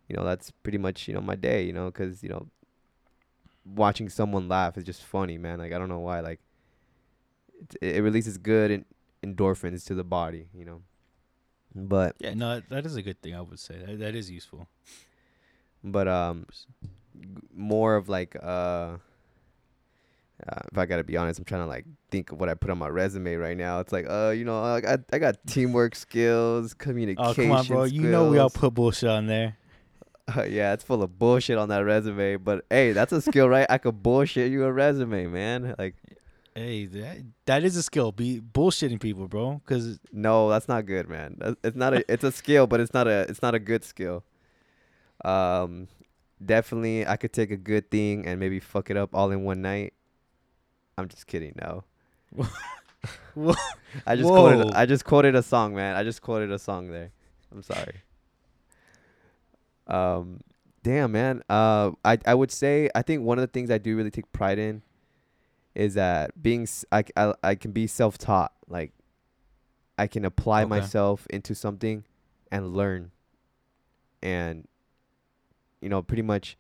you 0.08 0.16
know 0.16 0.24
that's 0.24 0.50
pretty 0.64 0.80
much 0.80 1.08
you 1.08 1.14
know 1.14 1.22
my 1.22 1.36
day 1.36 1.62
you 1.64 1.72
know 1.72 1.92
cuz 1.92 2.24
you 2.24 2.30
know 2.30 2.48
watching 3.66 4.10
someone 4.10 4.48
laugh 4.48 4.78
is 4.78 4.84
just 4.84 5.04
funny 5.04 5.38
man 5.38 5.60
like 5.60 5.72
I 5.74 5.78
don't 5.78 5.90
know 5.90 6.00
why 6.00 6.22
like 6.22 6.40
it, 7.82 7.96
it 7.98 8.02
releases 8.02 8.38
good 8.38 8.72
en- 8.72 8.86
endorphins 9.24 9.86
to 9.88 9.96
the 9.96 10.04
body 10.04 10.48
you 10.54 10.66
know 10.66 10.82
but 11.76 12.16
Yeah, 12.20 12.34
no, 12.34 12.62
that- 12.70 12.86
is 12.86 12.96
a 12.96 13.02
good 13.04 13.22
thing. 13.22 13.36
I 13.36 13.42
would 13.42 13.60
say 13.60 13.78
that, 13.86 14.00
that 14.00 14.16
is 14.16 14.32
useful. 14.32 14.68
but 15.84 16.08
um 16.08 16.46
g- 17.20 17.28
more 17.54 17.96
of 17.96 18.10
like 18.10 18.36
uh 18.42 18.98
uh, 20.48 20.62
if 20.72 20.78
I 20.78 20.86
gotta 20.86 21.04
be 21.04 21.18
honest, 21.18 21.38
I'm 21.38 21.44
trying 21.46 21.64
to 21.64 21.68
like 21.68 21.86
think 22.12 22.32
of 22.32 22.40
what 22.40 22.48
I 22.48 22.54
put 22.54 22.70
on 22.72 22.78
my 22.78 22.88
resume 22.88 23.36
right 23.36 23.58
now. 23.58 23.82
It's 23.82 23.92
like, 23.92 24.06
uh, 24.10 24.30
you 24.30 24.46
know, 24.46 24.64
I 24.64 24.80
got, 24.80 25.02
I 25.12 25.20
got 25.20 25.36
teamwork 25.46 25.96
skills, 25.96 26.74
communication. 26.74 27.30
Oh 27.30 27.34
come 27.36 27.52
on, 27.52 27.66
bro! 27.68 27.84
You 27.84 28.04
know 28.04 28.30
we 28.32 28.38
all 28.38 28.50
put 28.50 28.74
bullshit 28.74 29.10
on 29.10 29.28
there. 29.28 29.58
Uh, 30.36 30.44
yeah, 30.50 30.74
it's 30.74 30.84
full 30.84 31.04
of 31.04 31.18
bullshit 31.18 31.58
on 31.58 31.70
that 31.70 31.80
resume. 31.80 32.38
But 32.38 32.66
hey, 32.70 32.92
that's 32.92 33.12
a 33.12 33.22
skill, 33.22 33.50
right? 33.50 33.68
I 33.70 33.78
could 33.78 34.02
bullshit 34.04 34.52
you 34.52 34.64
a 34.66 34.72
resume, 34.72 35.28
man. 35.28 35.76
Like, 35.78 35.96
Hey, 36.56 36.88
that 36.88 37.18
that 37.46 37.64
is 37.64 37.78
a 37.78 37.84
skill. 37.84 38.12
Be 38.12 38.42
bullshitting 38.42 39.00
people, 39.00 39.28
bro. 39.28 39.62
Cause 39.66 40.00
no, 40.12 40.50
that's 40.50 40.68
not 40.68 40.86
good, 40.86 41.08
man. 41.08 41.38
It's 41.64 41.78
not 41.78 41.94
a. 41.94 42.04
It's 42.12 42.24
a 42.24 42.32
skill, 42.32 42.68
but 42.68 42.80
it's 42.80 42.94
not 42.94 43.08
a. 43.08 43.22
It's 43.30 43.42
not 43.42 43.56
a 43.56 43.60
good 43.60 43.84
skill. 43.86 44.24
Um, 45.24 45.88
definitely, 46.44 47.08
I 47.08 47.18
could 47.18 47.34
take 47.34 47.52
a 47.52 47.58
good 47.58 47.90
thing 47.90 48.26
and 48.26 48.40
maybe 48.40 48.60
fuck 48.60 48.90
it 48.90 48.98
up 48.98 49.12
all 49.14 49.32
in 49.32 49.44
one 49.44 49.62
night. 49.62 49.94
I'm 50.98 51.08
just 51.08 51.28
kidding. 51.28 51.54
No. 51.62 51.84
Whoa. 53.36 53.54
I 54.06 54.16
just 54.18 54.28
quoted. 54.28 54.74
I 54.74 54.86
just 54.86 55.06
quoted 55.06 55.36
a 55.36 55.44
song, 55.44 55.76
man. 55.76 55.96
I 55.96 56.04
just 56.04 56.22
quoted 56.22 56.52
a 56.52 56.60
song 56.60 56.92
there. 56.92 57.12
I'm 57.54 57.64
sorry. 57.64 58.02
Um, 59.90 60.42
damn, 60.84 61.12
man. 61.12 61.44
Uh, 61.50 61.92
I 62.06 62.18
I 62.26 62.34
would 62.36 62.52
say 62.52 62.90
I 62.96 63.02
think 63.02 63.24
one 63.24 63.38
of 63.38 63.42
the 63.42 63.48
things 63.48 63.70
I 63.72 63.78
do 63.78 63.96
really 63.98 64.12
take 64.12 64.32
pride 64.32 64.60
in 64.60 64.82
is 65.76 65.96
that 65.96 66.42
being 66.42 66.68
I 66.92 67.04
I, 67.18 67.34
I 67.44 67.56
can 67.56 67.72
be 67.72 67.88
self 67.88 68.18
taught. 68.18 68.54
Like 68.68 68.92
I 69.98 70.08
can 70.08 70.26
apply 70.26 70.62
Okay. 70.64 70.70
myself 70.70 71.28
into 71.30 71.56
something 71.56 72.06
and 72.52 72.74
learn. 72.74 73.12
And 74.22 74.68
you 75.82 75.90
know, 75.90 76.02
pretty 76.02 76.24
much 76.24 76.58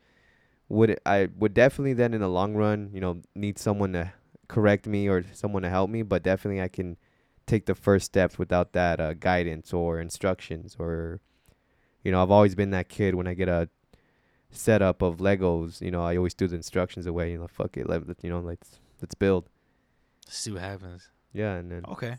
would 0.69 0.99
I 1.05 1.29
would 1.37 1.53
definitely 1.53 1.93
then 1.93 2.13
in 2.13 2.21
the 2.21 2.29
long 2.29 2.55
run, 2.55 2.89
you 2.93 3.01
know, 3.01 3.21
need 3.35 3.57
someone 3.59 3.93
to 3.93 4.13
correct 4.47 4.87
me 4.87 5.07
or 5.07 5.23
someone 5.33 5.61
to 5.63 5.69
help 5.69 5.89
me, 5.89 6.01
but 6.01 6.23
definitely 6.23 6.61
I 6.61 6.67
can 6.67 6.97
take 7.45 7.65
the 7.65 7.75
first 7.75 8.05
steps 8.05 8.37
without 8.37 8.73
that 8.73 8.99
uh, 8.99 9.13
guidance 9.13 9.73
or 9.73 9.99
instructions 9.99 10.75
or 10.79 11.19
you 12.03 12.11
know, 12.11 12.21
I've 12.23 12.31
always 12.31 12.55
been 12.55 12.71
that 12.71 12.89
kid 12.89 13.15
when 13.15 13.27
I 13.27 13.33
get 13.33 13.49
a 13.49 13.69
setup 14.51 15.01
of 15.01 15.17
Legos, 15.17 15.81
you 15.81 15.91
know, 15.91 16.03
I 16.03 16.17
always 16.17 16.33
do 16.33 16.47
the 16.47 16.55
instructions 16.55 17.05
away, 17.05 17.31
you 17.31 17.37
know, 17.37 17.47
fuck 17.47 17.77
it, 17.77 17.87
let, 17.87 18.01
you 18.23 18.29
know, 18.29 18.39
let's 18.39 18.79
let's 19.01 19.15
build. 19.15 19.49
see 20.27 20.51
what 20.51 20.61
happens. 20.61 21.09
Yeah, 21.33 21.55
and 21.55 21.71
then 21.71 21.83
Okay. 21.87 22.15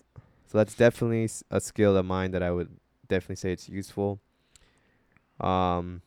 so 0.47 0.59
that's 0.59 0.75
definitely 0.75 1.29
a 1.51 1.61
skill 1.61 1.97
of 1.97 2.05
mine 2.07 2.31
that 2.31 2.43
I 2.43 2.51
would 2.53 2.71
definitely 3.09 3.37
say 3.37 3.53
it's 3.53 3.69
useful. 3.69 4.21
Um, 5.41 6.03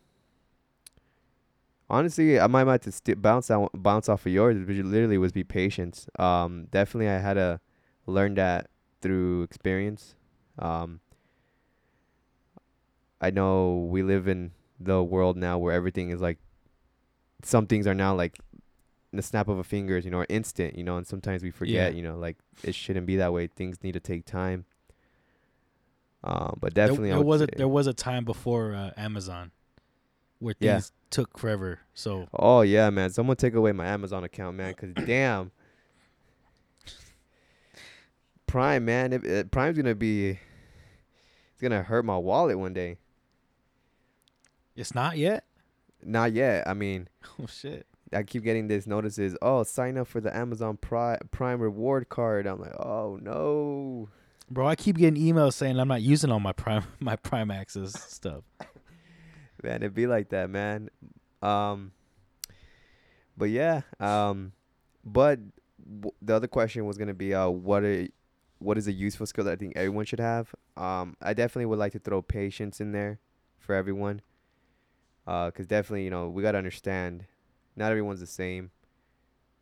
honestly, 1.90 2.40
I 2.40 2.48
might 2.48 2.68
have 2.68 2.82
to 2.82 2.92
st- 2.92 3.22
bounce 3.22 3.52
out, 3.52 3.72
bounce 3.74 4.08
off 4.10 4.26
of 4.26 4.32
yours. 4.32 4.56
Which 4.66 4.78
literally 4.78 5.18
was 5.18 5.32
be 5.32 5.44
patient. 5.44 6.06
Um, 6.20 6.68
definitely, 6.72 7.10
I 7.10 7.18
had 7.20 7.34
to 7.36 7.60
learn 8.06 8.36
that 8.36 8.70
through 9.02 9.44
experience. 9.44 10.16
Um, 10.60 11.00
I 13.24 13.32
know 13.32 13.88
we 13.90 14.04
live 14.04 14.28
in 14.28 14.52
the 14.80 15.02
world 15.02 15.38
now 15.38 15.58
where 15.58 15.74
everything 15.74 16.10
is 16.10 16.20
like, 16.22 16.38
some 17.44 17.68
things 17.68 17.88
are 17.88 17.94
now 17.94 18.14
like, 18.16 18.38
in 19.12 19.18
the 19.18 19.24
snap 19.24 19.48
of 19.48 19.60
a 19.60 19.64
fingers, 19.64 20.06
you 20.06 20.12
know, 20.12 20.18
or 20.20 20.26
instant, 20.28 20.76
you 20.78 20.84
know, 20.84 20.98
and 20.98 21.06
sometimes 21.08 21.44
we 21.44 21.52
forget, 21.52 21.94
Yeah. 21.94 21.98
you 21.98 22.04
know, 22.04 22.18
like 22.18 22.38
it 22.64 22.76
shouldn't 22.76 23.06
be 23.06 23.16
that 23.18 23.32
way. 23.32 23.48
Things 23.48 23.82
need 23.84 23.94
to 23.94 24.00
take 24.00 24.26
time. 24.26 24.66
Um, 26.24 26.58
but 26.60 26.74
definitely, 26.74 27.10
there, 27.10 27.18
would 27.20 27.28
was 27.28 27.42
a 27.42 27.48
there 27.56 27.68
was 27.68 27.86
a 27.86 27.94
time 27.94 28.26
before 28.26 28.74
uh, 28.74 28.92
Amazon 28.98 29.52
where 30.40 30.56
Yeah. 30.60 30.76
things 30.76 30.92
took 31.10 31.38
forever. 31.38 31.80
So 31.94 32.28
Oh 32.34 32.62
yeah, 32.62 32.90
man! 32.90 33.10
Someone 33.12 33.36
take 33.38 33.54
away 33.56 33.72
my 33.74 33.86
Amazon 33.86 34.24
account, 34.24 34.56
man. 34.58 34.74
Cause 34.74 34.94
damn, 35.06 35.52
Prime, 38.48 38.86
man. 38.86 39.14
If, 39.14 39.26
uh, 39.26 39.44
Prime's 39.50 39.78
gonna 39.78 39.96
be, 39.96 40.30
it's 40.30 41.62
gonna 41.62 41.84
hurt 41.84 42.06
my 42.06 42.18
wallet 42.18 42.58
one 42.58 42.74
day. 42.74 42.98
It's 44.76 44.94
not 44.96 45.18
yet. 45.18 45.46
Not 46.04 46.34
yet. 46.34 46.68
I 46.68 46.74
mean, 46.74 47.08
Oh 47.42 47.48
shit. 47.48 47.88
I 48.12 48.22
keep 48.24 48.44
getting 48.44 48.68
these 48.68 48.86
notices. 48.86 49.36
Oh, 49.42 49.64
sign 49.64 49.98
up 49.98 50.08
for 50.08 50.22
the 50.22 50.36
Amazon 50.36 50.78
Prime 50.78 51.18
Prime 51.32 51.60
reward 51.60 52.10
card. 52.10 52.46
I'm 52.46 52.60
like, 52.60 52.76
oh 52.80 53.18
no. 53.22 54.10
Bro, 54.52 54.68
I 54.68 54.76
keep 54.76 54.98
getting 54.98 55.22
emails 55.22 55.54
saying 55.54 55.80
I'm 55.80 55.88
not 55.88 56.04
using 56.04 56.30
all 56.32 56.40
my 56.40 56.52
prime 56.52 56.84
my 57.00 57.16
prime 57.16 57.50
access 57.52 58.00
stuff. 58.12 58.44
man 59.64 59.78
it'd 59.78 59.94
be 59.94 60.08
like 60.08 60.30
that 60.30 60.50
man 60.50 60.90
um 61.42 61.94
but 63.38 63.46
yeah 63.46 63.82
um 64.00 64.52
but 65.06 65.40
w- 66.02 66.12
the 66.22 66.36
other 66.36 66.48
question 66.48 66.86
was 66.86 66.98
gonna 66.98 67.14
be 67.14 67.34
uh 67.34 67.48
what 67.48 67.84
a 67.86 68.10
what 68.60 68.78
is 68.78 68.88
a 68.88 68.92
useful 68.92 69.26
skill 69.26 69.46
that 69.46 69.54
i 69.54 69.56
think 69.56 69.72
everyone 69.78 70.04
should 70.06 70.20
have 70.20 70.54
um 70.76 71.16
i 71.22 71.34
definitely 71.34 71.66
would 71.66 71.80
like 71.80 71.94
to 71.94 72.00
throw 72.00 72.22
patience 72.22 72.82
in 72.82 72.92
there 72.92 73.20
for 73.58 73.74
everyone 73.74 74.22
uh 75.28 75.48
because 75.48 75.68
definitely 75.68 76.04
you 76.04 76.10
know 76.10 76.30
we 76.30 76.42
gotta 76.42 76.58
understand 76.58 77.26
not 77.76 77.92
everyone's 77.92 78.20
the 78.20 78.28
same 78.28 78.72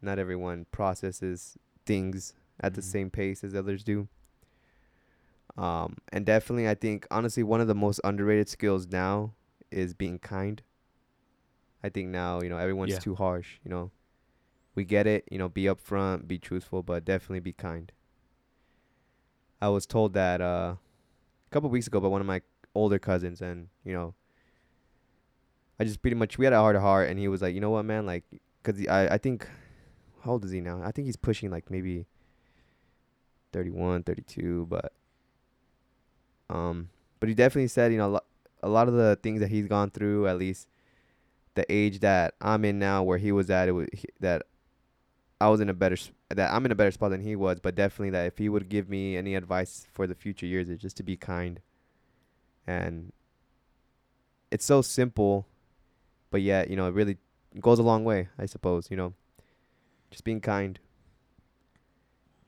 not 0.02 0.20
everyone 0.20 0.66
processes 0.72 1.58
things 1.86 2.34
at 2.60 2.74
the 2.74 2.82
Mhm. 2.82 2.86
same 2.86 3.10
pace 3.10 3.44
as 3.44 3.56
others 3.56 3.84
do 3.84 4.08
um 5.58 5.98
and 6.12 6.26
definitely 6.26 6.68
i 6.68 6.76
think 6.76 7.06
honestly 7.12 7.44
one 7.44 7.62
of 7.62 7.68
the 7.68 7.76
most 7.76 8.00
underrated 8.04 8.48
skills 8.50 8.88
now 8.88 9.34
is 9.72 9.94
being 9.94 10.20
kind. 10.20 10.62
I 11.84 11.90
think 11.90 12.10
now, 12.10 12.42
you 12.42 12.50
know, 12.50 12.58
everyone's 12.58 12.92
Yeah. 12.92 13.00
too 13.00 13.16
harsh, 13.16 13.58
you 13.64 13.70
know. 13.72 13.90
We 14.76 14.84
get 14.84 15.08
it, 15.08 15.28
you 15.32 15.38
know, 15.38 15.50
be 15.50 15.64
upfront, 15.64 16.28
be 16.28 16.38
truthful, 16.38 16.84
but 16.84 17.06
definitely 17.06 17.40
be 17.40 17.54
kind. 17.54 17.92
I 19.62 19.70
was 19.70 19.86
told 19.86 20.14
that 20.14 20.42
uh 20.42 20.76
a 20.76 21.50
couple 21.52 21.70
weeks 21.70 21.88
ago 21.88 22.00
by 22.02 22.08
one 22.10 22.22
of 22.22 22.28
my 22.28 22.42
older 22.76 23.00
cousins, 23.00 23.42
and 23.42 23.70
you 23.86 23.94
know, 23.94 24.14
I 25.82 25.84
just 25.84 26.00
pretty 26.04 26.14
much 26.16 26.38
we 26.38 26.46
had 26.46 26.54
a 26.54 26.60
heart 26.60 26.76
to 26.76 26.80
heart, 26.80 27.10
and 27.10 27.18
he 27.18 27.28
was 27.28 27.42
like, 27.42 27.56
you 27.56 27.60
know 27.60 27.72
what, 27.72 27.86
man, 27.86 28.06
like, 28.06 28.24
cause 28.62 28.76
I 28.88 29.16
I 29.16 29.18
think, 29.18 29.48
how 30.24 30.34
old 30.34 30.46
is 30.46 30.52
he 30.52 30.62
now? 30.62 30.80
I 30.84 30.92
think 30.92 31.08
he's 31.08 31.16
pushing 31.16 31.50
like 31.50 31.72
maybe 31.72 32.06
31, 33.52 34.04
32, 34.04 34.68
but 34.70 34.94
um, 36.52 36.90
but 37.20 37.30
he 37.30 37.34
definitely 37.34 37.68
said, 37.68 37.92
you 37.92 37.98
know, 37.98 38.06
a 38.06 38.14
lot, 38.14 38.26
a 38.62 38.70
lot 38.70 38.90
of 38.90 38.94
the 38.94 39.18
things 39.24 39.40
that 39.40 39.50
he's 39.50 39.66
gone 39.66 39.90
through, 39.90 40.28
at 40.28 40.38
least 40.38 40.68
the 41.56 41.66
age 41.68 42.02
that 42.02 42.36
I'm 42.40 42.64
in 42.64 42.78
now, 42.78 43.02
where 43.02 43.18
he 43.18 43.32
was 43.32 43.50
at, 43.50 43.68
it 43.68 43.72
was 43.72 43.88
he, 43.92 44.06
that 44.20 44.44
I 45.40 45.50
was 45.50 45.62
in 45.62 45.70
a 45.70 45.74
better 45.74 45.98
that 46.30 46.54
I'm 46.54 46.64
in 46.64 46.72
a 46.72 46.76
better 46.76 46.92
spot 46.92 47.10
than 47.10 47.22
he 47.22 47.36
was, 47.36 47.60
but 47.60 47.74
definitely 47.74 48.12
that 48.12 48.28
if 48.28 48.38
he 48.38 48.50
would 48.50 48.70
give 48.70 48.88
me 48.88 49.18
any 49.18 49.34
advice 49.34 49.88
for 49.92 50.06
the 50.06 50.14
future 50.14 50.46
years, 50.46 50.70
it's 50.70 50.84
just 50.84 50.98
to 50.98 51.04
be 51.04 51.18
kind. 51.18 51.60
And 52.68 53.14
it's 54.52 54.64
so 54.66 54.84
simple, 54.84 55.48
but 56.32 56.42
yet 56.42 56.70
you 56.70 56.76
know 56.76 56.88
it 56.88 56.94
really 56.94 57.18
goes 57.60 57.78
a 57.78 57.84
long 57.84 58.04
way. 58.04 58.30
I 58.40 58.48
suppose 58.48 58.90
you 58.90 58.98
know, 58.98 59.14
just 60.10 60.24
being 60.24 60.42
kind 60.42 60.80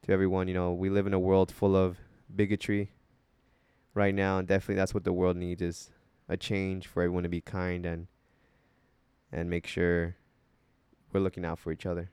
to 0.03 0.11
everyone. 0.11 0.47
You 0.47 0.55
know, 0.55 0.73
we 0.73 0.89
live 0.89 1.05
in 1.05 1.13
a 1.13 1.19
world 1.19 1.51
full 1.51 1.75
of 1.75 1.97
bigotry 2.35 2.91
right 3.93 4.15
now, 4.15 4.39
and 4.39 4.47
definitely 4.47 4.75
that's 4.75 4.93
what 4.93 5.03
the 5.03 5.13
world 5.13 5.37
needs 5.37 5.61
is 5.61 5.91
a 6.27 6.37
change 6.37 6.87
for 6.87 7.03
everyone 7.03 7.23
to 7.23 7.29
be 7.29 7.41
kind 7.41 7.85
and 7.85 8.07
and 9.31 9.49
make 9.49 9.67
sure 9.67 10.15
we're 11.11 11.19
looking 11.19 11.45
out 11.45 11.59
for 11.59 11.71
each 11.71 11.85
other. 11.85 12.09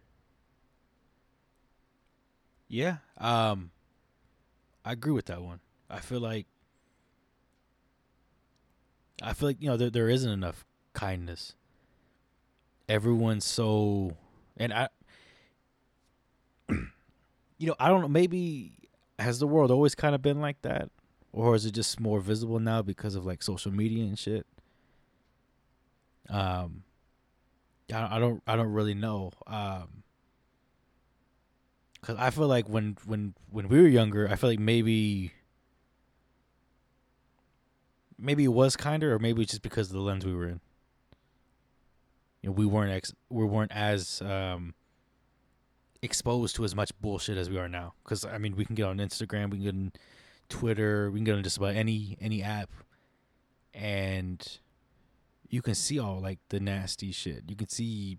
Yeah. 2.68 2.98
Um 3.18 3.70
I 4.84 4.92
agree 4.92 5.12
with 5.12 5.26
that 5.26 5.42
one. 5.42 5.60
I 5.88 6.00
feel 6.00 6.20
like 6.20 6.46
I 9.22 9.34
feel 9.34 9.48
like, 9.48 9.60
you 9.60 9.68
know, 9.68 9.76
there 9.76 9.90
there 9.90 10.08
isn't 10.08 10.30
enough 10.30 10.64
kindness. 10.92 11.54
Everyone's 12.90 13.44
so 13.44 14.16
and 14.56 14.72
I 14.72 14.88
you 16.68 17.66
know, 17.68 17.76
I 17.78 17.88
don't 17.88 18.00
know, 18.00 18.08
maybe 18.08 18.72
has 19.18 19.38
the 19.38 19.46
world 19.46 19.70
always 19.70 19.94
kind 19.94 20.14
of 20.14 20.22
been 20.22 20.40
like 20.40 20.60
that 20.62 20.90
or 21.32 21.54
is 21.54 21.64
it 21.64 21.70
just 21.70 22.00
more 22.00 22.20
visible 22.20 22.58
now 22.58 22.82
because 22.82 23.14
of 23.14 23.24
like 23.24 23.42
social 23.44 23.70
media 23.72 24.02
and 24.04 24.18
shit? 24.18 24.44
Um 26.28 26.82
I 27.92 28.16
I 28.16 28.18
don't 28.18 28.42
I 28.46 28.56
don't 28.56 28.72
really 28.72 28.94
know. 28.94 29.30
Um 29.46 30.02
Cause 32.02 32.16
I 32.18 32.30
feel 32.30 32.48
like 32.48 32.68
when 32.68 32.96
when 33.04 33.34
when 33.50 33.68
we 33.68 33.78
were 33.80 33.86
younger, 33.86 34.26
I 34.26 34.34
feel 34.34 34.48
like 34.50 34.58
maybe 34.58 35.32
maybe 38.18 38.44
it 38.44 38.48
was 38.48 38.74
kinder, 38.74 39.14
or 39.14 39.18
maybe 39.18 39.42
it's 39.42 39.50
just 39.52 39.62
because 39.62 39.88
of 39.88 39.92
the 39.94 40.00
lens 40.00 40.24
we 40.24 40.34
were 40.34 40.48
in. 40.48 40.60
You 42.42 42.48
know, 42.48 42.52
we 42.52 42.66
weren't 42.66 42.92
ex- 42.92 43.14
we 43.28 43.44
weren't 43.44 43.72
as 43.72 44.22
um, 44.22 44.74
exposed 46.02 46.56
to 46.56 46.64
as 46.64 46.74
much 46.74 46.92
bullshit 47.00 47.36
as 47.36 47.50
we 47.50 47.58
are 47.58 47.68
now. 47.68 47.94
Cause 48.04 48.24
I 48.24 48.38
mean, 48.38 48.56
we 48.56 48.64
can 48.64 48.74
get 48.74 48.86
on 48.86 48.98
Instagram, 48.98 49.50
we 49.50 49.58
can 49.58 49.64
get 49.64 49.74
on 49.74 49.92
Twitter, 50.48 51.10
we 51.10 51.18
can 51.18 51.24
get 51.24 51.34
on 51.36 51.42
just 51.42 51.58
about 51.58 51.74
any 51.74 52.16
any 52.20 52.42
app, 52.42 52.70
and 53.74 54.58
you 55.48 55.62
can 55.62 55.74
see 55.74 55.98
all 55.98 56.20
like 56.20 56.38
the 56.48 56.60
nasty 56.60 57.12
shit. 57.12 57.44
You 57.48 57.56
can 57.56 57.68
see 57.68 58.18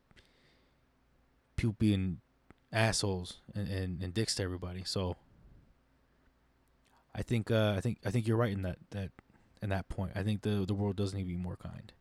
people 1.55 1.75
being 1.79 2.19
assholes 2.71 3.37
and, 3.53 3.67
and, 3.67 4.03
and 4.03 4.13
dicks 4.13 4.35
to 4.35 4.43
everybody. 4.43 4.83
So 4.83 5.15
I 7.13 7.21
think 7.21 7.51
uh, 7.51 7.73
I 7.77 7.81
think 7.81 7.99
I 8.05 8.11
think 8.11 8.27
you're 8.27 8.37
right 8.37 8.51
in 8.51 8.61
that 8.63 8.77
that 8.91 9.09
in 9.61 9.69
that 9.69 9.89
point. 9.89 10.11
I 10.15 10.23
think 10.23 10.41
the 10.41 10.65
the 10.65 10.73
world 10.73 10.95
does 10.95 11.13
need 11.13 11.23
to 11.23 11.27
be 11.27 11.35
more 11.35 11.57
kind. 11.57 11.91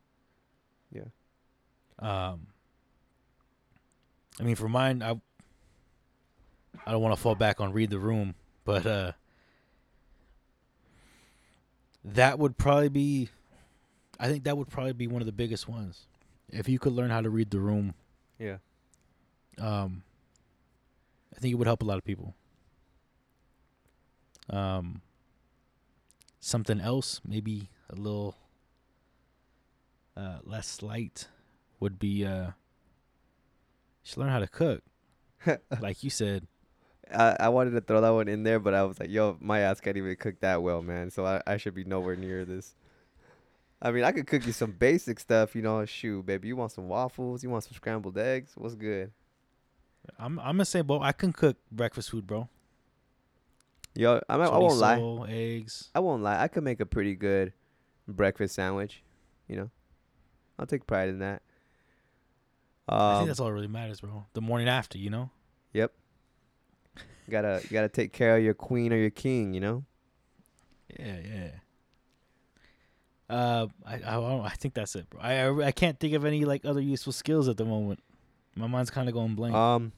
Yeah. 0.93 1.09
Um. 2.01 2.47
I 4.39 4.43
mean, 4.43 4.57
for 4.57 4.69
mine, 4.69 5.03
I 5.03 5.21
I 6.87 6.93
don't 6.93 7.03
want 7.03 7.15
to 7.15 7.21
fall 7.21 7.35
back 7.35 7.61
on 7.61 7.73
read 7.73 7.91
the 7.91 7.99
room, 7.99 8.35
but 8.65 8.87
uh, 8.87 9.13
that 12.05 12.39
would 12.39 12.57
probably 12.57 12.89
be. 12.89 13.29
I 14.19 14.29
think 14.29 14.45
that 14.45 14.57
would 14.57 14.69
probably 14.69 14.93
be 14.93 15.07
one 15.07 15.23
of 15.23 15.27
the 15.27 15.33
biggest 15.33 15.69
ones. 15.69 16.07
If 16.51 16.69
you 16.69 16.79
could 16.79 16.93
learn 16.93 17.11
how 17.11 17.21
to 17.21 17.31
read 17.31 17.51
the 17.51 17.61
room, 17.61 17.95
Yeah. 18.39 18.57
um, 19.59 20.03
I 21.35 21.39
think 21.41 21.53
it 21.53 21.57
would 21.57 21.67
help 21.67 21.83
a 21.83 21.87
lot 21.87 21.97
of 21.99 22.05
people. 22.05 22.35
Um, 24.51 25.01
something 26.41 26.81
else, 26.81 27.21
maybe 27.27 27.69
a 27.89 27.95
little 27.95 28.37
uh, 30.17 30.39
less 30.45 30.67
slight, 30.67 31.29
would 31.81 31.99
be 31.99 32.25
uh, 32.25 32.51
should 34.03 34.19
learn 34.19 34.29
how 34.29 34.39
to 34.39 34.49
cook. 34.49 34.83
like 35.81 36.05
you 36.05 36.11
said, 36.11 36.47
I, 37.13 37.37
I 37.41 37.49
wanted 37.49 37.73
to 37.73 37.81
throw 37.81 38.01
that 38.01 38.11
one 38.11 38.29
in 38.29 38.43
there, 38.43 38.59
but 38.59 38.75
I 38.75 38.85
was 38.85 39.01
like, 39.01 39.11
yo, 39.11 39.37
my 39.41 39.61
ass 39.61 39.81
can't 39.81 39.97
even 39.97 40.15
cook 40.17 40.41
that 40.41 40.63
well, 40.63 40.83
man. 40.83 41.11
So 41.11 41.25
I, 41.25 41.43
I 41.47 41.57
should 41.57 41.75
be 41.75 41.85
nowhere 41.85 42.17
near 42.17 42.45
this. 42.45 42.75
I 43.83 43.91
mean, 43.91 44.05
I 44.05 44.13
could 44.13 44.27
cook 44.27 44.47
you 44.47 44.53
some 44.53 44.73
basic 44.73 45.19
stuff, 45.19 45.57
you 45.57 45.63
know. 45.63 45.85
Shoot, 45.87 46.27
baby, 46.27 46.49
you 46.49 46.57
want 46.57 46.73
some 46.73 46.89
waffles? 46.89 47.43
You 47.43 47.51
want 47.51 47.65
some 47.65 47.73
scrambled 47.73 48.19
eggs? 48.19 48.53
What's 48.55 48.75
good? 48.75 49.11
I'm 50.19 50.39
I'm 50.39 50.57
gonna 50.57 50.65
say, 50.65 50.83
bro, 50.83 51.01
I 51.01 51.13
can 51.13 51.33
cook 51.33 51.57
breakfast 51.73 52.11
food, 52.11 52.27
bro. 52.27 52.49
Yo, 53.95 54.21
I, 54.29 54.35
I 54.35 54.59
won't 54.59 54.77
lie. 54.77 55.27
Eggs. 55.29 55.91
I 55.95 56.01
won't 56.01 56.23
lie. 56.23 56.41
I 56.41 56.49
could 56.49 56.63
make 56.63 56.81
a 56.81 56.87
pretty 56.87 57.15
good 57.15 57.53
breakfast 58.07 58.55
sandwich. 58.55 59.03
You 59.49 59.57
know, 59.57 59.71
I'll 60.59 60.67
take 60.67 60.87
pride 60.87 61.09
in 61.09 61.19
that. 61.21 61.43
I 62.93 63.13
think 63.13 63.23
Um, 63.23 63.27
that's 63.29 63.41
all 63.41 63.47
that 63.47 63.53
really 63.53 63.69
matters, 63.69 64.01
bro. 64.01 64.27
The 64.33 64.41
morning 64.41 64.69
after, 64.69 64.99
you 64.99 65.11
know. 65.11 65.31
yep. 65.73 65.93
You 66.97 67.31
gotta 67.31 67.61
you 67.63 67.71
gotta 67.71 67.89
take 67.89 68.13
care 68.13 68.37
of 68.37 68.43
your 68.43 68.55
queen 68.55 68.93
or 68.93 68.97
your 68.97 69.11
king. 69.11 69.55
You 69.55 69.61
know. 69.61 69.85
Yeah, 70.99 71.19
yeah. 71.25 71.51
Uh, 73.29 73.67
I 73.87 73.95
I, 73.95 73.99
don't, 74.15 74.45
I 74.45 74.49
think 74.51 74.75
that's 74.75 74.97
it, 74.97 75.09
bro. 75.09 75.21
I, 75.21 75.35
I 75.47 75.67
I 75.67 75.73
can't 75.73 76.01
think 76.01 76.15
of 76.15 76.25
any 76.25 76.45
like 76.45 76.65
other 76.65 76.81
useful 76.81 77.13
skills 77.13 77.47
at 77.49 77.57
the 77.57 77.65
moment. 77.65 78.01
My 78.57 78.67
mind's 78.67 78.91
kind 78.91 79.09
of 79.09 79.15
going 79.15 79.37
blank. 79.37 79.55
Um. 79.55 79.93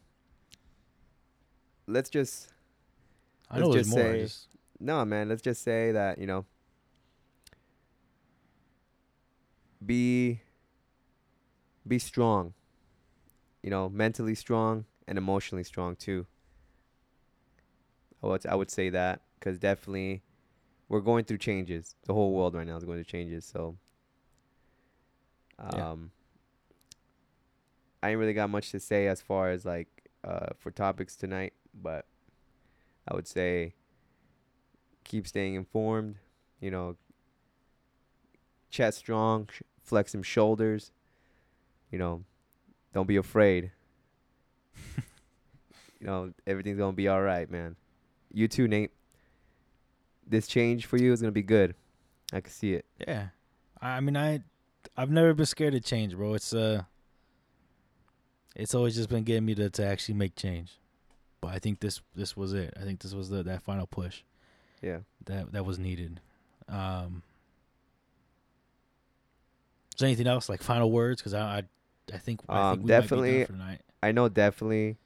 Let's 1.86 2.10
just 2.10 2.52
I 3.50 3.58
know 3.58 3.68
let's 3.68 3.88
there's 3.88 3.88
more. 3.88 4.00
I 4.12 4.16
say- 4.16 4.22
just- 4.24 4.48
no, 4.78 5.04
man. 5.06 5.30
Let's 5.30 5.40
just 5.42 5.62
say 5.62 5.92
that 5.92 6.18
you 6.18 6.26
know. 6.26 6.44
Be. 9.84 10.40
Be 11.88 11.98
strong. 11.98 12.52
You 13.62 13.70
know, 13.70 13.88
mentally 13.88 14.34
strong 14.34 14.86
and 15.06 15.16
emotionally 15.18 15.64
strong 15.64 15.96
too. 15.96 16.26
I 18.22 18.26
would 18.26 18.46
I 18.46 18.54
would 18.54 18.70
say 18.70 18.90
that 18.90 19.22
because 19.38 19.58
definitely, 19.58 20.22
we're 20.88 21.00
going 21.00 21.24
through 21.24 21.38
changes. 21.38 21.94
The 22.06 22.14
whole 22.14 22.32
world 22.32 22.54
right 22.54 22.66
now 22.66 22.76
is 22.76 22.84
going 22.84 22.98
through 22.98 23.04
changes. 23.04 23.44
So. 23.44 23.76
Um. 25.58 25.70
Yeah. 25.74 25.94
I 28.04 28.10
ain't 28.10 28.18
really 28.18 28.34
got 28.34 28.50
much 28.50 28.72
to 28.72 28.80
say 28.80 29.06
as 29.06 29.20
far 29.20 29.50
as 29.50 29.64
like 29.64 29.88
uh 30.24 30.48
for 30.58 30.70
topics 30.70 31.14
tonight, 31.14 31.52
but 31.72 32.06
I 33.06 33.14
would 33.14 33.28
say 33.28 33.74
keep 35.04 35.26
staying 35.26 35.54
informed, 35.54 36.16
you 36.60 36.70
know, 36.70 36.96
chest 38.70 38.98
strong, 38.98 39.48
flex 39.82 40.12
some 40.12 40.22
shoulders, 40.22 40.90
you 41.90 41.98
know, 41.98 42.24
don't 42.92 43.06
be 43.06 43.16
afraid. 43.16 43.70
you 46.00 46.06
know, 46.06 46.32
everything's 46.46 46.78
going 46.78 46.92
to 46.92 46.96
be 46.96 47.08
all 47.08 47.22
right, 47.22 47.50
man. 47.50 47.76
You 48.32 48.48
too, 48.48 48.68
Nate. 48.68 48.90
This 50.26 50.46
change 50.46 50.86
for 50.86 50.96
you 50.96 51.12
is 51.12 51.20
going 51.20 51.28
to 51.30 51.34
be 51.34 51.42
good. 51.42 51.74
I 52.32 52.40
can 52.40 52.50
see 52.52 52.72
it. 52.74 52.86
yeah, 53.06 53.26
I 53.80 54.00
mean 54.00 54.16
I, 54.16 54.40
I've 54.96 55.10
never 55.10 55.34
been 55.34 55.44
scared 55.44 55.74
of 55.74 55.84
change, 55.84 56.16
bro. 56.16 56.32
It's 56.32 56.54
uh, 56.54 56.82
it's 58.56 58.74
always 58.74 58.94
just 58.94 59.10
been 59.10 59.24
getting 59.24 59.44
me 59.44 59.54
to 59.56 59.68
to 59.68 59.84
actually 59.84 60.14
make 60.14 60.34
change. 60.34 60.78
But 61.42 61.48
I 61.48 61.58
think 61.58 61.80
this 61.80 62.00
this 62.14 62.36
was 62.36 62.54
it. 62.54 62.72
I 62.80 62.84
think 62.84 63.00
this 63.00 63.12
was 63.12 63.28
the 63.28 63.42
that 63.42 63.62
final 63.62 63.86
push 63.86 64.22
Yeah. 64.80 65.00
that 65.26 65.52
that 65.52 65.66
was 65.66 65.78
needed. 65.78 66.20
Um. 66.68 67.22
Is 69.94 69.98
there 69.98 70.06
anything 70.06 70.26
else 70.26 70.48
like 70.48 70.62
final 70.62 70.90
words? 70.90 71.20
Because 71.20 71.34
I, 71.34 71.58
I 71.58 71.62
I 72.12 72.18
think 72.18 72.40
I 72.48 72.70
Um, 72.70 72.76
think 72.78 72.80
might 72.80 72.86
be 72.86 72.88
definitely- 73.02 73.36
done 73.38 73.46
for 73.46 73.52
tonight. 73.52 73.80
I 74.02 74.12
know 74.12 74.28
definitely 74.28 74.96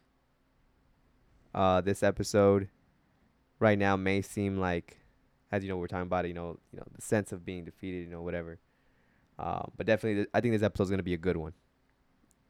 uh 1.54 1.80
this 1.80 2.02
episode 2.02 2.68
right 3.58 3.78
now 3.78 3.96
may 3.96 4.22
seem 4.22 4.58
like 4.58 4.98
as 5.52 5.62
you 5.62 5.68
know 5.68 5.76
we're 5.76 5.86
talking 5.86 6.02
about 6.06 6.24
it, 6.24 6.28
you 6.28 6.34
know, 6.34 6.58
you 6.72 6.78
know, 6.78 6.84
the 6.94 7.00
sense 7.02 7.32
of 7.32 7.44
being 7.44 7.64
defeated, 7.64 8.04
you 8.04 8.10
know, 8.10 8.22
whatever. 8.22 8.58
Um, 9.38 9.70
but 9.76 9.86
definitely 9.86 10.16
th- 10.22 10.28
I 10.34 10.40
think 10.40 10.54
this 10.54 10.62
episode 10.62 10.84
is 10.84 10.90
going 10.90 10.98
to 10.98 11.04
be 11.04 11.14
a 11.14 11.18
good 11.18 11.36
one 11.36 11.52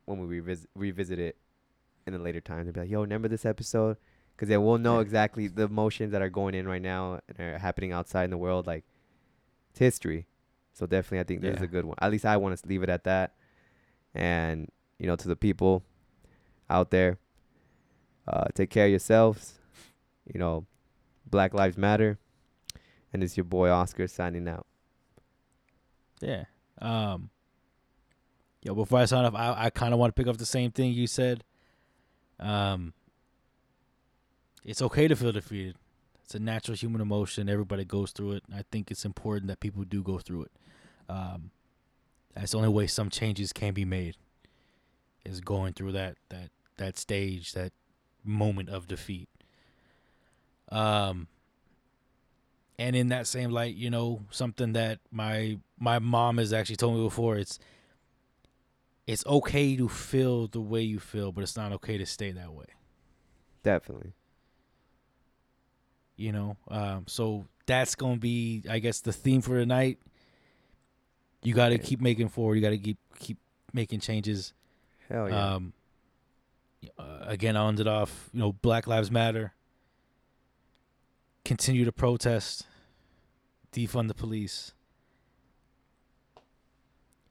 when 0.07 0.19
we 0.21 0.27
revisit 0.27 0.71
revisit 0.75 1.19
it 1.19 1.37
in 2.07 2.15
a 2.15 2.19
later 2.19 2.41
time. 2.41 2.65
They'll 2.65 2.73
be 2.73 2.81
like, 2.81 2.91
"Yo, 2.91 3.01
remember 3.03 3.29
this 3.29 3.45
episode?" 3.45 3.97
Cuz 4.37 4.49
then 4.49 4.63
we'll 4.65 4.79
know 4.79 5.01
exactly 5.01 5.49
the 5.49 5.63
emotions 5.65 6.13
that 6.13 6.23
are 6.23 6.29
going 6.31 6.55
in 6.55 6.67
right 6.69 6.83
now 6.83 7.21
and 7.29 7.41
are 7.41 7.59
happening 7.59 7.93
outside 7.93 8.25
in 8.25 8.31
the 8.31 8.39
world 8.39 8.67
like 8.67 8.85
it's 9.71 9.79
history. 9.79 10.27
So 10.73 10.87
definitely, 10.87 11.21
I 11.21 11.25
think 11.25 11.41
this 11.41 11.57
is 11.57 11.63
a 11.63 11.67
good 11.67 11.85
one. 11.87 11.97
At 12.01 12.11
least 12.11 12.25
I 12.27 12.37
want 12.37 12.57
to 12.59 12.67
leave 12.69 12.83
it 12.83 12.89
at 12.91 13.05
that. 13.05 13.35
And 14.17 14.69
you 14.99 15.07
know, 15.07 15.17
to 15.17 15.29
the 15.29 15.37
people 15.37 15.83
out 16.71 16.91
there, 16.91 17.19
uh, 18.27 18.45
take 18.55 18.71
care 18.71 18.87
of 18.87 18.91
yourselves. 18.91 19.55
You 20.33 20.41
know, 20.41 20.67
Black 21.27 21.55
Lives 21.55 21.77
Matter. 21.77 22.19
And 23.13 23.23
it's 23.23 23.37
your 23.37 23.45
boy 23.45 23.71
Oscar 23.71 24.09
signing 24.09 24.49
out. 24.49 24.67
Yeah. 26.21 26.45
Um. 26.81 27.31
Yo, 28.63 28.75
before 28.75 28.99
I 28.99 29.05
sign 29.05 29.25
off, 29.25 29.35
I, 29.35 29.67
I 29.67 29.71
kind 29.71 29.95
of 29.95 30.01
want 30.01 30.15
to 30.15 30.21
pick 30.21 30.29
up 30.29 30.39
the 30.39 30.47
same 30.47 30.73
thing 30.73 30.93
you 30.93 31.07
said. 31.07 31.45
Um. 32.41 32.95
It's 34.65 34.83
okay 34.83 35.07
to 35.07 35.15
feel 35.15 35.31
defeated. 35.31 35.77
It's 36.25 36.35
a 36.35 36.41
natural 36.41 36.77
human 36.77 37.01
emotion. 37.01 37.49
Everybody 37.49 37.85
goes 37.85 38.11
through 38.11 38.33
it. 38.33 38.43
I 38.53 38.65
think 38.73 38.91
it's 38.91 39.05
important 39.05 39.47
that 39.47 39.61
people 39.61 39.85
do 39.85 40.03
go 40.03 40.19
through 40.19 40.43
it. 40.43 40.51
Um, 41.09 41.53
that's 42.37 42.53
the 42.53 42.59
only 42.59 42.69
way 42.69 42.87
some 42.87 43.11
changes 43.11 43.53
can 43.53 43.75
be 43.75 43.85
made. 43.85 44.17
Is 45.25 45.41
going 45.41 45.73
through 45.73 45.93
that 45.93 46.17
that 46.29 46.51
that 46.77 46.97
stage, 46.99 47.53
that 47.53 47.73
moment 48.25 48.69
of 48.69 48.87
defeat. 48.87 49.29
Um. 50.71 51.27
And 52.79 52.95
in 52.95 53.09
that 53.09 53.27
same 53.27 53.53
light, 53.53 53.75
you 53.75 53.89
know, 53.89 54.21
something 54.31 54.75
that 54.75 54.99
my 55.11 55.59
my 55.79 55.99
mom 55.99 56.37
has 56.37 56.53
actually 56.53 56.77
told 56.77 56.99
me 56.99 57.05
before, 57.05 57.39
it's 57.39 57.59
it's 59.07 59.25
okay 59.25 59.77
to 59.77 59.89
feel 59.89 60.47
the 60.47 60.61
way 60.61 60.83
you 60.83 60.99
feel, 60.99 61.33
but 61.33 61.41
it's 61.41 61.57
not 61.57 61.73
okay 61.73 61.97
to 61.97 62.05
stay 62.05 62.33
that 62.33 62.53
way. 62.53 62.67
Definitely. 63.63 64.13
You 66.17 66.33
know, 66.33 66.57
um, 66.69 67.05
so 67.07 67.47
that's 67.65 67.95
gonna 67.95 68.19
be, 68.19 68.63
I 68.69 68.79
guess, 68.79 69.01
the 69.01 69.13
theme 69.13 69.41
for 69.41 69.59
tonight. 69.59 69.99
You 71.47 71.55
got 71.55 71.69
to 71.69 71.79
keep 71.79 72.01
making 72.01 72.31
forward. 72.31 72.57
You 72.57 72.61
got 72.61 72.71
to 72.71 72.79
keep 72.79 72.99
keep 73.21 73.39
making 73.73 74.01
changes. 74.01 74.53
Hell 75.09 75.29
yeah. 75.29 75.55
Um, 75.55 75.75
uh, 76.99 77.19
again, 77.21 77.57
I 77.57 77.69
ended 77.69 77.87
off. 77.87 78.31
You 78.33 78.41
know, 78.41 78.53
Black 78.53 78.89
Lives 78.89 79.13
Matter. 79.13 79.55
Continue 81.45 81.85
to 81.85 81.93
protest. 81.93 82.67
Defund 83.73 84.09
the 84.09 84.15
police. 84.15 84.75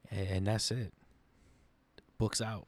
And 0.10 0.48
that's 0.48 0.72
it. 0.72 0.94
Books 2.18 2.40
out. 2.40 2.68